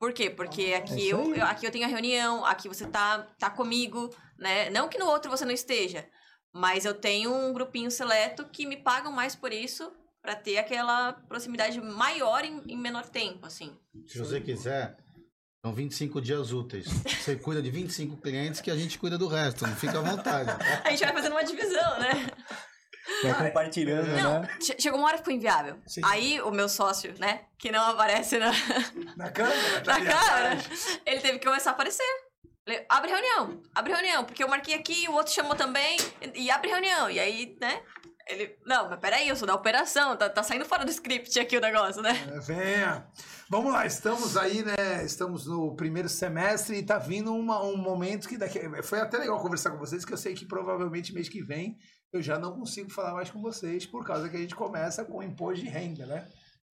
[0.00, 0.30] Por quê?
[0.30, 1.38] Porque É aqui eu, aí.
[1.38, 4.70] eu- aqui eu tenho a reunião, aqui você tá, tá comigo, né?
[4.70, 6.08] Não que no outro você não esteja,
[6.54, 9.92] mas eu tenho um grupinho seleto que me pagam mais por isso
[10.22, 13.76] para ter aquela proximidade maior em, em menor tempo, assim.
[14.06, 14.96] Se você quiser,
[15.64, 16.86] são 25 dias úteis.
[16.88, 19.66] Você cuida de 25 clientes que a gente cuida do resto.
[19.66, 20.50] Não fica à vontade.
[20.84, 22.26] A gente vai fazendo uma divisão, né?
[23.22, 24.48] Vai compartilhando, Não, né?
[24.60, 25.78] che- chegou uma hora que ficou inviável.
[25.86, 26.00] Sim.
[26.04, 28.50] Aí o meu sócio, né, que não aparece na,
[29.16, 29.82] Na câmera?
[29.86, 30.58] na câmera,
[31.06, 32.04] ele teve que começar a aparecer.
[32.64, 35.96] Falei, abre reunião, abre reunião, porque eu marquei aqui, o outro chamou também,
[36.34, 37.10] e e abre reunião.
[37.10, 37.82] E aí, né,
[38.28, 41.56] ele, não, mas peraí, eu sou da operação, tá, tá saindo fora do script aqui
[41.56, 42.12] o negócio, né?
[42.32, 43.06] É, Venha.
[43.50, 45.04] Vamos lá, estamos aí, né?
[45.04, 48.60] Estamos no primeiro semestre e tá vindo uma- um momento que daqui.
[48.84, 51.76] Foi até legal conversar com vocês, que eu sei que provavelmente mês que vem
[52.12, 55.22] eu já não consigo falar mais com vocês, por causa que a gente começa com
[55.22, 56.28] imposto de renda, né?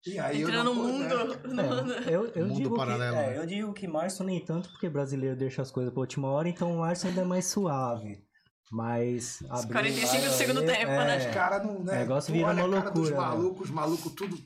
[0.06, 1.08] E aí eu Entrando não no né?
[1.08, 1.84] mundo.
[1.84, 1.92] mundo.
[1.92, 3.38] É, eu, eu Mundo digo paralelo, que, é, né?
[3.38, 6.74] eu digo que março nem tanto, porque brasileiro deixa as coisas pra última hora, então
[6.78, 8.24] março ainda é mais suave.
[8.72, 11.18] Mas abril, 45 do segundo tempo, né?
[11.18, 11.92] Os caras não, né?
[11.92, 13.16] O negócio tu vira olha uma loucura, né?
[13.16, 14.38] malucos, os malucos tudo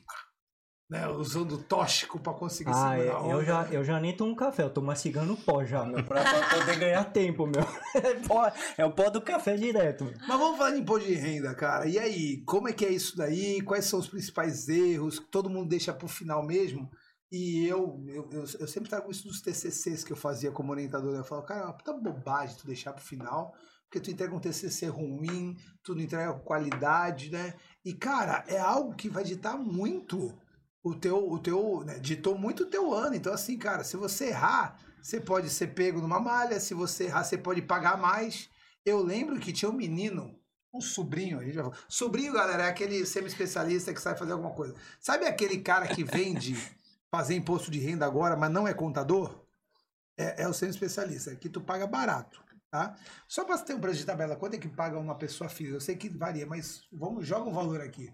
[0.89, 4.35] né, usando tóxico pra conseguir Ah, é, segurar a eu já, eu já nem tomo
[4.35, 7.63] café, eu tô mastigando pó já, meu, pra, pra poder ganhar tempo, meu.
[7.95, 10.05] É, pó- é o pó do café direto.
[10.27, 11.87] Mas vamos falar de imposto de renda, cara.
[11.87, 13.61] E aí, como é que é isso daí?
[13.61, 15.19] Quais são os principais erros?
[15.19, 16.89] que Todo mundo deixa pro final mesmo.
[17.31, 21.15] E eu, eu, eu, eu sempre trago isso dos TCCs que eu fazia como orientador.
[21.15, 23.51] Eu falo, cara, é uma puta bobagem tu deixar pro final,
[23.85, 27.55] porque tu entrega um TCC ruim, tu não entrega qualidade, né?
[27.83, 30.31] E, cara, é algo que vai ditar muito
[30.85, 31.97] o teu, o teu, né?
[31.97, 33.15] Ditou muito o teu ano.
[33.15, 36.59] Então, assim, cara, se você errar, você pode ser pego numa malha.
[36.59, 38.51] Se você errar, você pode pagar mais.
[38.85, 40.39] Eu lembro que tinha um menino,
[40.71, 41.67] um sobrinho, a gente já.
[41.89, 44.75] Sobrinho, galera, é aquele semi-especialista que sabe fazer alguma coisa.
[44.99, 46.55] Sabe aquele cara que vende
[47.09, 49.43] fazer imposto de renda agora, mas não é contador?
[50.15, 52.95] É, é o semi-especialista, que tu paga barato, tá?
[53.27, 55.77] Só para ter um preço de tabela, quanto é que paga uma pessoa física?
[55.77, 58.13] Eu sei que varia, mas vamos, joga um valor aqui.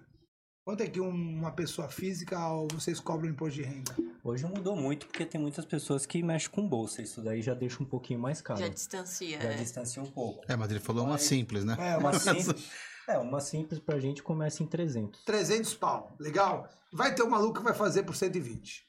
[0.63, 1.09] Quanto é que um-
[1.39, 3.95] uma pessoa física ou vocês cobram imposto de renda?
[4.23, 7.81] Hoje mudou muito porque tem muitas pessoas que mexem com bolsa, isso daí já deixa
[7.81, 8.59] um pouquinho mais caro.
[8.59, 9.37] Já Já, distancia.
[9.41, 9.55] é.
[9.55, 10.43] distancia um pouco.
[10.47, 11.75] É, mas ele falou uma Mas- simples, né?
[11.79, 12.69] É, Uma uma simples,
[13.09, 15.23] é, uma simples pra gente começa em 300.
[15.25, 16.69] 300 pau, legal?
[16.93, 18.83] Vai ter um maluco que vai fazer por 120.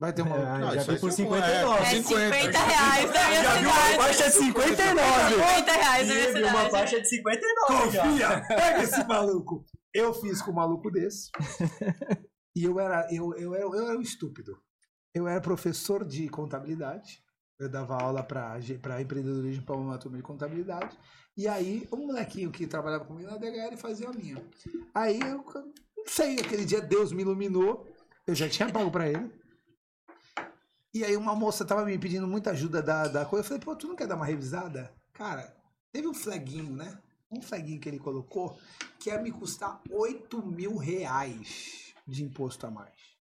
[0.00, 0.46] Vai ter um maluco.
[0.48, 1.82] Ah, Não, já isso vi por sim, 59.
[1.82, 2.36] É 50.
[2.36, 3.96] 50 reais da minha Já vi uma cidade.
[3.98, 5.34] faixa de 59.
[5.34, 6.70] 50 reais da minha E vi uma cidade.
[6.70, 8.02] faixa de 59 já.
[8.04, 8.44] Confia!
[8.48, 9.64] Pega esse maluco!
[9.94, 11.30] Eu fiz com um maluco desse.
[12.54, 14.60] e eu era, eu, eu, era, eu era um estúpido.
[15.14, 17.22] Eu era professor de contabilidade.
[17.58, 18.60] Eu dava aula para
[19.00, 20.96] empreendedorismo para uma turma de contabilidade.
[21.36, 24.44] E aí, um molequinho que trabalhava comigo na DHL fazia a minha.
[24.94, 25.44] Aí eu
[25.96, 27.86] não sei, aquele dia Deus me iluminou.
[28.26, 29.32] Eu já tinha pago para ele.
[30.94, 33.44] E aí uma moça tava me pedindo muita ajuda da, da coisa.
[33.44, 34.92] Eu falei, pô, tu não quer dar uma revisada?
[35.12, 35.56] Cara,
[35.92, 36.98] teve um flaguinho, né?
[37.30, 38.58] Um flaguinho que ele colocou
[38.98, 43.18] que ia me custar 8 mil reais de imposto a mais.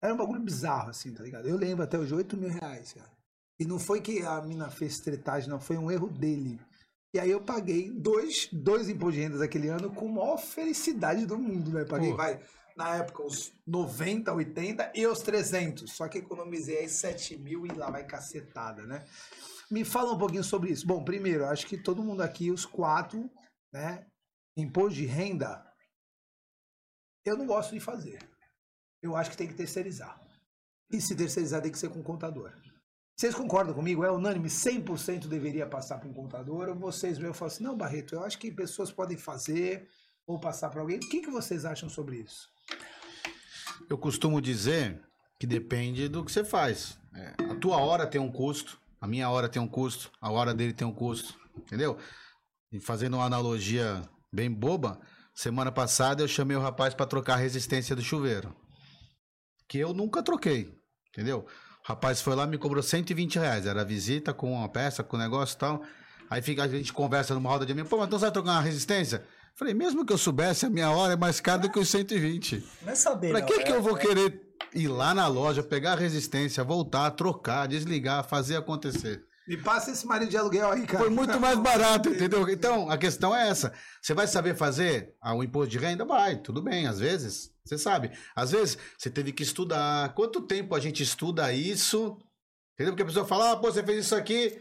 [0.00, 1.48] Era um bagulho bizarro, assim, tá ligado?
[1.48, 3.10] Eu lembro até hoje, 8 mil reais, cara.
[3.58, 6.60] E não foi que a mina fez tretagem, não, foi um erro dele.
[7.14, 11.24] E aí eu paguei dois, dois impostos de renda daquele ano com a maior felicidade
[11.24, 11.84] do mundo, né?
[11.84, 12.16] Paguei, Pô.
[12.16, 12.40] vai,
[12.76, 15.90] na época, os 90, 80 e os 300.
[15.92, 19.06] Só que economizei aí 7 mil e lá vai cacetada, né?
[19.74, 20.86] Me fala um pouquinho sobre isso.
[20.86, 23.28] Bom, primeiro, acho que todo mundo aqui, os quatro,
[23.72, 24.06] né?
[24.56, 25.66] Imposto de renda,
[27.24, 28.20] eu não gosto de fazer.
[29.02, 30.24] Eu acho que tem que terceirizar.
[30.92, 32.52] E se terceirizar, tem que ser com contador.
[33.16, 34.04] Vocês concordam comigo?
[34.04, 34.48] É unânime?
[34.48, 36.68] 100% deveria passar para um contador?
[36.68, 39.88] Ou vocês mesmo falam assim, não, Barreto, eu acho que pessoas podem fazer
[40.24, 40.98] ou passar para alguém.
[40.98, 42.48] O que, que vocês acham sobre isso?
[43.90, 45.02] Eu costumo dizer
[45.36, 46.96] que depende do que você faz.
[47.12, 50.54] É, a tua hora tem um custo, a minha hora tem um custo, a hora
[50.54, 51.98] dele tem um custo, entendeu?
[52.72, 54.00] E fazendo uma analogia
[54.32, 54.98] bem boba,
[55.34, 58.56] semana passada eu chamei o rapaz para trocar a resistência do chuveiro.
[59.68, 60.72] Que eu nunca troquei,
[61.10, 61.40] entendeu?
[61.84, 63.66] O rapaz foi lá me cobrou 120 reais.
[63.66, 65.82] Era visita com uma peça, com negócio e tal.
[66.30, 67.86] Aí fica, a gente conversa numa roda de amigo.
[67.90, 69.26] Pô, mas então você vai trocar uma resistência?
[69.54, 72.66] Falei, mesmo que eu soubesse, a minha hora é mais cara do que os 120.
[72.82, 74.43] Não é saber, Pra não, que, é- que eu vou é- querer
[74.74, 79.24] ir lá na loja, pegar a resistência, voltar, trocar, desligar, fazer acontecer?
[79.46, 81.04] Me passa esse marido de aluguel aí, cara.
[81.04, 82.48] Foi muito mais barato, entendeu?
[82.48, 83.72] Então, a questão é essa.
[84.00, 86.04] Você vai saber fazer ah, o imposto de renda?
[86.04, 87.52] Vai, tudo bem, às vezes.
[87.64, 88.10] Você sabe.
[88.34, 90.14] Às vezes, você teve que estudar.
[90.14, 92.16] Quanto tempo a gente estuda isso?
[92.74, 92.92] Entendeu?
[92.94, 94.58] Porque a pessoa fala, ah, pô, você fez isso aqui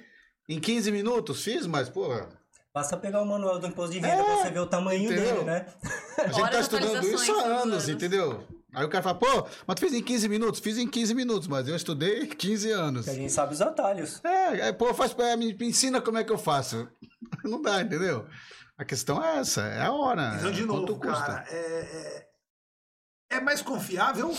[0.50, 1.44] em 15 minutos?
[1.44, 2.30] Fiz, mas, porra,
[2.74, 5.26] Basta pegar o manual do imposto de renda É, pra você ver o tamanho entendeu?
[5.36, 5.68] dele, né?
[6.18, 7.90] A gente Fora tá estudando isso há anos, anos.
[7.90, 8.48] entendeu?
[8.74, 10.60] Aí o cara fala, pô, mas tu fez em 15 minutos?
[10.60, 13.06] Fiz em 15 minutos, mas eu estudei 15 anos.
[13.06, 14.20] Que a gente sabe os atalhos.
[14.24, 16.88] É, é, pô, faz, é, me, me ensina como é que eu faço.
[17.44, 18.28] Não dá, entendeu?
[18.78, 20.36] A questão é essa, é a hora.
[20.40, 21.26] Então, de é novo, quanto custa.
[21.26, 22.28] cara, é,
[23.32, 24.36] é, é mais confiável.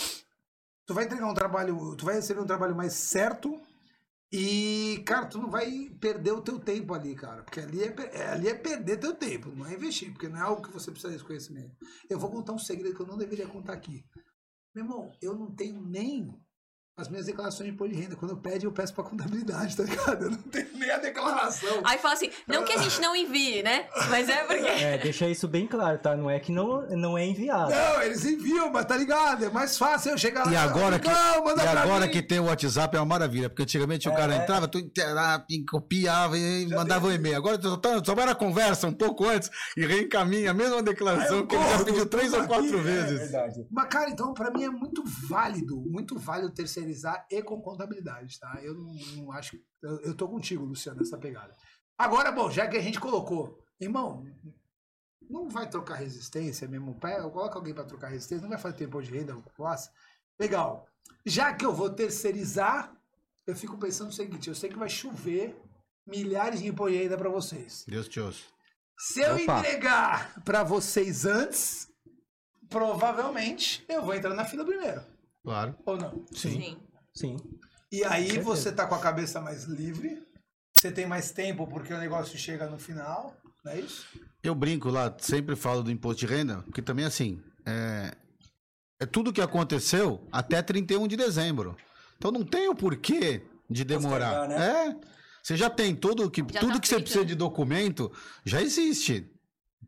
[0.85, 3.59] Tu vai entregar um trabalho, tu vai receber um trabalho mais certo
[4.31, 7.43] e, cara, tu não vai perder o teu tempo ali, cara.
[7.43, 10.41] Porque ali é, é- ali é perder teu tempo, não é investir, porque não é
[10.41, 11.75] algo que você precisa desse conhecimento.
[12.09, 14.05] Eu vou contar um segredo que eu não deveria contar aqui.
[14.73, 16.37] Meu irmão, eu não tenho nem
[16.97, 18.15] as minhas declarações de imposto de renda.
[18.15, 20.23] Quando eu peço, eu peço pra contabilidade, tá ligado?
[20.25, 21.81] Eu não tenho nem a declaração.
[21.83, 23.87] Aí fala assim, não que a gente não envie, né?
[24.09, 24.65] Mas é porque.
[24.65, 26.15] É, deixa isso bem claro, tá?
[26.15, 27.69] Não é que não, não é enviado.
[27.69, 29.43] Não, eles enviam, mas tá ligado?
[29.43, 32.11] É mais fácil eu chegar lá E agora, que, Não, manda e agora mim.
[32.13, 34.37] que tem o WhatsApp é uma maravilha, porque antigamente o cara É.
[34.43, 37.35] entrava, tu interava, copiava e mandava um e-mail.
[37.35, 41.39] Agora tu só, só vai na conversa um pouco antes e reencaminha a mesma declaração
[41.39, 43.19] Eu que ele já pediu três ou quatro aqui, é vezes.
[43.19, 43.65] verdade.
[43.69, 46.53] Mas, cara, então, pra mim é muito válido, muito válido
[46.85, 48.59] terceirizar e com contabilidade, tá?
[48.61, 49.59] Eu não, não acho.
[49.81, 51.53] Eu, eu tô contigo, Luciano, nessa pegada.
[51.97, 54.25] Agora, bom, já que a gente colocou, irmão,
[55.29, 59.01] não vai trocar resistência mesmo, pé, coloca alguém pra trocar resistência, não vai fazer tempo
[59.01, 59.91] de renda, possa.
[60.39, 60.87] Legal.
[61.25, 62.95] Já que eu vou terceirizar,
[63.47, 65.55] eu fico pensando o seguinte: eu sei que vai chover
[66.05, 67.85] milhares de imposto de renda pra vocês.
[67.87, 68.43] Deus te ouça.
[68.97, 69.59] Se eu Opa.
[69.59, 71.89] entregar pra vocês antes,
[72.69, 75.14] provavelmente eu vou entrar na fila primeiro.
[75.45, 75.75] Claro.
[75.85, 76.25] Ou não?
[76.33, 76.77] Sim.
[77.13, 77.37] Sim.
[77.91, 80.21] E aí você tá com a cabeça mais livre,
[80.75, 84.05] você tem mais tempo porque o negócio chega no final, não é isso?
[84.43, 88.11] Eu brinco lá, sempre falo do imposto de renda, porque também assim, é,
[88.99, 91.77] é tudo que aconteceu até 31 de dezembro.
[92.17, 94.47] Então não tem o porquê de demorar.
[94.47, 94.95] Postergar, É.
[95.43, 97.27] Você já tem tudo que, Já tudo tá que você feito, precisa né?
[97.29, 98.11] de documento,
[98.43, 99.31] já existe.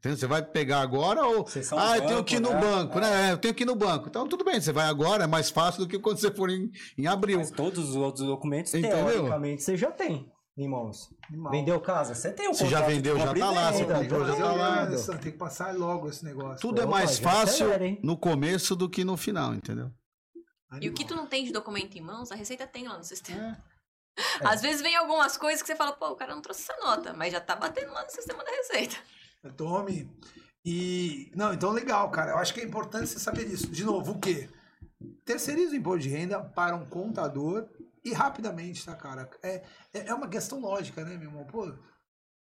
[0.08, 0.18] Entendeu?
[0.18, 1.46] Você vai pegar agora ou.
[1.78, 2.60] Ah, eu banco, tenho que ir no né?
[2.60, 3.02] banco, É.
[3.02, 3.30] né?
[3.30, 4.08] É, eu tenho que ir no banco.
[4.08, 6.70] Então tudo bem, você vai agora, é mais fácil do que quando você for em,
[6.98, 7.38] em abril.
[7.40, 9.06] Mas todos os outros documentos, Entendeu?
[9.06, 11.10] teoricamente, você já tem em mãos.
[11.30, 11.52] Animal.
[11.52, 12.16] Vendeu casa?
[12.16, 14.88] Você tem o Você já vendeu, já tá lá, você venda, comprou, já tá lá.
[14.88, 16.60] Tem que passar logo esse negócio.
[16.60, 19.92] Tudo é mais fácil acelera, no começo do que no final, entendeu?
[20.82, 23.04] E o que tu não tem de documento em mãos, a Receita tem lá no
[23.04, 23.58] sistema.
[23.74, 23.78] É.
[24.48, 27.14] Às vezes vem algumas coisas que você fala, pô, o cara não trouxe essa nota,
[27.14, 28.98] mas já tá batendo lá no sistema da Receita.
[29.56, 30.10] Tome.
[30.66, 31.32] E.
[31.36, 32.32] Não, então legal, cara.
[32.32, 33.68] Eu acho que é importante você saber disso.
[33.68, 34.50] De novo, o quê?
[35.26, 37.70] Terceiriza o imposto de renda para um contador
[38.04, 39.30] e rapidamente, tá, cara?
[39.44, 39.64] É,
[39.94, 41.46] é é uma questão lógica, né, meu irmão?
[41.46, 41.72] Pô,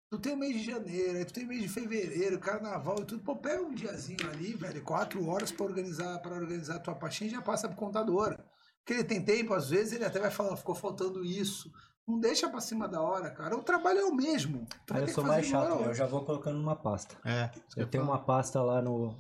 [0.10, 3.24] tu tem o mês de janeiro, tu tem o mês de fevereiro, carnaval e tudo.
[3.24, 7.30] Pô, pega um diazinho ali, velho, quatro horas para organizar, para organizar a tua pastinha
[7.30, 8.38] e já passa pro contador.
[8.80, 11.72] Porque ele tem tempo, às vezes ele até vai falar, ficou faltando isso.
[12.08, 13.56] Não deixa pra cima da hora, cara.
[13.56, 14.68] O trabalho é o mesmo.
[14.86, 17.16] Tu eu sou mais chato, eu já vou colocando numa pasta.
[17.24, 17.50] É.
[17.78, 19.16] Eu tenho uma pasta lá no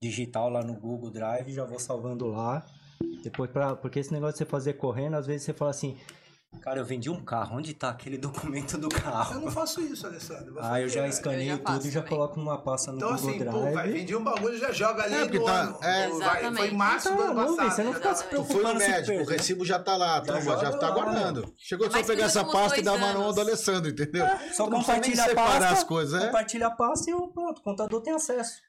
[0.00, 2.64] digital, lá no Google Drive, já vou salvando lá.
[3.22, 5.96] Depois, pra, porque esse negócio de você fazer correndo, às vezes você fala assim,
[6.62, 9.40] cara, eu vendi um carro, onde tá aquele documento do Eu carro?
[9.40, 10.54] não faço isso, Alessandro.
[10.54, 12.96] Você Ah, eu já vê, escaneio Eu já tudo e já coloco numa pasta no
[12.98, 13.54] Então, Google assim, Drive.
[13.54, 15.78] pô, vai, vendi um bagulho já joga ali É, no tá- ano.
[15.82, 16.08] é.
[16.08, 17.70] Vai- Foi março do Tá, ano não, passado.
[17.76, 18.28] você não fica se né?
[18.30, 19.32] Tu foi no preocupando médico, o perder.
[19.36, 21.54] recibo já tá lá, toma, já, joga tá guardando.
[21.56, 23.40] Chegou só pegar essa pasta e dar uma mão do.
[23.48, 24.26] Alessandro, entendeu?
[24.26, 26.26] Só precisa nem compartilha a separar pasta, as coisas, é?
[26.26, 28.67] compartilha a pasta e o pronto, o contador tem acesso.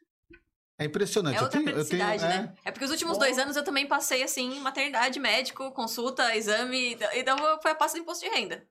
[0.80, 1.36] É impressionante.
[1.36, 2.54] É Eu outra tenho- eu tenho- praticidade, é, né?
[2.66, 7.20] É porque os últimos dois anos eu também passei, assim, maternidade, médico, consulta, exame, e
[7.20, 8.64] então foi a pasta do imposto de renda.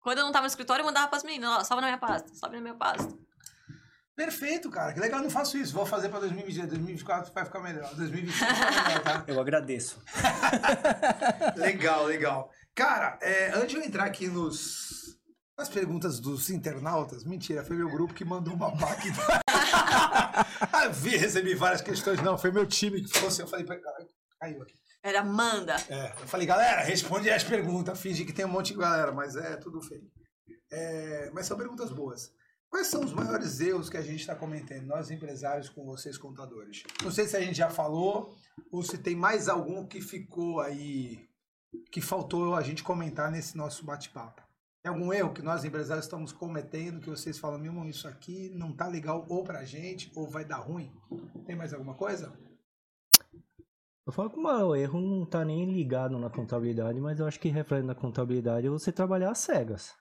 [0.00, 2.28] Quando eu não tava no escritório, eu mandava pras meninas, ó, salva na minha pasta,
[2.34, 3.12] salva na minha pasta.
[4.14, 4.92] Perfeito, cara.
[4.92, 5.72] Que legal, eu não faço isso.
[5.72, 6.68] Vou fazer pra 2023.
[6.70, 7.88] 2024 vai ficar melhor.
[7.94, 9.24] 2025 vai ficar melhor, tá?
[9.28, 10.02] Eu agradeço.
[11.56, 12.50] Legal, legal.
[12.74, 15.17] Cara, é, antes de eu entrar aqui nos,
[15.58, 19.16] nas perguntas dos internautas, mentira, foi meu grupo que mandou uma máquina.
[20.72, 22.22] ah, vi, recebi várias questões.
[22.22, 23.42] Não, foi meu time que falou assim.
[23.42, 23.66] Eu falei,
[24.40, 24.74] caiu aqui.
[25.02, 25.74] Era manda.
[25.88, 28.00] É, eu falei, galera, responde as perguntas.
[28.00, 30.08] Finge que tem um monte de galera, mas é tudo feio.
[30.70, 32.32] É, mas são perguntas boas.
[32.70, 36.84] Quais são os maiores erros que a gente está cometendo, nós empresários, com vocês contadores?
[37.02, 38.36] Não sei se a gente já falou
[38.70, 41.26] ou se tem mais algum que ficou aí,
[41.90, 44.47] que faltou a gente comentar nesse nosso bate-papo.
[44.82, 48.50] Tem algum erro que nós empresários estamos cometendo que vocês falam, meu irmão, isso aqui
[48.50, 50.92] não tá legal ou pra gente ou vai dar ruim?
[51.46, 52.32] Tem mais alguma coisa?
[54.06, 57.50] Eu falo que o erro não tá nem ligado na contabilidade, mas eu acho que
[57.50, 59.94] reflete na contabilidade é você trabalhar às cegas.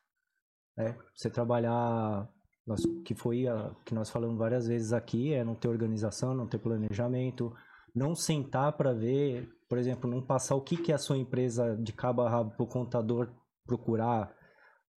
[0.78, 0.98] Né?
[1.14, 2.30] Você trabalhar,
[2.66, 6.48] nós, que foi a, que nós falamos várias vezes aqui, é não ter organização, não
[6.48, 7.54] ter planejamento,
[7.94, 11.76] não sentar para ver, por exemplo, não passar o que, que é a sua empresa
[11.76, 13.30] de cabo a rabo para o contador
[13.66, 14.34] procurar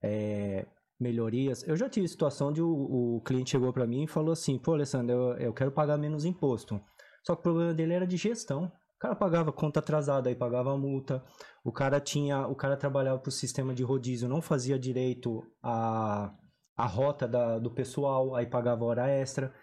[0.02, 0.66] é,
[1.00, 1.66] melhorias.
[1.68, 4.74] Eu já tive situação de o, o cliente chegou para mim e falou assim, pô,
[4.74, 6.82] Alessandro, eu, eu quero pagar menos imposto.
[7.24, 8.72] Só que o problema dele era de gestão.
[8.96, 11.24] O cara pagava conta atrasada, aí pagava multa.
[11.64, 16.34] O cara tinha, o cara trabalhava para o sistema de rodízio, não fazia direito a,
[16.76, 19.54] a rota da, do pessoal, aí pagava hora extra.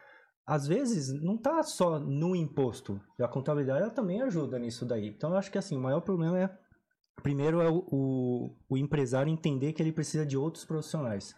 [0.46, 2.98] Às vezes não tá só no imposto.
[3.20, 5.08] A contabilidade também ajuda nisso daí.
[5.08, 6.58] Então eu acho que assim, o maior problema é
[7.22, 11.34] primeiro é o, o, o empresário entender que ele precisa de outros profissionais.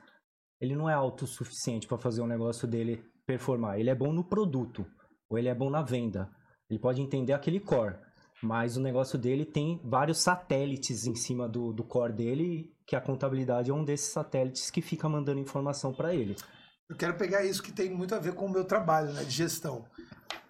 [0.60, 3.78] Ele não é autossuficiente para fazer o negócio dele performar.
[3.78, 4.86] Ele é bom no produto,
[5.28, 6.30] ou ele é bom na venda.
[6.68, 7.96] Ele pode entender aquele core,
[8.42, 13.00] mas o negócio dele tem vários satélites em cima do, do core dele, que a
[13.00, 16.36] contabilidade é um desses satélites que fica mandando informação para ele.
[16.88, 19.30] Eu quero pegar isso que tem muito a ver com o meu trabalho, né, de
[19.30, 19.84] gestão.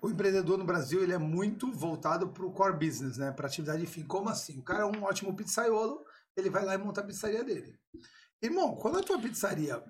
[0.00, 3.84] O empreendedor no Brasil, ele é muito voltado para o core business, né, para atividade
[3.86, 4.04] fim.
[4.04, 4.58] Como assim?
[4.58, 6.04] O cara é um ótimo pizzaiolo,
[6.36, 7.74] ele vai lá e monta a pizzaria dele.
[8.42, 9.82] Irmão, quando a tua pizzaria...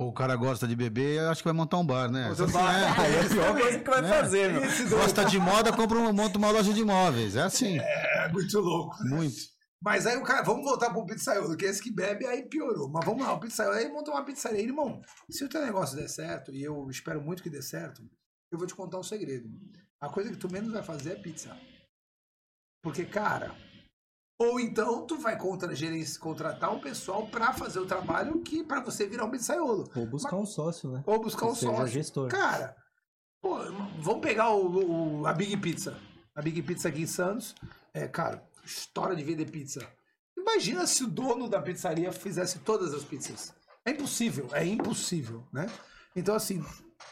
[0.00, 2.28] O cara gosta de beber, eu acho que vai montar um bar, né?
[2.28, 2.72] Monta um Assim, bar.
[2.72, 3.00] é.
[3.00, 4.08] Aí é a pior coisa que vai Né?
[4.08, 4.64] fazer, meu.
[4.64, 7.34] Esse doido Gosta de moda, compra uma, monta uma loja de imóveis.
[7.34, 7.78] É assim.
[7.80, 8.94] é muito louco.
[9.08, 9.34] Muito.
[9.82, 12.88] Mas aí o cara, vamos voltar pro pizzaiolo, que esse que bebe aí piorou.
[12.88, 14.60] Mas vamos lá, o pizzaiolo aí monta uma pizzaria.
[14.62, 18.00] Irmão, se o teu negócio der certo, e eu espero muito que dê certo,
[18.50, 19.48] eu vou te contar um segredo.
[20.00, 21.56] A coisa que tu menos vai fazer é pizza.
[22.82, 23.54] Porque, cara,
[24.40, 25.74] ou então tu vai contra,
[26.20, 29.90] contratar um pessoal pra fazer o trabalho que para você virar um pizzaiolo.
[29.96, 31.02] Ou buscar um sócio, né?
[31.06, 31.88] Ou buscar um Que seja sócio.
[31.88, 32.28] gestor.
[32.30, 32.76] Cara,
[33.42, 33.56] pô,
[34.00, 35.98] vamos pegar o, o- a Big Pizza.
[36.34, 37.54] A Big Pizza aqui em Santos.
[37.92, 39.80] É, cara, história de vender pizza.
[40.36, 43.52] Imagina se o dono da pizzaria fizesse todas as pizzas.
[43.84, 45.66] É impossível, é impossível, né?
[46.14, 46.64] Então, assim,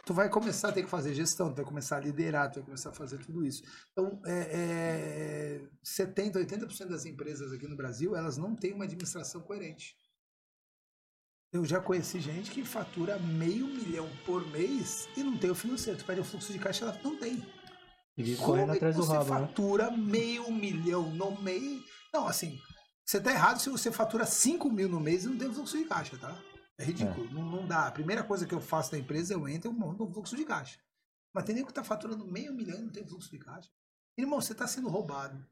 [0.04, 2.64] tu vai começar a ter que fazer gestão, tu vai começar a liderar, tu vai
[2.64, 3.62] começar a fazer tudo isso.
[3.92, 9.40] Então, é, é, 70%, 80% das empresas aqui no Brasil, elas não têm uma administração
[9.40, 9.96] coerente.
[11.52, 15.98] Eu já conheci gente que fatura meio milhão por mês e não tem o financeiro.
[15.98, 17.46] Tu pede o fluxo de caixa, ela não tem.
[18.16, 19.40] E vive correndo atrás do você rabo, né?
[19.40, 21.82] fatura meio milhão no mês?
[22.12, 22.58] Não, assim,
[23.04, 25.84] você tá errado se você fatura 5 mil no mês e não tem fluxo de
[25.84, 26.36] caixa, tá?
[26.78, 27.86] É ridículo, Não, não dá.
[27.86, 30.36] A primeira coisa que eu faço na empresa, eu entro e eu monto um fluxo
[30.36, 30.78] de caixa.
[31.32, 33.70] Mas tem nego que tá faturando meio milhão e não tem fluxo de caixa.
[34.18, 35.44] Irmão, você tá sendo roubado.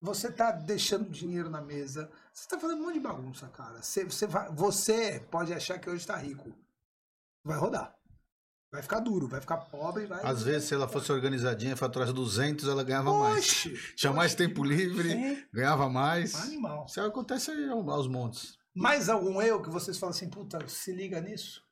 [0.00, 2.10] Você tá deixando dinheiro na mesa.
[2.32, 3.82] Você tá fazendo um monte de bagunça, cara.
[3.82, 6.52] Você, você, vai, você pode achar que hoje tá rico.
[7.42, 7.96] Vai rodar.
[8.70, 10.20] Vai ficar duro, vai ficar pobre, vai.
[10.26, 13.38] Às vezes, se ela fosse organizadinha, faturasse 200, ela ganhava mais.
[13.38, 16.34] Oxe, Tinha mais tempo livre, ganhava mais.
[16.34, 16.84] Animal.
[16.88, 18.58] Isso acontece aí aos montes.
[18.74, 21.62] Mais algum erro que vocês falam assim, puta, se liga nisso?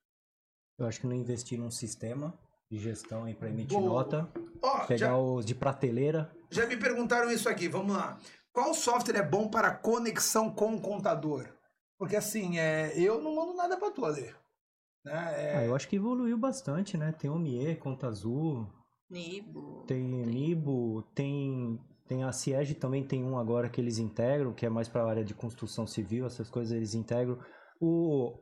[0.79, 2.39] Eu acho que não investir num sistema
[2.71, 3.89] de gestão aí para emitir Boa.
[4.05, 4.33] nota,
[4.63, 6.35] Ó, pegar já, os de prateleira.
[6.51, 8.19] já me perguntaram isso aqui, vamos lá.
[8.53, 11.49] Qual software é bom para conexão com o contador?
[11.99, 14.35] Porque assim, é, eu não mando nada pra tu, Ale.
[15.05, 15.13] Né?
[15.53, 17.13] É, Ah, eu acho que evoluiu bastante, né?
[17.13, 18.67] Tem o Mie, Conta Azul,
[19.11, 19.85] Nibo.
[19.87, 21.79] tem Nibo, tem
[22.13, 25.09] tem a Ciege também tem um agora que eles integram, que é mais para a
[25.09, 27.39] área de construção civil, essas coisas eles integram.
[27.81, 28.39] O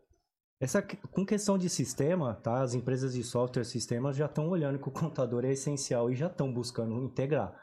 [0.60, 2.60] essa com questão de sistema, tá?
[2.60, 6.26] As empresas de software sistemas já estão olhando que o contador é essencial e já
[6.26, 7.54] estão buscando integrar.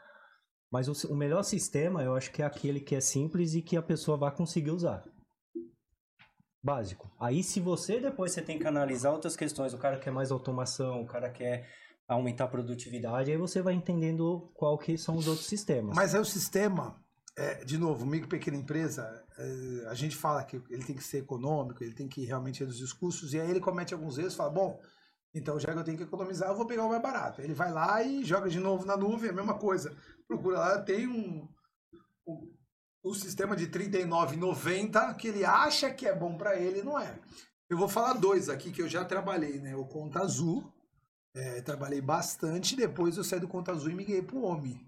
[0.72, 3.76] Mas o, o melhor sistema, eu acho que é aquele que é simples e que
[3.76, 5.04] a pessoa vai conseguir usar.
[6.62, 7.08] Básico.
[7.20, 11.02] Aí se você depois você tem que analisar outras questões, o cara quer mais automação,
[11.02, 11.68] o cara quer
[12.08, 15.94] aumentar a produtividade, aí você vai entendendo qual que são os outros sistemas.
[15.94, 16.96] Mas aí o sistema,
[17.36, 21.18] é, de novo, micro pequena empresa, é, a gente fala que ele tem que ser
[21.18, 24.50] econômico, ele tem que realmente reduzir os custos, e aí ele comete alguns erros fala,
[24.50, 24.80] bom,
[25.34, 27.42] então já que eu tenho que economizar, eu vou pegar o mais barato.
[27.42, 29.94] Ele vai lá e joga de novo na nuvem, a mesma coisa.
[30.26, 31.46] Procura lá, tem um,
[32.26, 32.54] um,
[33.04, 37.20] um sistema de R$ 39,90 que ele acha que é bom para ele, não é.
[37.68, 39.76] Eu vou falar dois aqui que eu já trabalhei, né?
[39.76, 40.72] O Conta Azul,
[41.38, 44.80] é, trabalhei bastante, depois eu saí do Conta Azul e migrei pro OMI.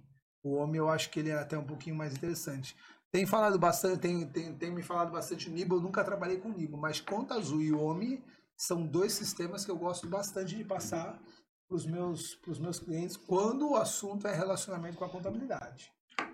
[0.42, 2.76] O OMI eu acho que ele é até um pouquinho mais interessante.
[3.12, 6.48] Tem falado bastante, tem, tem, tem me falado bastante o Nibo, eu nunca trabalhei com
[6.48, 8.22] o Nibo, mas Conta Azul e OMI
[8.56, 11.20] são dois sistemas que eu gosto bastante de passar
[11.68, 15.92] para os meus, pros meus clientes quando o assunto é relacionamento com a contabilidade.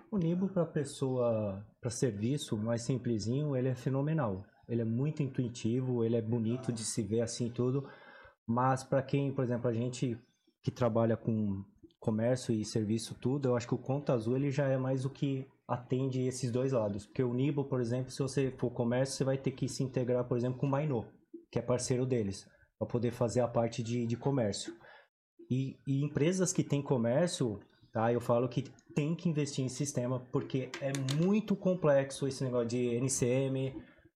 [0.09, 4.45] O Nibo para pessoa, para serviço mais simplesinho, ele é fenomenal.
[4.67, 7.87] Ele é muito intuitivo, ele é bonito de se ver assim tudo.
[8.47, 10.17] Mas para quem, por exemplo, a gente
[10.63, 11.63] que trabalha com
[11.99, 15.09] comércio e serviço tudo, eu acho que o Conta Azul ele já é mais o
[15.09, 17.05] que atende esses dois lados.
[17.05, 20.23] Porque o Nibo, por exemplo, se você for comércio, você vai ter que se integrar,
[20.23, 21.05] por exemplo, com o Mainô
[21.51, 24.73] que é parceiro deles, para poder fazer a parte de, de comércio.
[25.49, 27.59] E, e, empresas que têm comércio,
[27.93, 28.11] tá?
[28.11, 32.95] Eu falo que tem que investir em sistema, porque é muito complexo esse negócio de
[32.95, 33.73] NCM,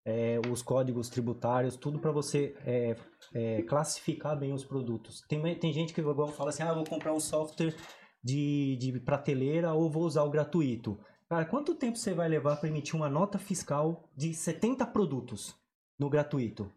[0.08, 2.96] é, os códigos tributários, tudo para você é,
[3.34, 5.20] é, classificar bem os produtos.
[5.28, 7.76] Tem, tem gente que igual fala assim, ah, vou comprar um software
[8.24, 10.98] de, de prateleira ou vou usar o gratuito.
[11.28, 15.54] Cara, quanto tempo você vai levar para emitir uma nota fiscal de 70 produtos
[15.98, 16.72] no gratuito?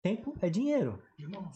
[0.00, 1.02] Tempo é dinheiro.
[1.18, 1.50] De novo.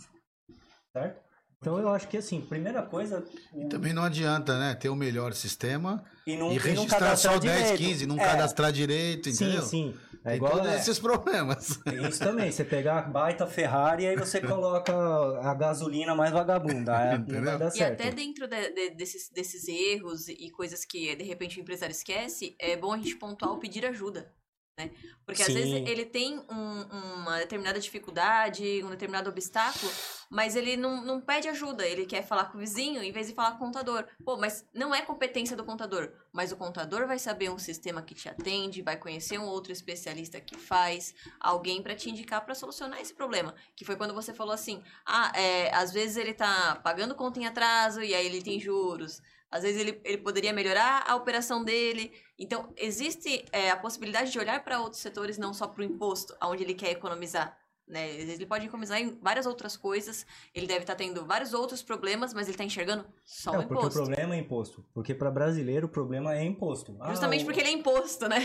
[0.92, 1.24] Certo?
[1.58, 3.24] Então eu acho que assim, primeira coisa.
[3.54, 4.74] E também não adianta, né?
[4.74, 7.78] Ter o melhor sistema e, não, e registrar não só 10, direito.
[7.78, 8.24] 15, não é.
[8.24, 9.62] cadastrar direito, entendeu?
[9.62, 9.94] Sim, sim.
[10.24, 10.76] É Tem igual todos é.
[10.76, 11.76] esses problemas.
[11.84, 12.50] Tem isso também.
[12.50, 16.92] Você pegar a baita Ferrari e aí você coloca a gasolina mais vagabunda.
[17.00, 18.00] É, não vai dar certo.
[18.00, 21.92] E até dentro de, de, desses, desses erros e coisas que de repente o empresário
[21.92, 24.30] esquece, é bom a gente pontuar o pedir ajuda.
[24.78, 24.90] Né?
[25.24, 25.52] Porque Sim.
[25.52, 26.82] às vezes ele tem um,
[27.22, 29.90] uma determinada dificuldade, um determinado obstáculo,
[30.28, 33.34] mas ele não, não pede ajuda, ele quer falar com o vizinho em vez de
[33.34, 34.06] falar com o contador.
[34.22, 38.14] Pô, mas não é competência do contador, mas o contador vai saber um sistema que
[38.14, 43.00] te atende, vai conhecer um outro especialista que faz, alguém para te indicar para solucionar
[43.00, 43.54] esse problema.
[43.74, 47.46] Que foi quando você falou assim: ah, é, às vezes ele tá pagando conta em
[47.46, 49.22] atraso e aí ele tem juros.
[49.50, 52.12] Às vezes ele, ele poderia melhorar a operação dele.
[52.38, 56.36] Então, existe é, a possibilidade de olhar para outros setores, não só para o imposto,
[56.42, 57.56] onde ele quer economizar.
[57.86, 58.14] Né?
[58.14, 62.34] Ele pode economizar em várias outras coisas, ele deve estar tá tendo vários outros problemas,
[62.34, 63.82] mas ele está enxergando só é, o imposto.
[63.82, 64.84] Porque o problema é imposto.
[64.92, 66.96] Porque para brasileiro o problema é imposto.
[67.08, 68.40] Justamente ah, porque ele é imposto, né?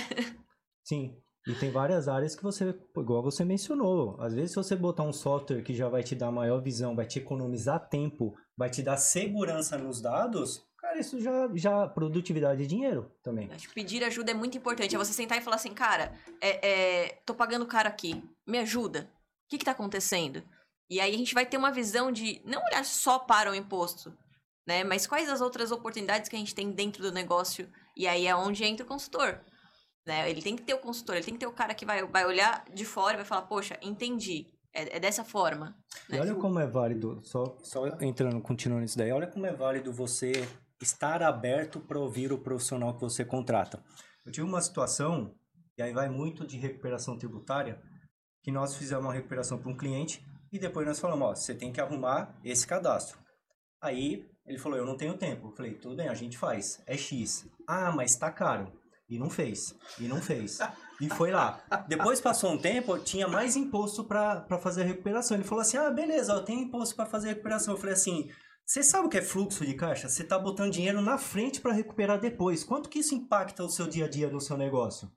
[0.84, 1.18] Sim.
[1.48, 5.12] E tem várias áreas que você, igual você mencionou, às vezes se você botar um
[5.12, 8.98] software que já vai te dar maior visão, vai te economizar tempo, vai te dar
[8.98, 13.50] segurança nos dados, Cara, isso já, já produtividade e dinheiro também.
[13.54, 14.94] Acho que pedir ajuda é muito importante.
[14.94, 19.10] É você sentar e falar assim, cara, é, é, tô pagando caro aqui, me ajuda.
[19.46, 20.44] O que que tá acontecendo?
[20.90, 24.14] E aí a gente vai ter uma visão de não olhar só para o imposto,
[24.68, 24.84] né?
[24.84, 27.70] Mas quais as outras oportunidades que a gente tem dentro do negócio.
[27.96, 29.40] E aí é onde entra o consultor.
[30.06, 30.30] Né?
[30.30, 32.26] Ele tem que ter o consultor, ele tem que ter o cara que vai, vai
[32.26, 34.46] olhar de fora e vai falar, poxa, entendi.
[34.74, 35.76] É, é dessa forma.
[36.10, 36.18] Né?
[36.18, 39.92] E olha como é válido, só, só entrando, continuando isso daí, olha como é válido
[39.92, 40.32] você
[40.82, 43.84] estar aberto para ouvir o profissional que você contrata.
[44.26, 45.34] Eu tive uma situação,
[45.78, 47.82] e aí vai muito de recuperação tributária,
[48.44, 51.72] que nós fizemos uma recuperação para um cliente e depois nós falamos, ó, você tem
[51.72, 53.20] que arrumar esse cadastro.
[53.82, 55.48] Aí ele falou, eu não tenho tempo.
[55.48, 57.48] Eu falei, tudo bem, a gente faz, é X.
[57.68, 58.72] Ah, mas tá caro.
[59.10, 60.60] E não fez, e não fez.
[61.02, 61.62] E foi lá.
[61.88, 65.36] Depois passou um tempo, tinha mais imposto para fazer a recuperação.
[65.36, 67.74] Ele falou assim, ah, beleza, eu tenho imposto para fazer a recuperação.
[67.74, 68.30] Eu falei assim,
[68.66, 70.08] você sabe o que é fluxo de caixa?
[70.08, 72.64] Você está botando dinheiro na frente para recuperar depois.
[72.64, 75.12] Quanto que isso impacta o seu dia a dia no seu negócio?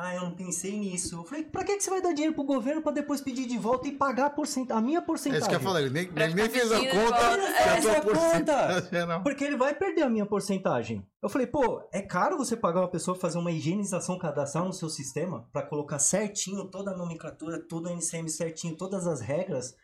[0.00, 1.16] Ah, eu não pensei nisso.
[1.16, 3.58] Eu falei, pra que, que você vai dar dinheiro pro governo para depois pedir de
[3.58, 4.70] volta e pagar a, porcent...
[4.70, 5.34] a minha porcentagem?
[5.34, 7.32] É isso que eu falei, ele nem, ele nem fez a conta.
[7.32, 9.18] Ele fez a conta.
[9.26, 11.04] Porque ele vai perder a minha porcentagem.
[11.20, 14.88] Eu falei, pô, é caro você pagar uma pessoa fazer uma higienização cadastral no seu
[14.88, 19.74] sistema para colocar certinho toda a nomenclatura, todo o NCM certinho, todas as regras.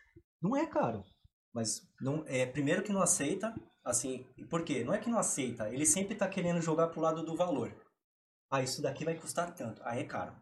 [0.41, 1.03] Não é caro.
[1.55, 4.83] Mas não é primeiro que não aceita, assim, por quê?
[4.83, 7.73] Não é que não aceita, ele sempre está querendo jogar pro lado do valor.
[8.51, 9.81] Ah, isso daqui vai custar tanto.
[9.85, 10.35] Aí é caro.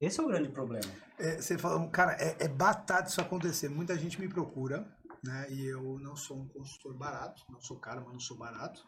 [0.00, 0.92] Esse é o grande problema.
[1.16, 3.68] É, você fala, cara, é, é batata isso acontecer.
[3.68, 4.84] Muita gente me procura,
[5.22, 5.46] né?
[5.52, 8.84] E eu não sou um consultor barato, não sou caro, mas não sou barato,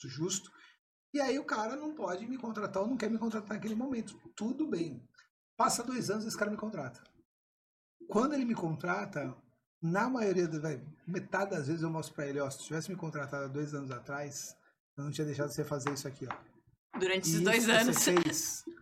[0.00, 0.50] sou justo.
[1.12, 4.18] E aí o cara não pode me contratar ou não quer me contratar naquele momento.
[4.34, 5.06] Tudo bem.
[5.54, 7.02] Passa dois anos esse cara me contrata.
[8.08, 9.36] Quando ele me contrata,
[9.80, 12.96] Na maioria, das vai, metade das vezes eu mostro pra ele, ó, se tivesse me
[12.96, 14.56] contratado há dois anos atrás,
[14.96, 16.98] eu não tinha deixado você fazer isso aqui, ó.
[16.98, 17.96] Durante esses E dois isso que anos.
[17.96, 18.72] Você fez, Te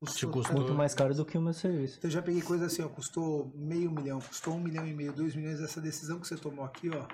[0.00, 0.56] custou custou.
[0.56, 1.96] Muito mais caro do que o meu serviço.
[1.96, 5.12] Então eu já peguei coisa assim, ó, custou meio milhão, custou um milhão e meio,
[5.14, 7.06] dois milhões, essa decisão que você tomou aqui, ó,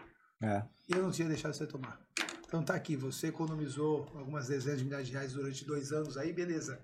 [0.44, 0.66] É.
[0.88, 2.00] eu não tinha deixado você tomar.
[2.44, 6.32] Então tá aqui, você economizou algumas dezenas de milhares de reais durante dois anos aí,
[6.32, 6.80] beleza.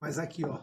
[0.00, 0.60] Mas aqui, ó,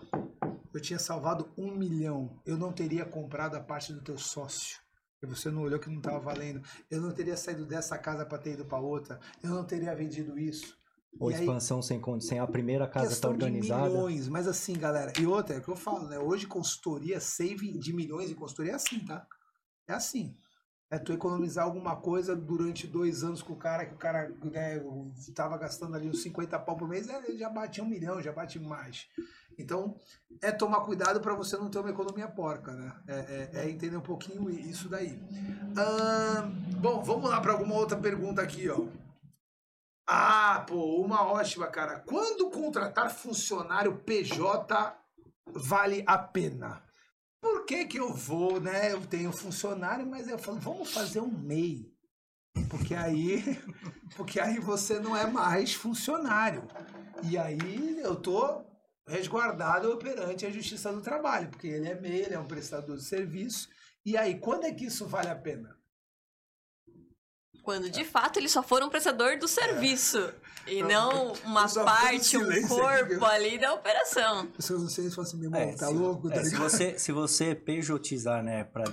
[0.74, 4.80] eu tinha salvado um milhão, eu não teria comprado a parte do teu sócio.
[5.26, 6.62] Você não olhou que não estava valendo.
[6.90, 9.20] Eu não teria saído dessa casa para ter ido para outra.
[9.44, 10.78] Eu não teria vendido isso.
[11.20, 13.84] Ou E aí- expansão sem condição, sem a primeira casa tá questão organizada.
[13.88, 16.20] de milhões, mas assim, galera, e outra, é o que eu falo, né?
[16.20, 19.26] Hoje consultoria, saving de milhões em consultoria é assim, tá?
[19.88, 20.36] É assim.
[20.92, 24.80] É tu economizar alguma coisa durante dois anos com o cara, que o cara né,
[25.34, 28.60] tava gastando ali uns 50 pau por mês, ele já bate um milhão, já bate
[28.60, 29.08] mais.
[29.58, 30.00] Então,
[30.42, 32.94] é tomar cuidado para você não ter uma economia porca, né?
[33.08, 35.20] É, é- é entender um pouquinho isso daí.
[36.80, 38.86] Bom, vamos lá para alguma outra pergunta aqui, ó.
[40.08, 42.00] Ah, pô, uma ótima, cara.
[42.02, 44.96] Quando contratar funcionário PJ
[45.48, 46.84] vale a pena?
[47.46, 48.92] Por que que eu vou, né?
[48.92, 51.94] Eu tenho funcionário, mas eu falo, vamos fazer um MEI.
[52.72, 53.44] Porque aí,
[54.18, 56.68] porque aí você não é mais funcionário.
[57.22, 58.66] E aí eu tô
[59.08, 63.04] resguardado perante a Justiça do Trabalho, porque ele é MEI, ele é um prestador de
[63.04, 63.70] serviço.
[64.04, 65.78] E aí, quando é que isso vale a pena?
[67.66, 70.32] Quando de fato ele só for um prestador do serviço.
[70.68, 74.42] E não uma parte, um corpo ali da operação.
[74.52, 76.28] As pessoas não sei se assim, meu irmão, É, tá se, louco?
[76.30, 76.70] é, Tá se ligado?
[76.70, 78.86] você se você pejotizar, né, para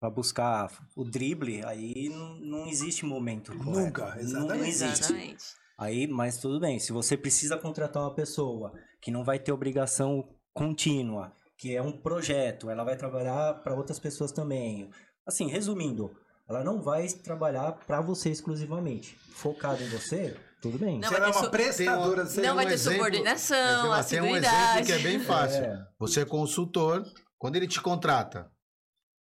[0.00, 3.52] para buscar o drible, aí não, não existe momento.
[3.52, 3.70] correto.
[3.70, 4.58] Nunca, Não- exatamente.
[4.58, 4.98] Não existe.
[5.00, 5.44] Exatamente.
[5.78, 6.78] Aí, mas tudo bem.
[6.78, 8.72] Se você precisa contratar uma pessoa
[9.02, 13.98] que não vai ter obrigação contínua, que é um projeto, ela vai trabalhar para outras
[13.98, 14.90] pessoas também.
[15.26, 16.10] Assim, resumindo,
[16.50, 19.16] ela não vai trabalhar para você exclusivamente.
[19.32, 20.98] Focado em você, tudo bem.
[20.98, 22.74] Não, Se vai ela é ter uma su- prestadora de Tem Não vai um ter
[22.74, 24.56] exemplo- subordinação, Tem um assiduidade.
[24.80, 25.62] exemplo que é bem fácil.
[25.64, 25.86] É.
[25.98, 27.04] Você é consultor,
[27.38, 28.50] quando ele te contrata,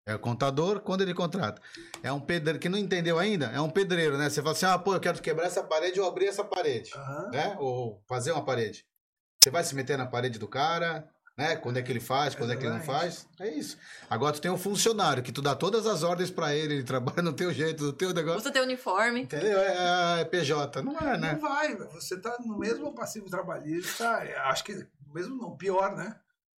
[0.07, 1.59] é contador, quando ele contrata.
[2.03, 4.30] É um pedreiro, que não entendeu ainda, é um pedreiro, né?
[4.30, 7.30] Você fala assim, ah, pô, eu quero quebrar essa parede ou abrir essa parede, Aham.
[7.32, 7.55] né?
[7.59, 8.86] Ou fazer uma parede.
[9.43, 11.55] Você vai se meter na parede do cara, né?
[11.57, 13.27] Quando é que ele faz, quando é que ele não faz.
[13.39, 13.77] É isso.
[14.09, 17.21] Agora tu tem um funcionário que tu dá todas as ordens pra ele, ele trabalha
[17.21, 18.39] no teu jeito, no teu negócio.
[18.39, 19.23] Usa teu uniforme.
[19.23, 19.59] Entendeu?
[19.59, 20.81] É, é PJ.
[20.81, 21.33] Não é, né?
[21.33, 24.07] Não vai, você tá no mesmo passivo trabalhista,
[24.45, 26.15] acho que mesmo não, pior, né?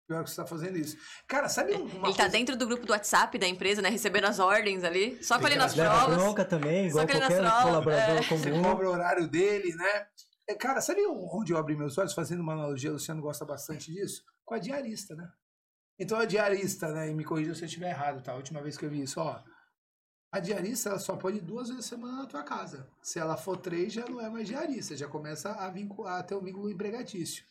[0.07, 0.97] Pior que você tá fazendo isso.
[1.27, 2.18] Cara, sabe uma Ele coisa...
[2.18, 3.89] tá dentro do grupo do WhatsApp da empresa, né?
[3.89, 5.18] Recebendo as ordens ali.
[5.22, 6.16] Só com ele nas Leva provas.
[6.16, 8.22] bronca também, igual qualquer provas, colaborador é.
[8.22, 8.62] Você comum.
[8.62, 10.07] cobra o horário dele, né?
[10.49, 12.14] É, Cara, sabe onde eu abri meus olhos?
[12.14, 14.22] Fazendo uma analogia, o Luciano gosta bastante disso?
[14.47, 15.30] Com a diarista, né?
[15.99, 17.11] Então a diarista, né?
[17.11, 18.32] E me corrija se eu estiver errado, tá?
[18.32, 19.42] A última vez que eu vi isso, ó.
[20.30, 22.88] A diarista, ela só pode ir duas vezes por semana na tua casa.
[23.03, 26.34] Se ela for três, já não é mais diarista, já começa a, vincular, a ter
[26.34, 27.44] um vínculo empregatício.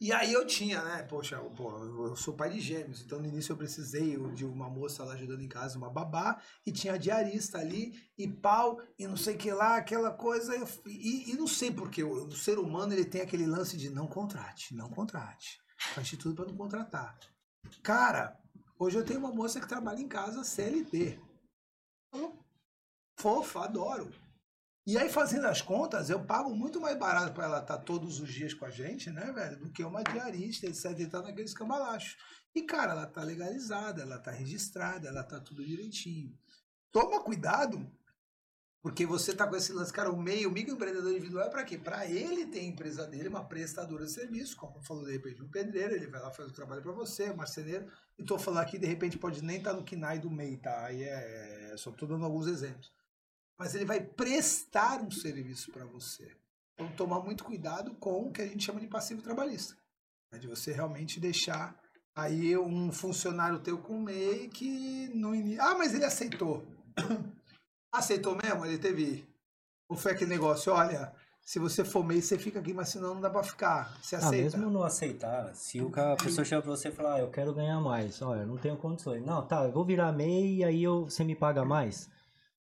[0.00, 1.02] E aí eu tinha, né?
[1.02, 4.70] Poxa, eu, pô, eu sou pai de gêmeos, então no início eu precisei de uma
[4.70, 9.08] moça lá ajudando em casa, uma babá, e tinha a diarista ali, e pau, e
[9.08, 10.54] não sei o que lá, aquela coisa.
[10.86, 14.06] e, e não sei porque o, o ser humano ele tem aquele lance de não
[14.06, 15.58] contrate, não contrate.
[15.78, 17.18] Faz de tudo para não contratar.
[17.82, 18.38] Cara,
[18.78, 21.20] hoje eu tenho uma moça que trabalha em casa CLT.
[23.18, 24.12] Fofa, adoro.
[24.86, 28.32] E aí, fazendo as contas, eu pago muito mais barato para ela estar todos os
[28.32, 29.58] dias com a gente, né, velho?
[29.58, 30.98] Do que uma diarista, etc.
[30.98, 32.16] E tá naqueles cambalachos.
[32.54, 36.34] E, cara, ela tá legalizada, ela tá registrada, ela tá tudo direitinho.
[36.90, 37.86] Toma cuidado,
[38.80, 41.76] porque você tá com esse lance, cara, o meio, o microempreendedor individual é para quê?
[41.76, 45.48] Para ele ter a empresa dele, uma prestadora de serviço, como falou de repente um
[45.48, 47.90] pedreiro, ele vai lá fazer o trabalho para você, um marceneiro.
[48.16, 50.86] E tô falando aqui, de repente pode nem estar no KINAI do MEI, tá?
[50.86, 52.92] Aí é, só tô dando alguns exemplos
[53.58, 56.30] mas ele vai prestar um serviço para você.
[56.74, 59.76] Então, tomar muito cuidado com o que a gente chama de passivo trabalhista.
[60.32, 60.38] né?
[60.38, 61.76] De você realmente deixar
[62.14, 65.60] aí um funcionário teu com MEI que no início.
[65.60, 66.64] Ah, mas ele aceitou.
[67.92, 68.64] aceitou mesmo?
[68.66, 69.26] Ele teve.
[69.88, 73.20] Ou foi aquele negócio, olha, se você for MEI, você fica aqui, mas senão não
[73.22, 73.98] dá para ficar.
[74.02, 74.58] Você Ah, aceita.
[74.58, 77.30] mesmo não aceitar, se o ca- a pessoa chega pra você e falar, ah, eu
[77.30, 79.24] quero ganhar mais, olha, eu não tenho condições.
[79.24, 82.10] Não, tá, eu vou virar MEI e aí eu, você me paga mais.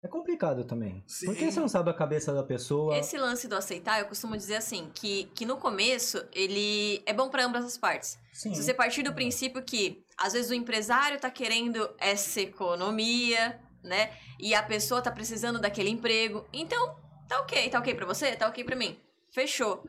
[0.01, 1.03] É complicado também.
[1.07, 1.25] Sim.
[1.25, 2.95] Porque você não sabe a cabeça da pessoa.
[2.97, 7.27] Esse lance do aceitar, eu costumo dizer assim, que, que no começo ele é bom
[7.29, 8.17] para ambas as partes.
[8.31, 8.53] Sim.
[8.53, 14.11] Se você partir do princípio que, às vezes, o empresário tá querendo essa economia, né?
[14.39, 16.45] E a pessoa tá precisando daquele emprego.
[16.51, 16.95] Então,
[17.27, 17.69] tá ok.
[17.69, 18.35] Tá ok pra você?
[18.35, 18.99] Tá ok pra mim.
[19.31, 19.83] Fechou.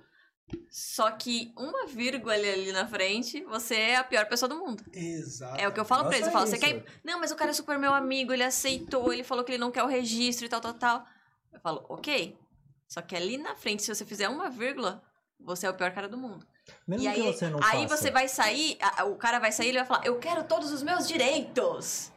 [0.70, 4.82] Só que uma vírgula ali, na frente, você é a pior pessoa do mundo.
[4.94, 5.60] Exato.
[5.60, 6.26] É o que eu falo pra Nossa, eles.
[6.28, 6.84] Eu falo, é você quer.
[7.04, 9.70] Não, mas o cara é super meu amigo, ele aceitou, ele falou que ele não
[9.70, 11.06] quer o registro e tal, tal, tal.
[11.52, 12.38] Eu falo, ok.
[12.88, 15.02] Só que ali na frente, se você fizer uma vírgula,
[15.38, 16.46] você é o pior cara do mundo.
[16.86, 17.96] Mesmo e que aí, você não aí faça.
[17.96, 21.06] você vai sair, o cara vai sair, ele vai falar, eu quero todos os meus
[21.06, 22.10] direitos.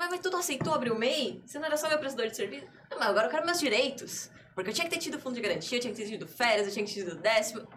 [0.00, 1.42] Mas, mas tu não aceitou abrir o MEI?
[1.46, 2.66] Você não era só meu prestador de serviço?
[2.90, 4.30] Não, mas agora eu quero meus direitos.
[4.54, 6.66] Porque eu tinha que ter tido fundo de garantia, eu tinha que ter tido férias,
[6.68, 7.68] eu tinha que ter tido décimo.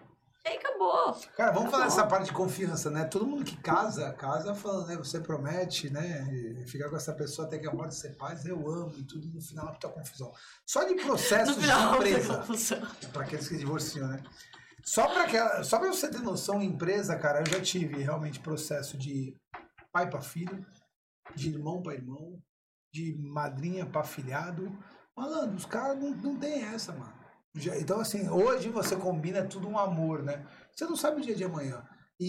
[0.45, 1.13] E aí acabou.
[1.35, 3.03] Cara, vamos falar dessa parte de confiança, né?
[3.05, 4.95] Todo mundo que casa, casa falando, né?
[4.95, 6.25] Você promete, né?
[6.65, 9.41] Ficar com essa pessoa até que a morte ser paz, eu amo e tudo, no
[9.41, 10.31] final é puta confusão.
[10.65, 12.41] Só de No processos de final, empresa.
[13.11, 14.23] para aqueles que divorciam, né?
[14.81, 18.39] Só para aquela, só para você ter noção, em empresa, cara, eu já tive realmente
[18.39, 19.33] processo de
[19.93, 20.65] pai para filho,
[21.35, 22.39] de irmão para irmão,
[22.91, 24.71] de madrinha para filhado.
[25.15, 27.13] Malandro, os caras não, não tem essa, mano.
[27.55, 30.45] Já- então, assim, hoje você combina é tudo um amor, né?
[30.75, 31.83] Você não sabe o dia de amanhã.
[32.19, 32.25] E,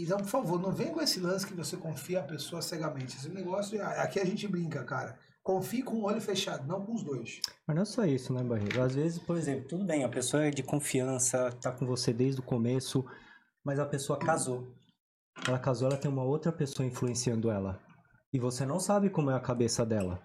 [0.00, 3.16] e- então, por favor, não venha com esse lance que você confia a pessoa cegamente.
[3.16, 5.18] Esse negócio, aqui a gente brinca, cara.
[5.42, 7.40] Confie com o olho fechado, não com os dois.
[7.66, 8.80] Mas não é só isso, né, Barreiro?
[8.80, 12.40] Às vezes, por exemplo, tudo bem, a pessoa é de confiança, tá com você desde
[12.40, 13.04] o começo,
[13.64, 14.72] mas a pessoa casou.
[15.46, 17.80] Ela casou, ela tem uma outra pessoa influenciando ela.
[18.32, 20.20] E você não sabe como é a cabeça dela.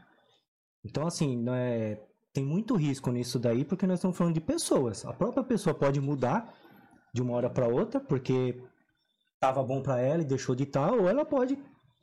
[0.86, 2.00] Então, assim, não é...
[2.34, 5.06] tem muito risco nisso daí, porque nós estamos falando de pessoas.
[5.06, 6.54] A própria pessoa pode mudar
[7.14, 8.62] de uma hora para outra, porque
[9.40, 11.58] tava bom para ela e deixou de estar, ou ela pode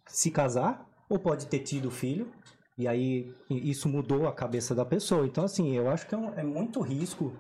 [0.07, 2.31] se casar, ou pode ter tido filho,
[2.77, 5.27] e aí isso mudou a cabeça da pessoa.
[5.27, 7.33] Então, assim, eu acho que é, um- é muito risco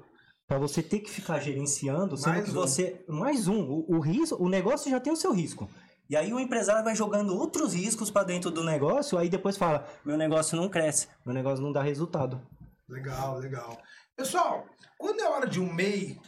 [0.46, 2.54] para você ter que ficar gerenciando, sendo Mais que um.
[2.54, 3.04] você.
[3.08, 3.62] Mais um.
[3.62, 5.68] O, o risco, o negócio já tem o seu risco.
[6.08, 9.88] E aí o empresário vai jogando outros riscos para dentro do negócio, aí depois fala:
[10.04, 12.40] meu negócio não cresce, meu negócio não dá resultado.
[12.88, 13.78] Legal, legal.
[14.14, 14.66] Pessoal,
[14.98, 16.20] quando é hora de um MEI,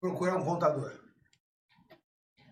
[0.00, 0.92] procurar um contador.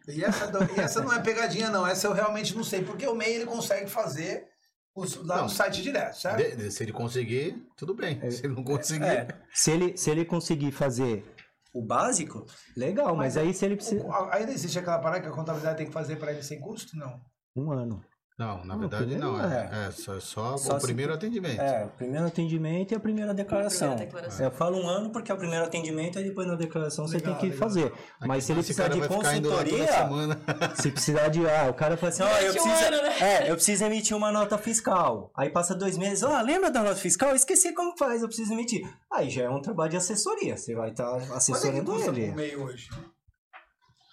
[0.08, 1.86] E essa, e essa não é pegadinha, não.
[1.86, 2.84] Essa eu realmente não sei.
[2.84, 4.51] Porque o MEI ele consegue fazer
[4.94, 5.42] os- lá Não.
[5.44, 6.36] no site direto, certo?
[6.38, 8.18] De- de- se ele conseguir, tudo bem.
[8.30, 9.04] Se ele não conseguir.
[9.04, 11.24] É, se ele, se ele conseguir fazer
[11.72, 12.44] o básico,
[12.76, 14.04] legal, mas, aí se ele precisa.
[14.04, 16.96] O- Ainda existe aquela parada que a contabilidade tem que fazer para ele sem custo?
[16.96, 17.20] Não.
[17.56, 18.04] Um ano.
[18.38, 19.38] Não, na Não, verdade não.
[19.38, 19.70] é.
[19.84, 21.60] É, é só, só Só o se- primeiro atendimento.
[21.60, 23.90] É, o primeiro atendimento e a primeira declaração.
[23.90, 24.44] Primeira declaração.
[24.44, 27.18] É, eu falo um ano porque é o primeiro atendimento e depois na declaração você
[27.18, 27.68] Legal, tem que legal.
[27.68, 27.92] fazer.
[28.26, 29.86] Mas se ele precisar de consultoria,
[30.74, 31.46] se precisar de.
[31.46, 32.88] Ah, o cara fala assim: ó, eu Durante um preciso.
[32.94, 33.18] ano, né?
[33.20, 35.30] É, eu preciso emitir uma nota fiscal.
[35.36, 37.28] Aí passa dois meses, ó, lembra da nota fiscal?
[37.30, 38.80] Eu esqueci como faz, eu preciso emitir.
[39.12, 40.56] Aí já é um trabalho de assessoria.
[40.56, 42.30] Você vai estar Quanto é que assessorando custa ele.
[42.30, 42.88] um MEI hoje?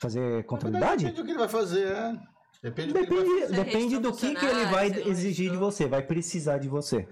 [0.02, 1.06] Fazer contabilidade?
[1.06, 2.14] Depende do que ele vai fazer, é.
[2.62, 5.58] Depende do que ele vai Depende, gente depende do que, que ele vai exigir de
[5.58, 7.08] você, vai precisar de você.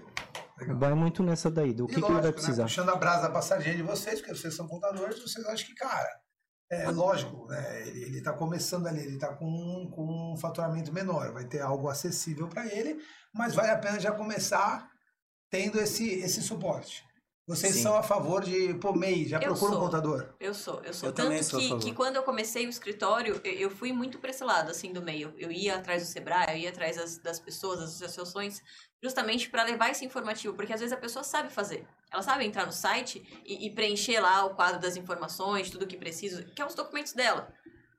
[0.58, 0.78] Legal.
[0.78, 2.62] Vai muito nessa daí, do E que, que ele lógico, vai né, precisar.
[2.64, 6.08] puxando a brasa sardinha de vocês, porque vocês são contadores, vocês acham que, cara,
[6.70, 7.88] é lógico, né?
[7.88, 11.88] Ele, ele tá começando ali, ele tá com, com um faturamento menor, vai ter algo
[11.88, 12.98] acessível para ele,
[13.32, 14.86] mas vale a pena já começar
[15.48, 17.07] tendo esse, esse suporte.
[17.48, 17.82] Vocês Sim.
[17.82, 20.34] são a favor de, pô, MEI, já Eu procura um contador?
[20.38, 21.08] Eu sou, eu sou.
[21.08, 21.82] Eu Tanto também sou a que, favor.
[21.82, 25.00] que quando eu comecei o escritório, eu, eu fui muito pra esse lado, assim, do
[25.00, 25.32] meio.
[25.38, 28.60] Eu ia atrás do Sebrae, eu ia atrás das, das pessoas, das associações,
[29.02, 31.88] justamente para levar esse informativo, porque às vezes a pessoa sabe fazer.
[32.12, 35.96] Ela sabe entrar no site e, e preencher lá o quadro das informações, tudo que
[35.96, 37.50] precisa, que é os documentos dela.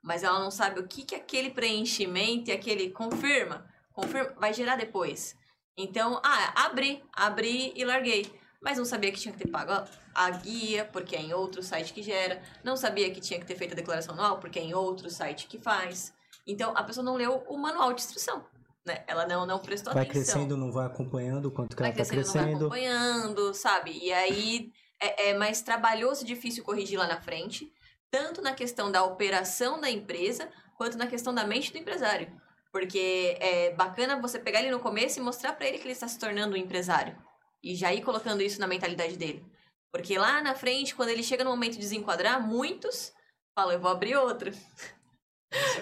[0.03, 4.75] Mas ela não sabe o que, que aquele preenchimento e aquele confirma, confirma, vai gerar
[4.75, 5.35] depois.
[5.75, 8.38] Então, ah, abri, abri e larguei.
[8.61, 9.71] Mas não sabia que tinha que ter pago
[10.13, 12.41] a- guia, porque é em outro site que gera.
[12.63, 15.47] Não sabia que tinha que ter feito a declaração anual, porque é em outro site
[15.47, 16.13] que faz.
[16.45, 18.45] Então, a pessoa não leu o manual de instrução.
[18.85, 19.03] Né?
[19.07, 20.33] Ela não, não prestou Vai atenção.
[20.33, 22.95] crescendo, não vai acompanhando o quanto que vai ela tá crescendo, não vai crescendo.
[22.95, 23.91] acompanhando, sabe?
[24.01, 24.71] E aí
[25.01, 27.71] é, é mais trabalhoso e difícil corrigir lá na frente,
[28.11, 32.29] tanto na questão da operação da empresa, quanto na questão da mente do empresário.
[32.71, 36.07] Porque é bacana você pegar ele no começo e mostrar pra ele que ele está
[36.07, 37.15] se tornando um empresário.
[37.63, 39.45] E já ir colocando isso na mentalidade dele.
[39.91, 43.13] Porque lá na frente, quando ele chega no momento de desenquadrar, muitos
[43.59, 44.51] falam, eu vou abrir outro.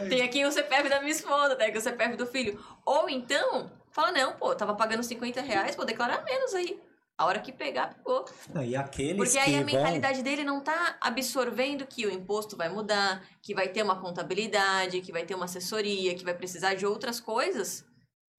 [0.10, 2.60] Tem aqui o CPF da minha esposa, tem aqui o CPF do filho.
[2.86, 6.82] Ou então, fala, não, pô, tava pagando 50 reais, vou declarar menos aí.
[7.18, 8.26] A hora que pegar, pegou.
[8.54, 9.66] Não, e aqueles Porque que aí a vão...
[9.66, 15.02] mentalidade dele não tá absorvendo que o imposto vai mudar, que vai ter uma contabilidade,
[15.02, 17.84] que vai ter uma assessoria, que vai precisar de outras coisas,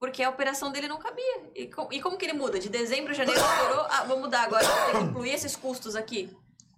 [0.01, 1.51] porque a operação dele não cabia.
[1.55, 2.59] E, com- e como que ele muda?
[2.59, 3.41] De dezembro, janeiro,
[3.91, 6.31] ah, vou mudar agora, vou ter que incluir esses custos aqui.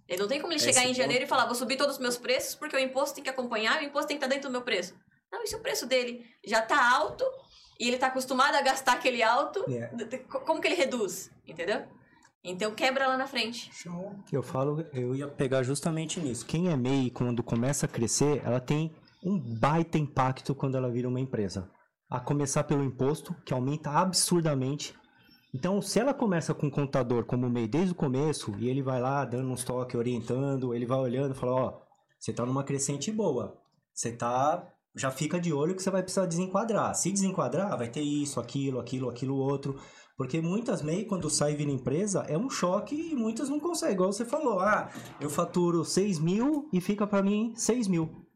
[0.07, 1.95] Ele não tem como ele Esse chegar em ponto- janeiro e falar, vou subir todos
[1.95, 4.49] os meus preços, porque o imposto tem que acompanhar, o imposto tem que estar dentro
[4.49, 4.93] do meu preço.
[5.31, 7.23] Não, e se o preço dele já tá alto,
[7.79, 9.87] e ele tá acostumado a gastar aquele alto, É.
[9.95, 11.31] d- co- como que ele reduz?
[11.47, 11.83] Entendeu?
[12.43, 13.71] Então quebra lá na frente.
[13.73, 14.15] Show.
[14.31, 16.45] Eu falo, eu ia pegar justamente nisso.
[16.45, 18.93] Quem é MEI, quando começa a crescer, ela tem
[19.23, 21.69] um baita impacto quando ela vira uma empresa.
[22.11, 24.93] A começar pelo imposto, que aumenta absurdamente.
[25.53, 28.99] Então, se ela começa com um contador como MEI desde o começo, e ele vai
[28.99, 31.81] lá dando uns toques, orientando, ele vai olhando e fala, ó,
[32.19, 33.57] você tá numa crescente boa.
[33.93, 34.67] Você tá.
[34.93, 36.93] Já fica de olho que você vai precisar desenquadrar.
[36.95, 39.79] Se desenquadrar, vai ter isso, aquilo, aquilo, aquilo, outro.
[40.17, 43.95] Porque muitas MEI, quando sai vira empresa, é um choque e muitas não conseguem.
[43.95, 44.89] Igual você falou, ah,
[45.19, 48.27] eu faturo 6 mil e fica pra mim 6 mil.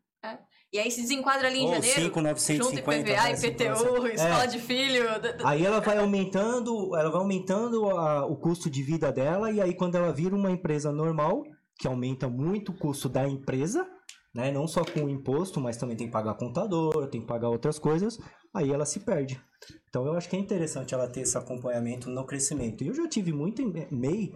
[0.76, 2.02] E aí se desenquadra ali em Ou janeiro.
[2.02, 4.14] 5,950 junto IPVA, IPTU, 5,950.
[4.14, 4.47] escola É.
[4.47, 5.03] de filho.
[5.45, 9.73] Aí ela vai aumentando, ela vai aumentando a- o custo de vida dela e aí
[9.73, 11.43] quando ela vira uma empresa normal,
[11.80, 13.88] que aumenta muito o custo da empresa,
[14.34, 17.47] né, não só com o imposto, mas também tem que pagar contador, tem que pagar
[17.49, 18.18] outras coisas,
[18.53, 19.39] aí ela se perde.
[19.88, 22.84] Então eu acho que é interessante ela ter esse acompanhamento no crescimento.
[22.84, 24.34] E eu já tive muito em- MEI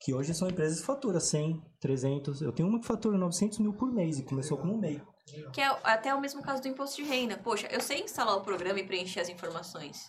[0.00, 3.72] que hoje são empresas que faturam 100, 300, eu tenho uma que fatura 900 mil
[3.72, 5.02] por mês e começou como MEI.
[5.52, 7.36] Que é até o mesmo caso do imposto de renda.
[7.36, 10.08] Poxa, eu sei instalar o programa e preencher as informações.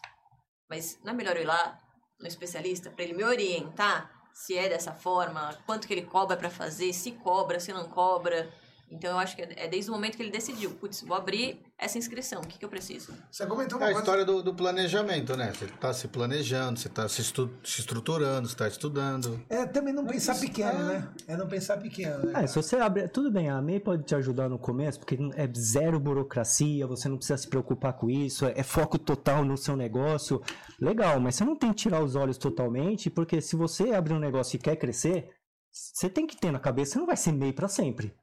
[0.70, 1.80] Mas não é melhor eu ir lá
[2.20, 6.50] no especialista para ele me orientar se é dessa forma, quanto que ele cobra para
[6.50, 8.52] fazer, se cobra, se não cobra.
[8.92, 11.98] Então eu acho que é desde o momento que ele decidiu, putz, vou abrir essa
[11.98, 13.14] inscrição, o que, que eu preciso?
[13.32, 14.00] Você comentou É uma a coisa.
[14.02, 15.54] história do, do planejamento, né?
[15.54, 19.42] Você tá se planejando, você tá se, estu- se estruturando, você tá estudando.
[19.50, 21.08] É também não pensar pequeno, né?
[21.26, 22.44] É não pensar pequeno, né?
[22.44, 23.08] É, se você abre.
[23.08, 27.16] Tudo bem, a MEI pode te ajudar no começo, porque é zero burocracia, você não
[27.16, 30.42] precisa se preocupar com isso, é foco total no seu negócio.
[30.80, 34.20] Legal, mas você não tem que tirar os olhos totalmente, porque se você abrir um
[34.20, 35.30] negócio e quer crescer,
[35.72, 38.14] você tem que ter na cabeça, você não vai ser MEI pra sempre.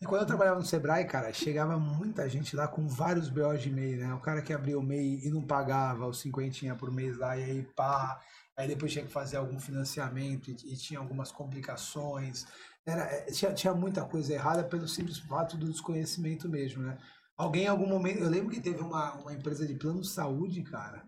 [0.00, 3.70] E quando eu trabalhava no Sebrae, cara, chegava muita gente lá com vários BOs de
[3.70, 4.14] MEI, né?
[4.14, 7.42] O cara que abria o MEI e não pagava os cinquentinha por mês lá, e
[7.42, 8.20] aí pá,
[8.56, 12.46] aí depois tinha que fazer algum financiamento e, e tinha algumas complicações.
[12.86, 16.96] Era, é, tinha, tinha muita coisa errada pelo simples fato do desconhecimento mesmo, né?
[17.36, 20.62] Alguém em algum momento, eu lembro que teve uma, uma empresa de plano de saúde,
[20.62, 21.02] cara,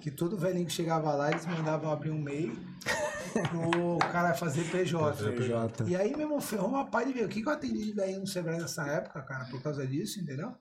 [0.00, 2.52] que todo velhinho que chegava lá, eles mandavam abrir um MEI
[3.42, 5.32] pro cara fazer PJ.
[5.32, 5.84] PJ.
[5.88, 7.24] E aí, meu irmão, ferrou uma pá de ver.
[7.24, 10.54] O que, que eu atendi de no Sebrae nessa época, cara, por causa disso, entendeu?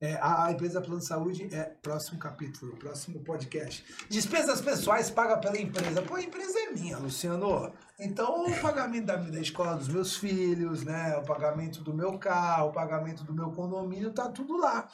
[0.00, 3.84] É, a, a empresa Plano de Saúde é próximo capítulo, próximo podcast.
[4.08, 6.02] Despesas pessoais paga pela empresa.
[6.02, 7.72] Pô, a empresa é minha, Luciano.
[7.98, 11.16] Então, o pagamento da, da escola dos meus filhos, né?
[11.16, 14.88] O pagamento do meu carro, o pagamento do meu condomínio, tá tudo lá.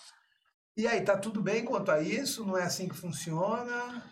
[0.75, 2.47] E aí, tá tudo bem quanto a isso?
[2.47, 4.03] Não é assim que funciona?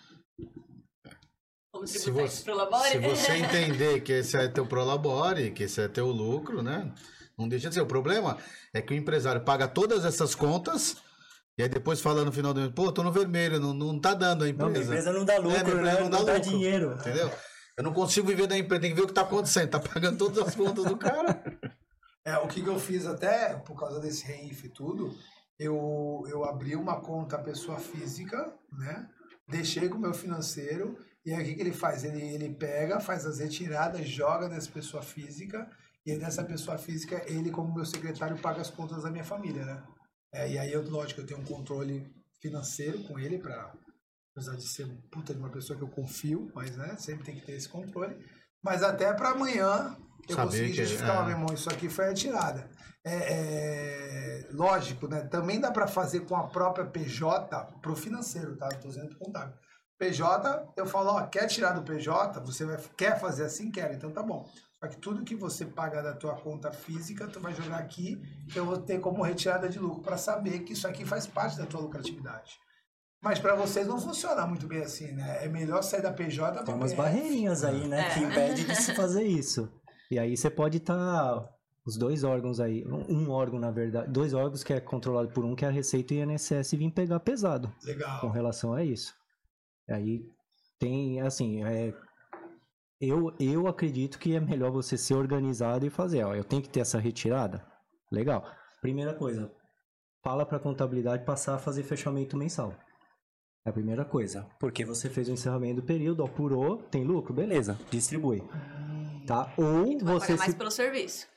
[1.82, 2.90] Como Se você, isso pro Labore?
[2.90, 6.92] se você entender que esse é teu prolabore, que esse é teu lucro, né?
[7.36, 7.80] Não deixa de ser.
[7.80, 8.38] O problema
[8.72, 10.96] é que o empresário paga todas essas contas
[11.58, 14.14] e aí depois fala no final do mês, pô, tô no vermelho, não, não tá
[14.14, 14.70] dando a Não, empresa.
[14.72, 16.00] minha empresa não dá lucro, É, minha empresa né?
[16.00, 16.50] não Não, dá dá lucro.
[16.50, 16.92] dinheiro.
[17.00, 17.30] Entendeu?
[17.76, 19.70] Eu não consigo viver da empresa, tem que ver o que tá acontecendo.
[19.70, 21.42] Tá pagando todas as contas do cara.
[22.24, 25.12] É, o que, que eu fiz até, por causa desse REIF e tudo,
[25.58, 29.08] eu, eu abri uma conta pessoa física, né?
[29.48, 32.04] Deixei com o meu financeiro, e aí o que, que ele faz?
[32.04, 35.68] Ele, ele pega, faz as retiradas, joga nessa pessoa física,
[36.04, 39.82] e nessa pessoa física, ele, como meu secretário, paga as contas da minha família, né?
[40.34, 42.04] É, e aí, eu, lógico, eu tenho um controle
[42.40, 43.72] financeiro com ele, pra,
[44.34, 47.46] apesar de ser puta de uma pessoa que eu confio, mas né, sempre tem que
[47.46, 48.16] ter esse controle.
[48.64, 49.96] Mas até para amanhã
[50.28, 51.26] eu Saber consegui que- justificar, é.
[51.26, 52.68] meu irmão, isso aqui foi a tirada.
[53.04, 55.20] É, é, lógico, né?
[55.22, 58.68] Também dá para fazer com a própria PJ pro financeiro, tá?
[58.68, 59.54] Tô dizendo pro contábil.
[60.02, 62.40] PJ, eu falo, ó, quer tirar do PJ?
[62.40, 63.70] Você vai, quer fazer assim?
[63.70, 64.48] Quero, então tá bom.
[64.80, 68.20] Só que tudo que você paga da tua conta física, tu vai jogar aqui,
[68.52, 71.66] eu vou ter como retirada de lucro para saber que isso aqui faz parte da
[71.66, 72.58] tua lucratividade.
[73.22, 75.44] Mas para vocês não funciona muito bem assim, né?
[75.44, 78.08] É melhor sair da PJ Tem umas barreirinhas aí, né?
[78.08, 78.14] É.
[78.14, 79.72] Que impede de se fazer isso.
[80.10, 81.48] E aí você pode estar.
[81.86, 82.84] os dois órgãos aí.
[83.08, 84.10] Um órgão, na verdade.
[84.10, 86.90] Dois órgãos que é controlado por um, que é a Receita e o INSS, vir
[86.90, 88.30] pegar pesado com Legal.
[88.30, 89.21] relação a isso.
[89.92, 90.24] Aí
[90.78, 91.94] tem, assim, é,
[93.00, 96.68] eu, eu acredito que é melhor você ser organizado e fazer, ó, eu tenho que
[96.68, 97.64] ter essa retirada?
[98.10, 98.44] Legal.
[98.80, 99.50] Primeira coisa,
[100.22, 102.74] fala para contabilidade passar a fazer fechamento mensal.
[103.64, 104.46] É a primeira coisa.
[104.58, 108.42] Porque você fez o encerramento do período, apurou, tem lucro, beleza, distribui.
[109.26, 109.52] Tá?
[109.56, 111.31] Ou Tu vai você pagar mais se pelo serviço.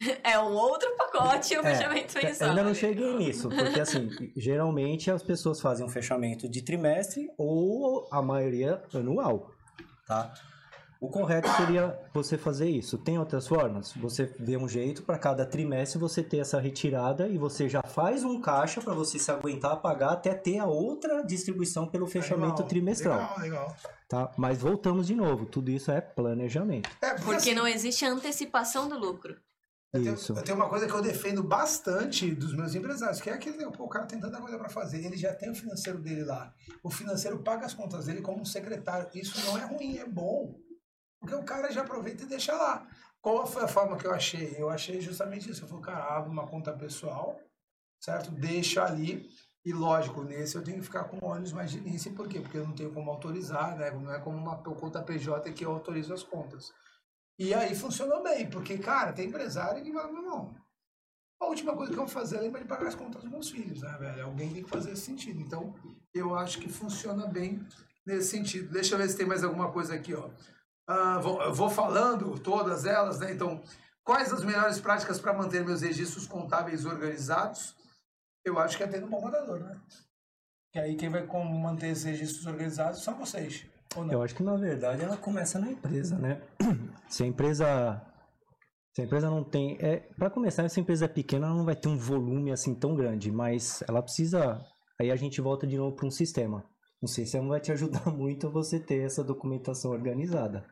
[0.24, 2.48] É um outro pacote o É, fechamento eu mensal.
[2.48, 8.08] ainda não cheguei nisso, porque assim, geralmente as pessoas fazem um fechamento de trimestre ou
[8.10, 9.50] a maioria anual,
[10.06, 10.32] tá?
[11.00, 12.98] O correto seria você fazer isso.
[12.98, 13.90] Tem outras formas?
[13.94, 18.22] Você vê um jeito para cada trimestre você ter essa retirada e você já faz
[18.22, 22.68] um caixa para você se aguentar pagar até ter a outra distribuição pelo fechamento Legal,
[22.68, 23.18] trimestral.
[23.18, 23.76] Legal, legal.
[24.10, 24.30] Tá?
[24.36, 26.90] Mas voltamos de novo, tudo isso é planejamento.
[27.00, 29.36] É, porque, Porque assim, não existe antecipação do lucro.
[29.92, 33.32] Eu tenho, eu tenho uma coisa que eu defendo bastante dos meus empresários, que é
[33.32, 36.24] aquele, pô, o cara tem tanta coisa para fazer, ele já tem o financeiro dele
[36.24, 36.54] lá.
[36.82, 39.08] O financeiro paga as contas dele como um secretário.
[39.14, 40.54] Isso não é ruim, é bom.
[41.18, 42.86] Porque o cara já aproveita e deixa lá.
[43.20, 44.54] Qual foi a forma que eu achei?
[44.56, 45.64] Eu achei justamente isso.
[45.64, 47.38] Eu falei, cara, abre uma conta pessoal,
[47.98, 48.30] certo?
[48.30, 49.28] Deixa ali.
[49.64, 52.40] E lógico, nesse eu tenho que ficar com olhos mais de início, por quê?
[52.40, 53.90] Porque eu não tenho como autorizar, né?
[53.90, 56.72] Não é como uma conta PJ que eu autorizo as contas.
[57.40, 60.54] E aí funcionou bem, porque, cara, tem empresário que fala, meu irmão,
[61.40, 63.48] a última coisa que eu vou fazer é lembrar de pagar as contas dos meus
[63.48, 64.26] filhos, né, velho?
[64.26, 65.40] Alguém tem que fazer esse sentido.
[65.40, 65.74] Então,
[66.12, 67.66] eu acho que funciona bem
[68.04, 68.70] nesse sentido.
[68.70, 70.28] Deixa eu ver se tem mais alguma coisa aqui, ó.
[70.86, 73.32] Ah, vou, eu vou falando todas elas, né?
[73.32, 73.62] Então,
[74.04, 77.74] quais as melhores práticas para manter meus registros contábeis organizados?
[78.44, 79.80] Eu acho que é tendo um bom contador, né?
[80.74, 83.64] Que aí quem vai manter esses registros organizados são vocês.
[84.10, 86.40] Eu acho que na verdade ela começa na empresa, né?
[87.08, 88.00] Se a empresa
[88.94, 91.64] se a empresa não tem, é, para começar, se a empresa é pequena, ela não
[91.64, 94.60] vai ter um volume assim tão grande, mas ela precisa,
[95.00, 96.64] aí a gente volta de novo para um sistema.
[97.02, 100.66] Um sistema vai te ajudar muito a você ter essa documentação organizada.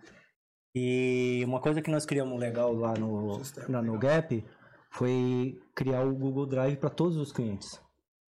[0.74, 3.38] E uma coisa que nós criamos legal lá no
[3.68, 3.94] na legal.
[3.94, 4.44] NoGap
[4.90, 7.80] foi criar o Google Drive para todos os clientes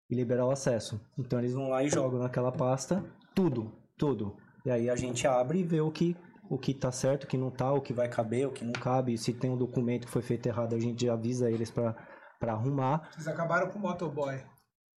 [0.09, 1.01] e liberar o acesso.
[1.19, 3.05] Então eles vão lá e jogam naquela pasta
[3.35, 4.37] tudo, tudo.
[4.65, 6.17] E aí a gente abre e vê o que
[6.49, 8.73] o que tá certo, o que não tá, o que vai caber, o que não
[8.73, 9.17] cabe.
[9.17, 11.95] Se tem um documento que foi feito errado, a gente avisa eles para
[12.41, 13.09] para arrumar.
[13.13, 14.43] Vocês acabaram com o motoboy.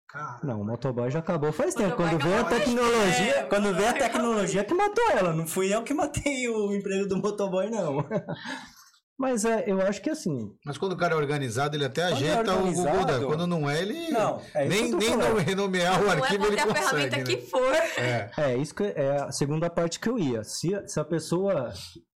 [0.07, 1.95] Cara, Não, o motoboy já acabou faz tempo.
[1.95, 3.49] Quando veio a tecnologia, tempo.
[3.49, 7.17] quando veio a tecnologia que matou ela, não fui eu que matei o emprego do
[7.17, 7.97] motoboy não.
[9.17, 12.23] Mas é, eu acho que assim, Mas quando o cara é organizado, ele até Quando
[12.25, 13.27] é ajeita o Google.
[13.27, 16.79] Quando não é, ele Não, é nem, nem renomear o Não é arquivo ele consegue.
[16.79, 17.23] ferramenta né?
[17.23, 17.73] que for.
[17.97, 18.31] É.
[18.37, 20.43] É, isso que é a segunda parte que eu ia.
[20.43, 21.71] Se, a- se a pessoa,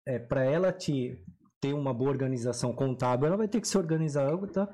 [0.09, 1.18] é, para ela te
[1.60, 4.27] ter uma boa organização contábil, ela vai ter que se organizar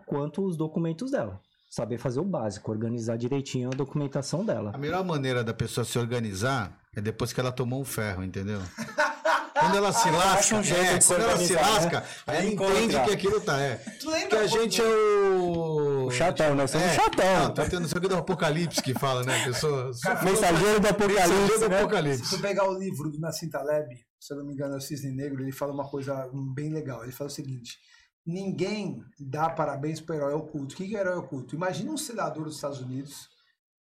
[0.06, 1.40] quanto os documentos dela.
[1.70, 4.72] Saber fazer o básico, organizar direitinho a documentação dela.
[4.74, 8.60] A melhor maneira da pessoa se organizar é depois que ela tomou um ferro, entendeu?
[9.62, 12.06] Quando ela se lasca, acha um é, quando ela se organizar, lasca, né?
[12.26, 13.60] ela Aí entende que aquilo tá.
[13.60, 13.76] É.
[14.00, 16.06] tu lembra Que a gente é o.
[16.06, 17.44] O chatão, nós somos É, chatão.
[17.44, 19.40] Não, tá tendo isso aqui do Apocalipse que fala, né?
[19.40, 19.90] A pessoa.
[20.22, 21.76] Mensageiro do Mensageiro Apocalipse, do né?
[21.76, 22.30] Se Apocalipse.
[22.36, 23.88] tu pegar o livro do Nassim Taleb,
[24.20, 27.02] se eu não me engano é o Cisne Negro, ele fala uma coisa bem legal.
[27.02, 27.78] Ele fala o seguinte:
[28.26, 30.74] ninguém dá parabéns para o herói oculto.
[30.74, 31.54] O que que é herói oculto?
[31.54, 33.28] Imagina um senador dos Estados Unidos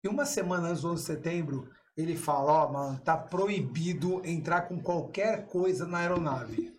[0.03, 4.61] e uma semana antes do 11 de setembro ele fala: Ó, mano, tá proibido entrar
[4.61, 6.73] com qualquer coisa na aeronave.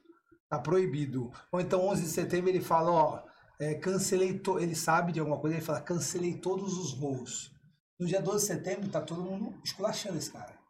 [0.48, 1.30] Tá proibido.
[1.50, 3.22] Ou então 11 de setembro ele fala: Ó,
[3.60, 4.38] é, cancelei.
[4.38, 4.58] To...
[4.58, 7.52] Ele sabe de alguma coisa, ele fala: cancelei todos os voos.
[7.98, 10.62] No dia 12 de setembro tá todo mundo esculachando esse cara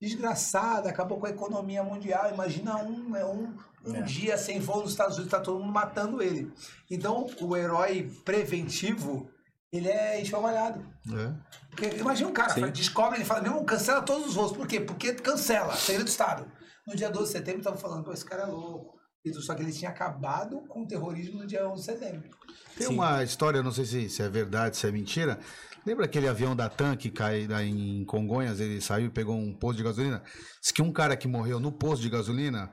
[0.00, 2.30] desgraçada, acabou com a economia mundial.
[2.32, 6.22] Imagina um, é um, um dia sem voo nos Estados Unidos, tá todo mundo matando
[6.22, 6.52] ele.
[6.90, 9.28] Então, o herói preventivo,
[9.72, 10.84] ele é enxovalhado.
[11.12, 11.34] É.
[11.70, 12.70] Porque imagina um cara, Sim.
[12.70, 14.52] descobre, ele fala, meu irmão, cancela todos os voos.
[14.52, 14.80] Por quê?
[14.80, 16.50] Porque cancela, segredo do Estado.
[16.86, 18.96] No dia 12 de setembro, estavam falando, pô, esse cara é louco.
[19.40, 22.30] Só que ele tinha acabado com o terrorismo no dia 11 de setembro.
[22.76, 22.94] Tem Sim.
[22.94, 25.40] uma história, não sei se, se é verdade, se é mentira.
[25.84, 28.60] Lembra aquele avião da TAM que caiu em Congonhas?
[28.60, 30.22] Ele saiu e pegou um posto de gasolina?
[30.60, 32.72] Diz que um cara que morreu no posto de gasolina,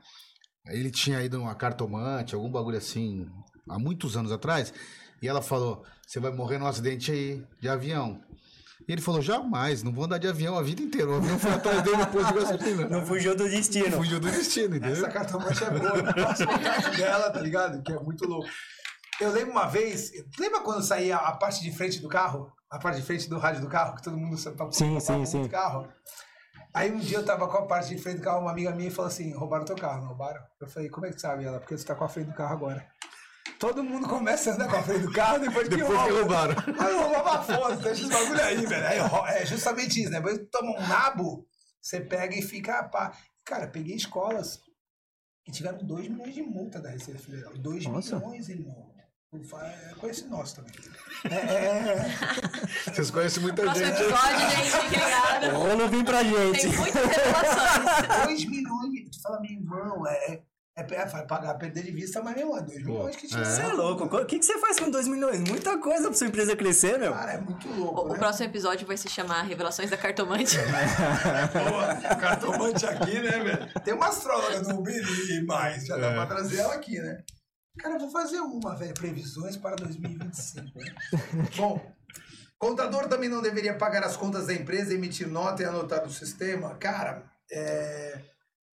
[0.67, 3.25] ele tinha ido numa cartomante, algum bagulho assim,
[3.69, 4.73] há muitos anos atrás.
[5.23, 8.21] E ela falou: Você vai morrer num acidente aí de avião.
[8.85, 11.09] E ele falou: Jamais, não vou andar de avião a vida inteira.
[11.11, 12.89] O avião foi atrás dele no posto de gasolina.
[12.89, 13.95] Não fugiu do destino.
[13.95, 14.97] Fugiu do destino, entendeu?
[14.97, 17.81] Essa cartomante é boa, eu passo no carro dela, tá ligado?
[17.81, 18.49] Que é muito louco.
[19.21, 22.51] Eu lembro uma vez, lembra quando saía a parte de frente do carro?
[22.69, 25.37] A parte de frente do rádio do carro, que todo mundo tá Sim, sim, sim.
[25.37, 25.87] muito carro.
[26.73, 28.91] Aí um dia eu tava com a parte de frente do carro, uma amiga minha
[28.91, 30.41] falou assim: roubaram teu carro, não roubaram?
[30.59, 31.45] Eu falei, como é que tu sabe?
[31.45, 32.85] Ela, porque você tá com a frente do carro agora.
[33.64, 36.19] Todo mundo começa a andar com a frente do carro depois que Depois que rouba.
[36.19, 36.56] roubaram.
[36.80, 38.85] Aí eu roubava foda, deixa esse bagulho aí, velho.
[39.27, 40.18] É justamente isso, né?
[40.18, 41.48] Depois que toma um nabo,
[41.81, 43.14] você pega e fica pá.
[43.45, 44.60] Cara, peguei escolas
[45.45, 47.53] que tiveram 2 milhões de multa da Receita Federal.
[47.57, 48.18] 2 Nossa.
[48.18, 48.91] milhões, irmão.
[49.34, 50.72] É coisa nosso também.
[51.31, 54.02] É, é, Vocês conhecem muita Próximo gente.
[54.02, 55.56] episódio, gente, fique ligado.
[55.56, 56.60] Rolo vim pra gente.
[56.60, 58.26] Tem muitas revelações.
[58.27, 59.10] 2 milhões.
[59.10, 60.41] Tu fala, meu irmão, é,
[60.75, 63.45] É, é, vai pagar, perder de vista, mas mesmo, é 2 milhões que tinha.
[63.45, 64.05] Você é louco.
[64.05, 65.39] O que, que você faz com 2 milhões?
[65.47, 67.13] Muita coisa pra sua empresa crescer, meu.
[67.13, 68.17] Cara, é muito O, louco, o né?
[68.17, 70.57] próximo episódio vai se chamar Revelações da Cartomante.
[71.53, 73.81] Boa, cartomante aqui, né, velho?
[73.83, 77.23] Tem uma astróloga do e mais, já dá pra trazer ela aqui, né?
[77.77, 78.93] Cara, eu vou fazer uma, velho.
[78.95, 80.95] Previsões para 2025, né?
[81.55, 81.79] Bom,
[82.57, 86.73] contador também não deveria pagar as contas da empresa, emitir nota e anotar no sistema?
[86.77, 88.19] Cara, é,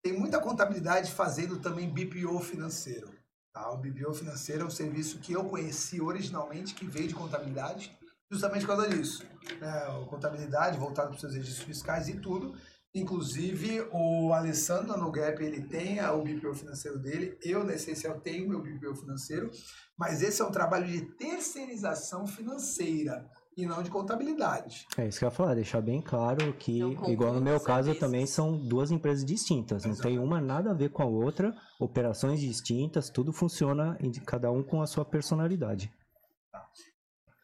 [0.03, 3.13] tem muita contabilidade fazendo também BPO financeiro.
[3.53, 3.71] Tá?
[3.71, 7.97] O BPO financeiro é um serviço que eu conheci originalmente, que veio de contabilidade,
[8.31, 9.25] justamente por causa disso.
[9.61, 10.07] Né?
[10.09, 12.55] Contabilidade voltado para os seus registros fiscais e tudo.
[12.95, 17.39] Inclusive, o Alessandro no Gap, ele tem o BPO financeiro dele.
[17.43, 19.51] Eu, na Essencial, tenho meu BPO financeiro.
[19.97, 23.29] Mas esse é um trabalho de terceirização financeira
[23.59, 24.87] e não de contabilidade.
[24.97, 27.87] É isso que eu ia falar, deixar bem claro que, Não igual no meu caso,
[27.87, 27.99] serviços.
[27.99, 29.85] também são duas empresas distintas.
[29.85, 34.49] Não tem uma nada a ver com a outra, operações distintas, tudo funciona em cada
[34.53, 35.93] um com a sua personalidade.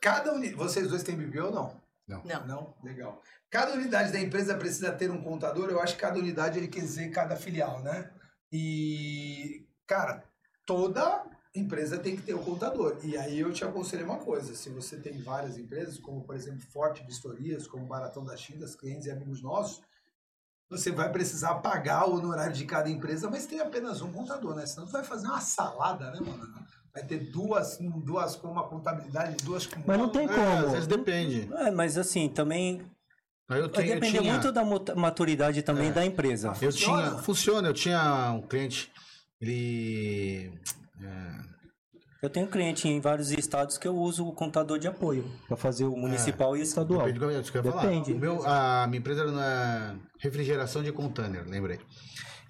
[0.01, 0.55] Cada unidade.
[0.57, 1.83] Vocês dois têm BPO ou não?
[2.07, 2.47] Não.
[2.47, 2.75] Não?
[2.85, 3.21] Legal.
[3.51, 5.69] Cada unidade da empresa precisa ter um contador.
[5.69, 8.09] Eu acho que cada unidade ele quer dizer cada filial, né?
[8.53, 10.23] E, cara,
[10.65, 11.25] toda
[11.55, 12.97] empresa tem que ter um contador.
[13.05, 16.61] E aí eu te aconselho uma coisa: se você tem várias empresas, como por exemplo
[16.73, 19.81] Forte Vistorias, como Baratão da China, clientes e amigos nossos,
[20.69, 24.67] você vai precisar pagar o honorário de cada empresa, mas tem apenas um contador, né?
[24.67, 26.53] Senão tu vai fazer uma salada, né, mano?
[26.93, 30.67] Vai ter duas, duas com uma contabilidade, duas com Mas não tem É, como.
[30.67, 31.49] às vezes depende.
[31.55, 32.85] É, mas assim, também eu
[33.49, 34.65] vai tenho- eu depender tinha- muito da
[34.95, 35.93] maturidade também É.
[35.93, 36.49] da empresa.
[36.49, 37.09] Eu Funciona?
[37.11, 37.23] tinha.
[37.23, 38.93] Funciona, eu tinha um cliente.
[39.41, 40.53] Ele.
[41.01, 41.55] É,
[42.23, 45.85] Eu tenho cliente em vários estados que eu uso o contador de apoio para fazer
[45.85, 47.07] o municipal e o estadual.
[47.07, 47.83] Depende do que eu ia falar.
[47.83, 48.13] Depende.
[48.13, 51.79] O meu, a minha empresa era na refrigeração de container, lembrei.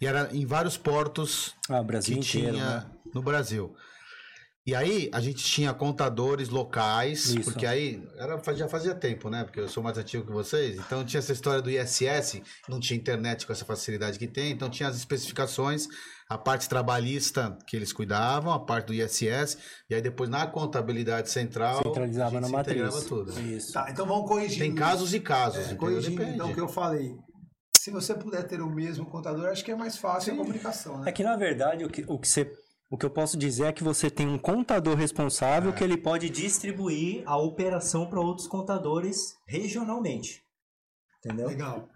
[0.01, 2.87] E era em vários portos Ah, Brasil que inteiro, tinha né?
[3.15, 3.75] no Brasil.
[4.67, 7.43] E aí a gente tinha contadores locais, Isso.
[7.43, 9.45] porque aí era, já fazia tempo, né?
[9.45, 10.79] Porque eu sou mais antigo que vocês.
[10.79, 14.71] Então tinha essa história do ISS, não tinha internet com essa facilidade que tem, então
[14.71, 15.87] tinha as especificações,
[16.29, 21.31] a parte trabalhista que eles cuidavam, a parte do ISS, e aí depois na contabilidade
[21.31, 23.05] central Centralizava na se matriz.
[23.05, 23.39] tudo.
[23.41, 23.73] Isso.
[23.73, 24.59] Tá, então vamos corrigir.
[24.59, 27.15] Tem casos e casos, É, corrigindo então o que eu falei.
[27.77, 31.11] Se você puder ter o mesmo contador, acho que é mais fácil a comunicação, né?
[31.11, 32.51] É que na verdade o que, o que você
[32.91, 36.31] o que eu posso dizer é que você tem um contador responsável que ele pode
[36.31, 40.44] distribuir a operação para outros contadores regionalmente.
[41.25, 41.49] Entendeu?
[41.49, 41.89] Legal.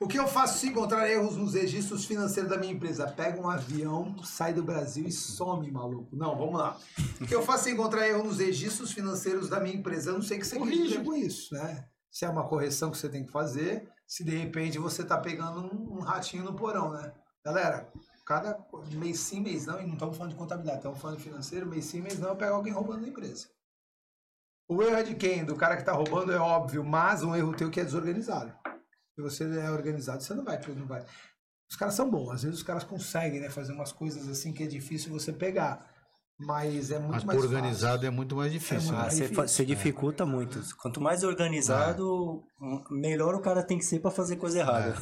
[0.00, 3.06] O que eu faço se encontrar erros nos registros financeiros da minha empresa?
[3.06, 6.16] Pega um avião, sai do Brasil e some, maluco.
[6.16, 6.78] Não, vamos lá.
[7.20, 10.10] O que eu faço se encontrar erro nos registros financeiros da minha empresa?
[10.10, 11.86] Eu não sei o que você dizer com isso, né?
[12.10, 15.60] Se é uma correção que você tem que fazer, se de repente você tá pegando
[15.60, 17.12] um, um ratinho no porão, né?
[17.44, 17.92] Galera,
[18.24, 18.58] cada
[18.92, 21.84] mês sim, mês não, e não estamos falando de contabilidade, estamos falando de financeiro, mês
[21.84, 23.48] sim, mês não, eu pego alguém roubando a empresa.
[24.70, 25.44] O erro é de quem?
[25.44, 28.52] Do cara que tá roubando é óbvio, mas um erro teu que é desorganizado.
[29.28, 31.04] Se você é organizado, você não vai, não vai.
[31.70, 34.62] Os caras são bons, às vezes os caras conseguem né, fazer umas coisas assim que
[34.62, 35.88] é difícil você pegar.
[36.38, 38.06] Mas é muito Mas mais organizado fácil.
[38.06, 38.92] é muito mais difícil.
[38.92, 39.10] muito Ah, né?
[39.10, 40.58] você, fa- você dificulta muito.
[40.80, 42.42] Quanto mais organizado,
[42.90, 44.96] melhor o cara tem que ser para fazer coisa errada.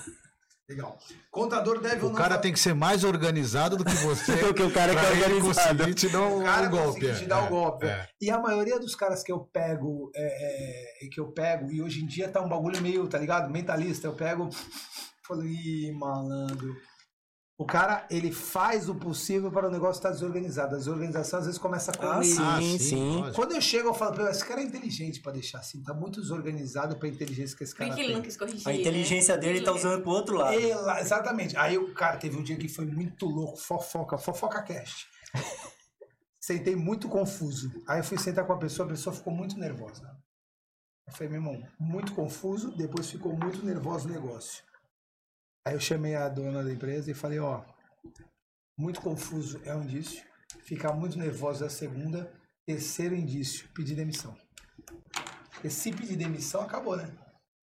[0.69, 0.99] Legal.
[1.31, 4.37] Contador deve ou O cara tem que ser mais organizado do que você.
[4.37, 5.95] Porque o cara que é organizado.
[5.95, 7.15] te dar um, o cara um golpe.
[7.15, 7.87] te dar o é, golpe.
[7.87, 8.09] é.
[8.21, 12.05] E a maioria dos caras que eu pego, é, é, que eu pego, e hoje
[12.05, 13.51] em dia tá um bagulho meio, tá ligado?
[13.51, 14.51] Mentalista, eu pego,
[15.27, 16.77] falo, ih, malandro.
[17.61, 20.77] O cara, ele faz o possível para o negócio estar desorganizado.
[20.77, 22.25] A desorganização às vezes começa com Ah, ele.
[22.25, 23.25] sim, Ah, sim, sim.
[23.35, 26.21] Quando eu chego, eu falo, "Pô, esse cara é inteligente pra deixar assim, tá muito
[26.21, 28.17] desorganizado pra inteligência que esse Por cara que que ele tem.
[28.17, 28.69] não quis corrigir?
[28.69, 29.41] A inteligência né?
[29.41, 30.55] dele tá Ele- usando pro outro lado.
[30.57, 31.57] Ela- exatamente.
[31.57, 35.09] Aí o cara teve um dia que foi muito louco, fofoca, fofoca cast.
[36.41, 37.73] Sentei muito confuso.
[37.89, 40.17] Aí eu fui sentar com a pessoa, a pessoa ficou muito nervosa.
[41.09, 44.63] Eu falei, meu irmão, muito confuso, depois ficou muito nervoso o negócio.
[45.69, 47.61] Aí eu chamei a dona da empresa e falei, ó,
[48.79, 50.25] muito confuso é um indício,
[50.65, 52.33] ficar muito nervoso é a segunda,
[52.67, 54.35] terceiro indício, pedir demissão.
[55.51, 57.13] Porque se pedir demissão, acabou, né?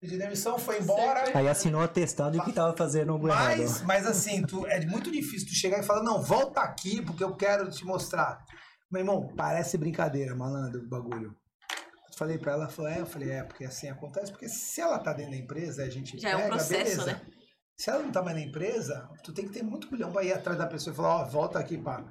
[0.01, 1.31] Pedir demissão, foi embora.
[1.33, 3.85] Aí assinou atestado de que tava fazendo algo Mas, errado.
[3.87, 7.33] mas assim, tu, é muito difícil tu chegar e falar, não, volta aqui porque eu
[7.37, 8.43] quero te mostrar.
[8.91, 11.33] Meu irmão, parece brincadeira, malandro, o bagulho.
[12.11, 14.99] Eu falei pra ela, falou, é, eu falei, é, porque assim acontece, porque se ela
[14.99, 17.05] tá dentro da empresa, a gente Já é um pega, processo, beleza.
[17.05, 17.21] né?
[17.83, 20.31] Se ela não tá mais na empresa, tu tem que ter muito bilhão pra ir
[20.31, 22.01] atrás da pessoa e falar, ó, volta aqui, pá.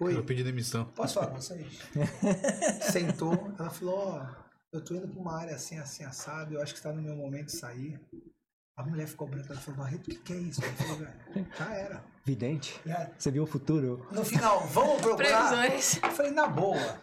[0.00, 0.86] Oi, Eu pedi demissão.
[0.86, 1.78] Posso falar com vocês?
[2.90, 4.26] Sentou, ela falou, ó,
[4.72, 7.14] eu tô indo pra uma área assim, assim, assado, eu acho que tá no meu
[7.14, 8.00] momento de sair.
[8.76, 10.64] A mulher ficou branca, ela falou, Barreto, o que, que é isso?
[10.64, 12.04] Eu falei, velho, já era.
[12.24, 12.80] Vidente?
[12.84, 13.12] É.
[13.16, 14.04] Você viu o futuro?
[14.10, 15.48] No final, vamos procurar.
[15.48, 16.02] Previsões.
[16.02, 16.98] Eu falei, na boa.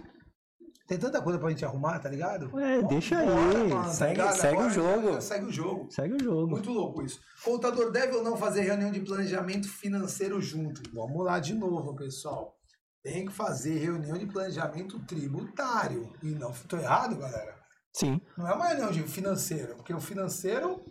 [0.88, 2.57] Tem tanta coisa pra gente arrumar, tá ligado?
[2.59, 3.26] É, deixa aí.
[3.27, 4.35] mano, tá Segue- ligado?
[4.38, 5.22] segue o jogo.
[5.22, 5.88] Segue o jogo.
[5.91, 6.47] Segue o jogo.
[6.51, 7.19] Muito louco isso.
[7.43, 10.81] Contador deve ou não fazer reunião de planejamento financeiro junto?
[10.93, 12.55] Vamos lá de novo, pessoal.
[13.03, 16.14] Tem que fazer reunião de planejamento tributário.
[16.23, 17.55] E não, tô errado, galera?
[17.93, 18.22] Sim.
[18.38, 20.81] Não é uma reunião de financeiro, porque o financeiro.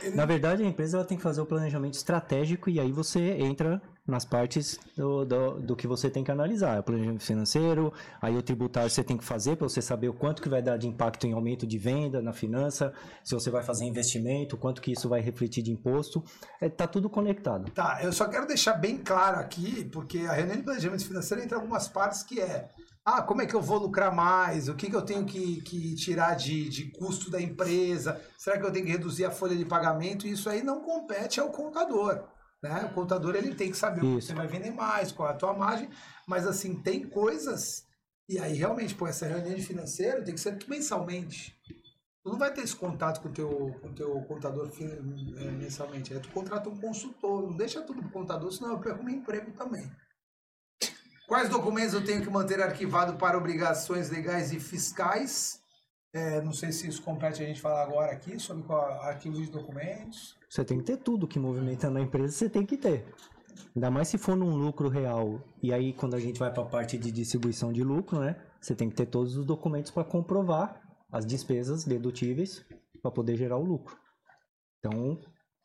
[0.00, 3.32] ele- Na verdade, a empresa ela tem que fazer o planejamento estratégico e aí você
[3.32, 6.78] entra nas partes do, do, do que você tem que analisar.
[6.80, 10.40] O planejamento financeiro, aí o tributário você tem que fazer para você saber o quanto
[10.40, 12.92] que vai dar de impacto em aumento de venda na finança,
[13.24, 16.24] se você vai fazer investimento, quanto que isso vai refletir de imposto.
[16.60, 17.70] É, tá tudo conectado.
[17.72, 21.56] Tá, eu só quero deixar bem claro aqui, porque a reunião de planejamento financeiro entra
[21.56, 22.68] algumas partes que é.
[23.04, 24.68] Ah, como é que eu vou lucrar mais?
[24.68, 28.20] O que, que eu tenho que, que tirar de, de custo da empresa?
[28.36, 30.26] Será que eu tenho que reduzir a folha de pagamento?
[30.26, 32.24] Isso aí não compete ao contador.
[32.62, 32.84] Né?
[32.90, 34.28] O contador ele tem que saber o que Isso.
[34.28, 35.88] você vai vender mais, qual é a tua margem,
[36.26, 37.86] mas assim, tem coisas.
[38.28, 41.56] E aí, realmente, pô, essa reunião de financeiro tem que ser mensalmente.
[42.22, 46.12] Tu não vai ter esse contato com o teu, com o teu contador eh, mensalmente.
[46.12, 49.52] Aí tu contrata um consultor, não deixa tudo pro contador, senão eu perco meu emprego
[49.52, 49.88] também.
[51.28, 55.60] Quais documentos eu tenho que manter arquivado para obrigações legais e fiscais?
[56.16, 59.50] É, não sei se isso compete a gente falar agora aqui sobre qual arquivo de
[59.50, 60.34] documentos.
[60.48, 63.04] Você tem que ter tudo que movimenta na empresa, você tem que ter.
[63.74, 65.42] Ainda mais se for num lucro real.
[65.62, 68.42] E aí, quando a gente vai para a parte de distribuição de lucro, né?
[68.58, 70.80] Você tem que ter todos os documentos para comprovar
[71.12, 72.64] as despesas dedutíveis
[73.02, 73.94] para poder gerar o lucro.
[74.78, 75.20] Então,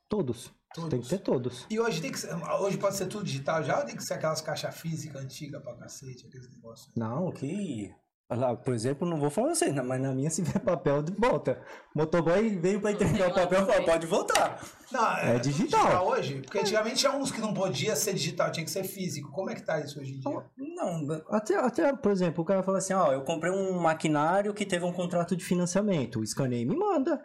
[0.09, 0.51] todos.
[0.75, 1.65] Você tem que ter todos.
[1.69, 4.15] E hoje tem que ser, hoje pode ser tudo digital já ou tem que ser
[4.15, 6.93] aquelas caixas físicas antigas pra cacete, aqueles negócios?
[6.97, 7.89] Não, que.
[8.33, 11.61] Lá, por exemplo, não vou falar você, mas na minha se vier papel, volta.
[11.93, 14.57] Motoboy veio para entregar o papel e falou, pode voltar.
[14.89, 16.07] Não, É tudo digital.
[16.07, 16.41] hoje?
[16.41, 19.29] Porque antigamente tinha uns que não podia ser digital, tinha que ser físico.
[19.31, 20.45] Como é que tá isso hoje em dia?
[20.57, 24.65] Não, até, até, por exemplo, o cara fala assim, ó, eu comprei um maquinário que
[24.65, 27.21] teve um contrato de financiamento, escaneia e me manda.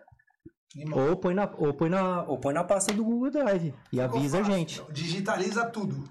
[0.92, 4.40] Ou põe na, ou põe na, ou põe na pasta do Google Drive e avisa
[4.40, 4.82] a gente.
[4.92, 6.02] Digitaliza tudo.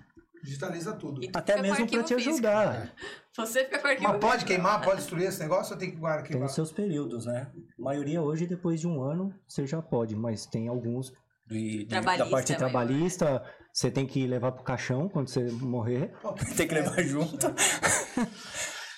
[0.46, 1.24] Digitaliza tudo.
[1.24, 2.30] E tu Até mesmo para te físico.
[2.32, 2.94] ajudar.
[3.36, 4.48] Você fica com arquivo Mas pode físico.
[4.52, 7.52] queimar, pode destruir esse negócio ou tem que guardar Tem os seus períodos, né?
[7.78, 11.12] A maioria hoje, depois de um ano, você já pode, mas tem alguns
[11.48, 12.44] de- de- da parte maior.
[12.58, 13.44] trabalhista,
[13.74, 16.14] você tem que levar pro caixão quando você morrer.
[16.56, 17.48] tem que levar junto.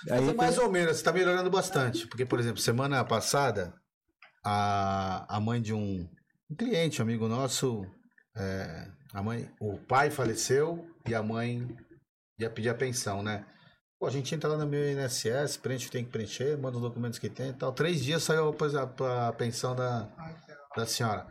[0.08, 2.08] Mas Aí é mais ou menos, está melhorando bastante.
[2.08, 3.74] Porque, por exemplo, semana passada,
[4.46, 6.08] a, a mãe de um,
[6.50, 7.84] um cliente, amigo nosso,
[8.38, 11.68] é, a mãe, o pai faleceu e a mãe
[12.40, 13.46] ia pedir a pensão, né?
[14.00, 16.78] Pô, a gente entra lá no meu INSS, preenche o que tem que preencher, manda
[16.78, 17.72] os documentos que tem e tal.
[17.72, 20.08] Três dias saiu a, a pensão da,
[20.76, 21.26] da senhora.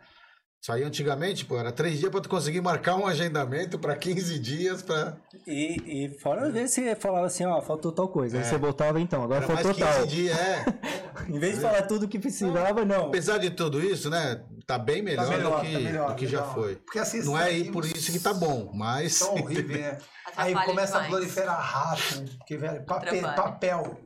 [0.61, 4.39] Isso aí antigamente, pô, era três dias para tu conseguir marcar um agendamento para 15
[4.39, 5.15] dias para
[5.45, 8.37] E, e fora às vezes você falava assim, ó, faltou tal coisa.
[8.37, 8.45] Aí É.
[8.45, 10.07] você botava então, agora Era mais faltou 15 tal.
[10.07, 10.65] dias, é.
[11.29, 13.05] Em vez de falar tudo que precisava, não.
[13.07, 14.41] Apesar de tudo isso, né?
[14.65, 16.53] Tá bem melhor, melhor, do que, tá melhor, do que já melhor.
[16.53, 16.75] foi.
[16.75, 19.13] Porque assim, Não é aí esses por isso que tá bom, mas.
[19.15, 19.97] São horríveis, né?
[20.35, 21.09] Aí começa a demais.
[21.09, 23.97] proliferar rato, porque, velho, papel, papel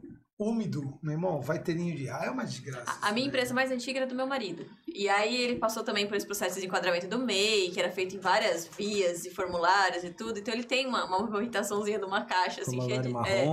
[0.41, 2.97] úmido, meu irmão, vai ter ninho de raio, é uma desgraça.
[3.01, 4.65] A minha empresa mais antiga era do meu marido.
[4.87, 8.15] E aí ele passou também por esse processo de enquadramento do MEI, que era feito
[8.15, 10.39] em várias vias e formulários e tudo.
[10.39, 13.09] Então ele tem uma, uma movimentaçãozinha de uma caixa, assim, cheia de.
[13.09, 13.45] é.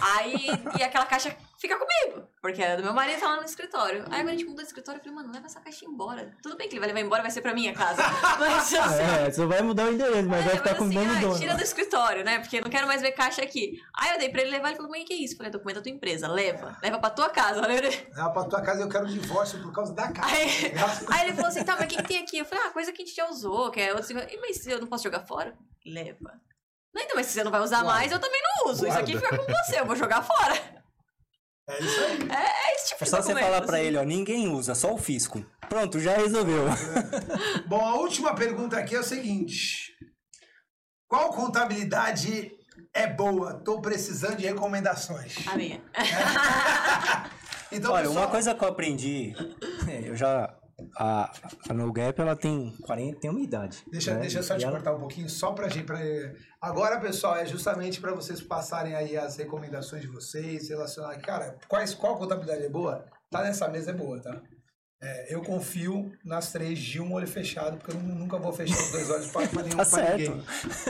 [0.00, 0.46] Aí,
[0.78, 4.04] e aquela caixa fica comigo, porque era do meu marido, tá lá no escritório.
[4.10, 6.32] Aí quando a gente mudou de escritório, eu falei, mano, leva essa caixa embora.
[6.42, 8.02] Tudo bem que ele vai levar embora, vai ser pra minha casa.
[8.38, 10.88] Mas assim, É, você vai mudar o endereço, mas é, vai ficar mas com o
[10.88, 11.38] assim, ai, dono.
[11.38, 12.38] tira do escritório, né?
[12.38, 13.80] Porque eu não quero mais ver caixa aqui.
[13.98, 15.34] Aí eu dei pra ele levar, ele falou, mãe, que isso?
[15.34, 16.76] Eu falei, documento da tua empresa, leva.
[16.82, 17.60] Leva pra tua casa.
[17.66, 17.88] Leva...
[18.16, 20.28] Ah, pra tua casa eu quero divórcio por causa da casa.
[20.32, 20.72] Aí,
[21.10, 22.38] aí ele falou assim, tá, mas o que, que tem aqui?
[22.38, 24.14] Eu falei, ah, coisa que a gente já usou, que é outro...
[24.40, 25.54] Mas eu não posso jogar fora?
[25.84, 26.40] Leva.
[26.98, 27.98] Não, então, mas se você não vai usar Guarda.
[28.00, 28.86] mais, eu também não uso.
[28.86, 29.28] Isso aqui Guarda.
[29.28, 30.54] fica com você, eu vou jogar fora.
[31.70, 32.18] É isso aí.
[32.30, 33.86] É esse tipo É de só você falar pra assim.
[33.86, 35.44] ele, ó, ninguém usa, só o fisco.
[35.68, 36.64] Pronto, já resolveu.
[37.66, 39.92] Bom, a última pergunta aqui é o seguinte:
[41.06, 42.50] Qual contabilidade
[42.94, 43.54] é boa?
[43.62, 45.36] Tô precisando de recomendações.
[45.46, 45.80] A minha.
[47.70, 49.34] Então, Olha, pessoal, uma coisa que eu aprendi,
[49.86, 50.56] é, eu já.
[51.00, 51.30] A,
[51.68, 53.78] a No Gap, ela tem 40, tem uma idade.
[53.90, 54.20] Deixa, né?
[54.20, 55.84] deixa eu só E te ela- cortar um pouquinho, só pra gente.
[55.84, 55.98] Pra...
[56.60, 61.16] Agora, pessoal, é justamente para vocês passarem aí as recomendações de vocês, relacionar.
[61.18, 63.04] Cara, quais, qual contabilidade é boa?
[63.30, 64.42] Tá nessa mesa é boa, tá?
[65.00, 68.76] É, eu confio nas três de um olho fechado, porque eu nu- nunca vou fechar
[68.76, 70.42] os dois olhos para nenhum Tá pra ninguém.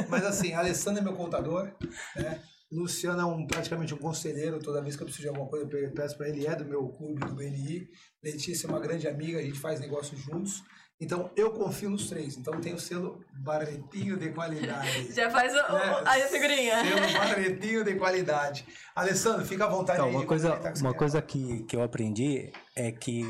[0.09, 1.71] Mas assim, a Alessandra é meu contador,
[2.17, 2.41] né?
[2.73, 5.69] Luciano é um, praticamente um conselheiro, toda vez que eu preciso de alguma coisa eu
[5.71, 7.87] pe- peço para ele, é do meu clube do BNI.
[8.31, 10.63] Letícia é uma grande amiga, a gente faz negócio juntos.
[11.01, 12.37] Então, eu confio nos três.
[12.37, 15.13] Então, tem o selo Barretinho de qualidade.
[15.15, 16.85] Já faz o, É, a figurinha.
[16.85, 18.67] Selo Barretinho de qualidade.
[18.97, 22.91] Alessandro, fica à vontade Então, aí uma coisa, uma coisa que, que eu aprendi é
[22.91, 23.23] que,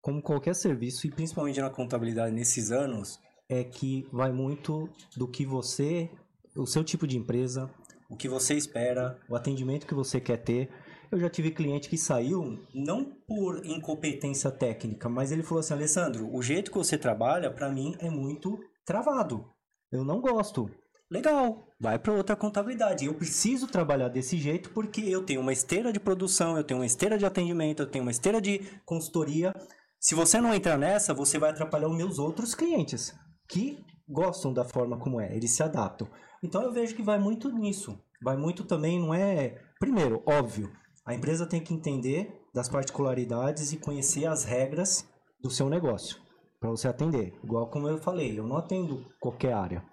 [0.00, 5.46] como qualquer serviço, e principalmente na contabilidade nesses anos, é que vai muito do que
[5.46, 6.10] você,
[6.56, 7.70] o seu tipo de empresa,
[8.10, 10.68] o que você espera, o atendimento que você quer ter.
[11.12, 16.34] Eu já tive cliente que saiu não por incompetência técnica, mas ele falou assim: Alessandro,
[16.34, 19.44] o jeito que você trabalha, para mim, é muito travado.
[19.92, 20.70] Eu não gosto.
[21.10, 23.04] Legal, vai para outra contabilidade.
[23.04, 26.86] Eu preciso trabalhar desse jeito porque eu tenho uma esteira de produção, eu tenho uma
[26.86, 29.52] esteira de atendimento, eu tenho uma esteira de consultoria.
[30.00, 33.14] Se você não entrar nessa, você vai atrapalhar os meus outros clientes
[33.46, 36.08] que gostam da forma como é, eles se adaptam.
[36.42, 38.02] Então eu vejo que vai muito nisso.
[38.22, 39.60] Vai muito também, não é.
[39.78, 40.72] Primeiro, óbvio,
[41.04, 45.08] a empresa tem que entender das particularidades e conhecer as regras
[45.40, 46.16] do seu negócio
[46.60, 47.34] para você atender.
[47.42, 49.84] Igual como eu falei, eu não atendo qualquer área.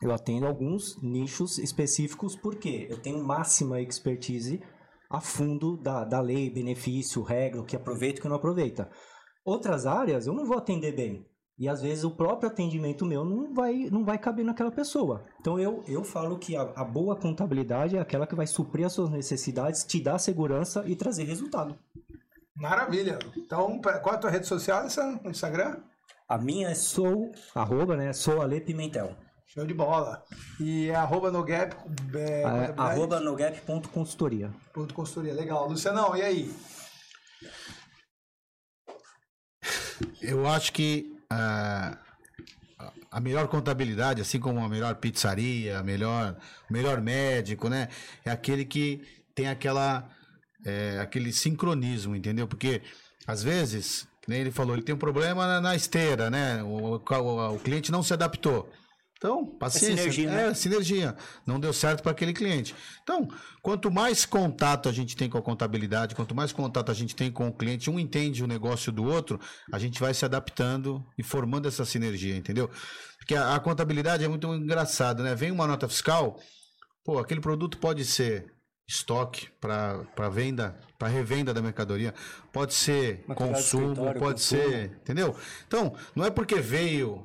[0.00, 4.60] Eu atendo alguns nichos específicos porque eu tenho máxima expertise
[5.10, 8.90] a fundo da, da lei, benefício, regra, o que aproveita e o que não aproveita.
[9.44, 11.26] Outras áreas eu não vou atender bem.
[11.58, 15.24] E às vezes o próprio atendimento meu não vai, não vai caber naquela pessoa.
[15.40, 18.92] Então eu, eu falo que a, a boa contabilidade é aquela que vai suprir as
[18.92, 21.74] suas necessidades, te dar segurança e trazer resultado.
[22.54, 23.18] Maravilha.
[23.36, 25.20] Então, qual é a tua rede social, Alessandro?
[25.24, 25.76] No Instagram?
[26.28, 28.12] A minha é sou, arroba, né?
[28.12, 29.14] Sou Ale Pimentel.
[29.46, 30.22] Show de bola.
[30.60, 31.74] E é arroba no gap.
[32.14, 34.50] É, É, arroba nogap.consultoria.
[34.74, 35.32] ponto consultoria.
[35.32, 35.68] Legal.
[35.68, 36.54] Lucianão, e aí?
[40.20, 41.15] Eu acho que
[43.10, 46.36] a melhor contabilidade, assim como a melhor pizzaria, melhor,
[46.68, 47.88] o melhor médico, né?
[48.24, 49.02] É aquele que
[49.34, 50.08] tem aquela,
[50.64, 52.46] é, aquele sincronismo, entendeu?
[52.46, 52.82] Porque
[53.26, 56.62] às vezes, nem ele falou, ele tem um problema na, na esteira, né?
[56.62, 58.70] O, o- o cliente não se adaptou.
[59.16, 59.96] Então, paciência.
[59.96, 60.48] sinergia, né?
[60.48, 61.16] É, sinergia.
[61.46, 62.74] Não deu certo para aquele cliente.
[63.02, 63.26] Então,
[63.62, 67.30] quanto mais contato a gente tem com a contabilidade, quanto mais contato a gente tem
[67.32, 69.40] com o cliente, um entende o negócio do outro,
[69.72, 72.70] a gente vai se adaptando e formando essa sinergia, entendeu?
[73.18, 75.34] Porque a, a contabilidade é muito engraçado, né?
[75.34, 76.38] Vem uma nota fiscal,
[77.02, 78.52] pô, aquele produto pode ser
[78.86, 82.14] estoque para venda, para revenda da mercadoria,
[82.52, 84.62] pode ser Material consumo, pode consumo.
[84.62, 85.34] ser Entendeu?
[85.66, 87.24] Então, não é porque veio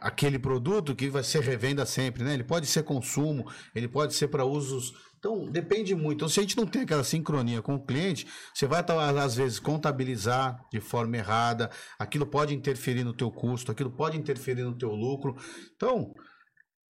[0.00, 2.34] aquele produto que vai ser revenda sempre, né?
[2.34, 4.92] Ele pode ser consumo, ele pode ser para usos.
[5.18, 6.16] Então, depende muito.
[6.16, 9.36] Então, se a gente não tem aquela sincronia com o cliente, você vai, tá, às
[9.36, 14.76] vezes, contabilizar de forma errada, aquilo pode interferir no teu custo, aquilo pode interferir no
[14.76, 15.36] teu lucro.
[15.76, 16.12] Então,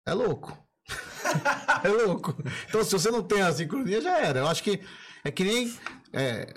[0.06, 0.58] é louco.
[1.84, 2.36] é louco.
[2.70, 4.40] Então, se você não tem a sincronia, já era.
[4.40, 4.80] Eu acho que
[5.24, 5.74] é que nem.
[6.14, 6.54] é,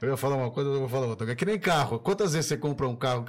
[0.00, 1.30] Eu ia falar uma coisa, eu vou falar outra.
[1.30, 1.98] É que nem carro.
[1.98, 3.24] Quantas vezes você compra um carro?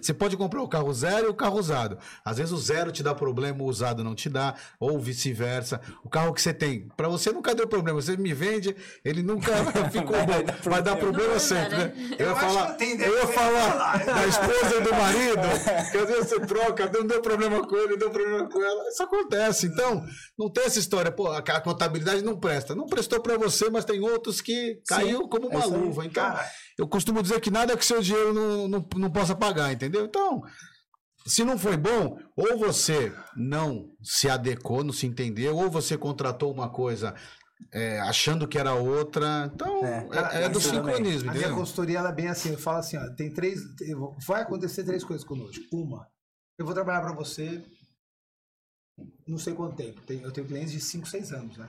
[0.00, 1.98] Você pode comprar o carro zero e o carro usado.
[2.24, 5.80] Às vezes o zero te dá problema, o usado não te dá, ou vice-versa.
[6.04, 8.00] O carro que você tem, para você nunca deu problema.
[8.00, 8.74] Você me vende,
[9.04, 9.52] ele nunca
[9.90, 10.70] ficou bom.
[10.70, 11.84] Vai dar problema Não anda, sempre, né?
[11.84, 12.16] né?
[12.18, 15.42] Eu ia Eu acho falar, eu ia falar da esposa e do marido,
[15.90, 18.88] que às vezes você troca, não deu problema com ele, deu problema com ela.
[18.88, 19.66] Isso acontece.
[19.66, 20.04] Então,
[20.38, 22.74] não tem essa história, pô, a contabilidade não presta.
[22.74, 25.70] Não prestou para você, mas tem outros que caiu como uma aí.
[25.80, 26.04] luva.
[26.06, 29.72] Então, Cara, eu costumo dizer que nada que seu dinheiro não, não, não possa pagar,
[29.72, 30.04] entendeu?
[30.04, 30.42] Então,
[31.26, 36.52] se não foi bom, ou você não se adequou, não se entendeu, ou você contratou
[36.52, 37.14] uma coisa
[37.72, 39.50] é, achando que era outra.
[39.54, 40.08] Então, É,
[40.40, 43.10] é, é do sincronismo, A minha consultoria ela é bem assim, eu falo assim, ó,
[43.14, 43.60] tem três,
[44.26, 45.62] vai acontecer três coisas conosco.
[45.72, 46.06] Uma,
[46.58, 47.62] eu vou trabalhar para você
[49.26, 50.00] não sei quanto tempo.
[50.02, 51.68] Tem- Eu tenho clientes de 5, 6 anos, né?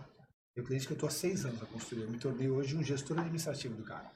[0.53, 2.05] Tenho cliente que eu estou há 6 anos na consultoria.
[2.05, 4.11] Eu me tornei hoje um gestor administrativo do cara.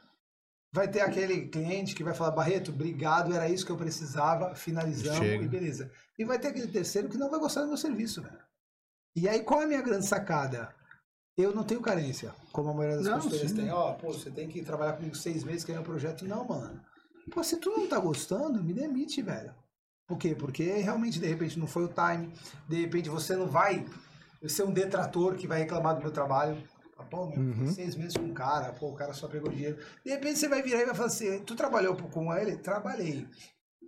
[0.72, 5.20] Vai ter aquele cliente que vai falar, Barreto, obrigado, era isso que eu precisava, finalizamos
[5.20, 5.44] Chega.
[5.44, 5.90] e beleza.
[6.20, 8.44] E vai ter aquele terceiro que não vai gostar do meu serviço, velho.
[9.16, 10.76] E aí, qual é a minha grande sacada?
[11.38, 13.56] Eu não tenho carência, como a maioria das consultorias sim.
[13.58, 13.70] tem.
[13.70, 16.26] Ó, pô, você tem que trabalhar comigo seis meses, ganhar um projeto.
[16.26, 16.82] Não, mano.
[17.32, 19.56] Pô, se tu não tá gostando, me demite, velho.
[20.06, 20.36] Por quê?
[20.36, 22.32] Porque realmente, de repente, não foi o time.
[22.68, 23.86] De repente, você não vai
[24.48, 26.62] ser um detrator que vai reclamar do meu trabalho.
[26.98, 29.78] Ah, Pô, meu, fiquei seis meses com um cara, pô, o cara só pegou dinheiro.
[30.04, 32.58] De repente, você vai virar e vai falar assim, tu trabalhou com ele?
[32.58, 33.28] Trabalhei.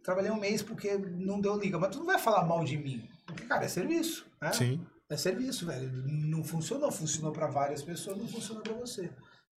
[0.04, 1.78] Trabalhei um mês porque não deu liga.
[1.80, 3.10] Mas tu não vai falar mal de mim.
[3.26, 4.26] Porque, cara, é serviço.
[4.42, 4.52] Né?
[4.54, 4.88] Sim.
[5.10, 5.90] É serviço, velho.
[6.06, 6.92] Não funcionou.
[6.92, 9.10] Funcionou para várias pessoas, não funcionou para você.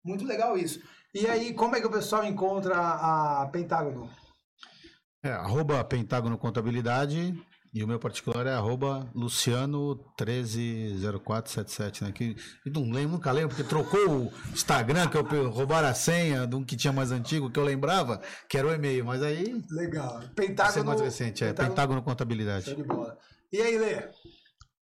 [0.04, 0.82] Muito legal isso.
[1.14, 4.10] E aí, como é que o pessoal encontra a Pentágono?
[5.24, 7.36] É, arroba Pentágono Contabilidade
[7.74, 12.12] E o meu particular é arroba Luciano130477, né?
[12.12, 12.36] Que
[12.66, 16.56] eu não lembro, nunca lembro, porque trocou o Instagram, que eu roubaram a senha de
[16.56, 18.20] um que tinha mais antigo, que eu lembrava,
[18.50, 19.06] que era o e-mail.
[19.06, 20.18] Mas aí, Legal.
[20.20, 20.86] esse é Pentágono.
[20.86, 22.66] mais recente, é Pentágono Contabilidade.
[22.66, 23.16] Show de bola.
[23.52, 24.04] E aí, Lê?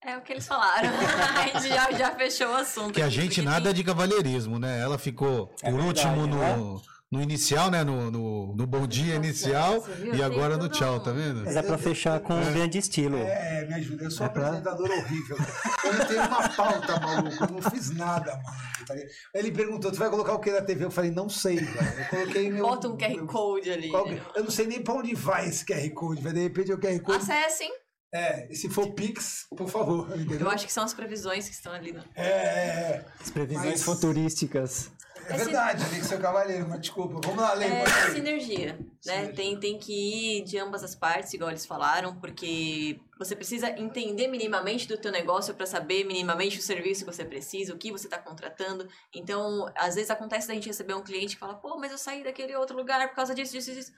[0.03, 0.89] É o que eles falaram.
[0.89, 2.93] a gente já, já fechou o assunto.
[2.93, 4.79] Que a gente nada tem- de cavalheirismo, né?
[4.79, 6.79] Ela ficou É por verdade, último né?
[7.11, 7.83] No, inicial, né?
[7.83, 11.43] No, no, no bom dia inicial e agora no tchau, um- tá vendo?
[11.45, 13.17] Mas é pra fechar com um grande estilo.
[13.17, 14.03] É, me ajuda.
[14.05, 15.37] Eu sou um É pra- apresentador horrível.
[15.85, 17.43] Eu não tenho uma pauta, maluco.
[17.43, 19.01] Eu não fiz nada, mano.
[19.33, 20.85] Ele perguntou: tu vai colocar o que na TV?
[20.85, 21.99] Eu falei: não sei, velho.
[21.99, 22.65] Eu coloquei meu.
[22.67, 23.91] Bota um QR meu- Code ali.
[24.35, 26.79] Eu não sei nem pra onde vai esse QR Code, vai de repente é o
[26.79, 27.17] QR Code.
[27.19, 27.71] Acessem.
[28.13, 30.09] É, e se for Pix, por favor.
[30.17, 30.39] Entendeu?
[30.47, 31.91] Eu acho que são as previsões que estão ali.
[31.91, 32.01] No...
[32.15, 34.89] É, é, As previsões Mas- futurísticas.
[35.27, 35.33] É.
[35.33, 37.19] É verdade, tem que ser o cavaleiro, mas desculpa.
[37.23, 37.65] Vamos lá, Lê.
[37.65, 38.11] É aí.
[38.11, 38.79] sinergia, né?
[38.99, 39.33] Sinergia.
[39.33, 44.27] Tem, tem que ir de ambas as partes, igual eles falaram, porque você precisa entender
[44.27, 48.07] minimamente do teu negócio para saber minimamente o serviço que você precisa, o que você
[48.07, 48.87] está contratando.
[49.13, 52.23] Então, às vezes acontece da gente receber um cliente que fala, pô, mas eu saí
[52.23, 53.91] daquele outro lugar por causa disso, disso, disso.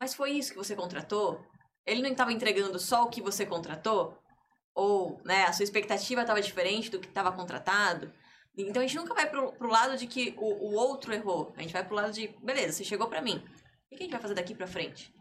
[0.00, 1.44] Mas foi isso que você contratou?
[1.86, 4.16] Ele não estava entregando só o que você contratou?
[4.74, 8.12] Ou, né, a sua expectativa estava diferente do que estava contratado?
[8.68, 11.52] Então a gente nunca vai pro, pro lado de que o, o outro errou.
[11.56, 13.36] A gente vai pro lado de, beleza, você chegou pra mim.
[13.36, 15.12] O que a gente vai fazer daqui pra frente?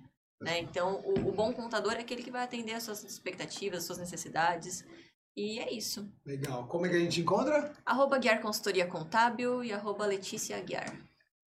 [0.41, 0.59] Né?
[0.59, 3.97] Então, o, o bom contador é aquele que vai atender as suas expectativas, as suas
[3.97, 4.85] necessidades.
[5.35, 6.11] E é isso.
[6.25, 6.67] Legal.
[6.67, 7.73] Como é que a gente encontra?
[7.85, 10.93] Arroba Guiar Consultoria Contábil e arroba Letícia Guiar.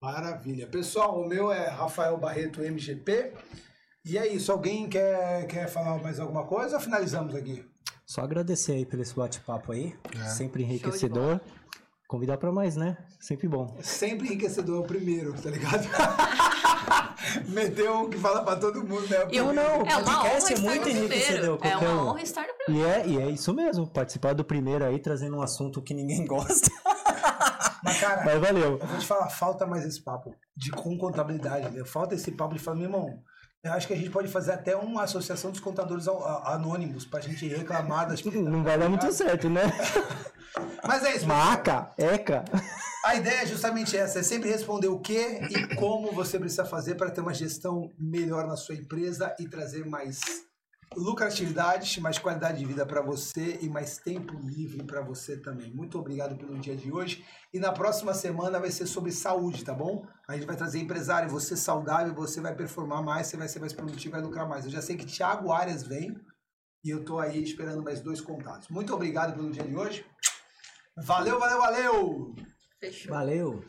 [0.02, 0.68] Maravilha.
[0.68, 3.34] Pessoal, o meu é Rafael Barreto MGP.
[4.06, 4.52] E é isso.
[4.52, 7.66] Alguém quer, quer falar mais alguma coisa ou finalizamos aqui?
[8.06, 9.96] Só agradecer aí pelo esse bate-papo aí.
[10.36, 11.42] Sempre Show de enriquecedor.
[12.10, 12.98] Convidar pra mais, né?
[13.20, 13.72] Sempre bom.
[13.78, 15.88] É sempre enriquecedor o primeiro, tá ligado?
[17.50, 19.26] Meteu um que fala pra todo mundo, né?
[19.26, 19.62] O Eu não.
[19.86, 21.06] É uma honra podcast é estar muito no primeiro.
[21.14, 22.08] enriquecedor, É uma um.
[22.08, 22.90] honra estar no primeiro.
[22.90, 26.26] E é, e é isso mesmo, participar do primeiro aí, trazendo um assunto que ninguém
[26.26, 26.72] gosta.
[27.84, 28.80] Mas, cara, Mas valeu.
[28.80, 31.86] eu vou te falar, falta mais esse papo de com contabilidade, né?
[31.86, 33.20] Falta esse papo de falar, meu irmão,
[33.64, 37.06] eu acho que a gente pode fazer até uma associação dos contadores a- a- anônimos
[37.06, 38.24] pra gente reclamar das...
[38.24, 39.64] Não vai dar muito certo, né?
[40.86, 41.28] Mas é isso.
[41.28, 42.44] Maca, eca.
[43.06, 46.96] A ideia é justamente essa, é sempre responder o que e como você precisa fazer
[46.96, 50.20] para ter uma gestão melhor na sua empresa e trazer mais
[50.96, 55.72] lucratividade, mais qualidade de vida para você e mais tempo livre para você também.
[55.72, 57.24] Muito obrigado pelo dia de hoje.
[57.54, 60.06] E na próxima semana vai ser sobre saúde, tá bom?
[60.28, 63.74] A gente vai trazer empresário, você saudável, você vai performar mais, você vai ser mais
[63.74, 64.66] produtivo, vai lucrar mais.
[64.66, 66.16] Eu já sei que Thiago Arias vem
[66.84, 68.70] e eu tô aí esperando mais dois contatos.
[68.70, 70.06] Muito obrigado pelo dia de hoje.
[70.98, 72.36] Valeu, valeu, valeu!
[72.80, 73.12] Fechou.
[73.12, 73.64] Valeu.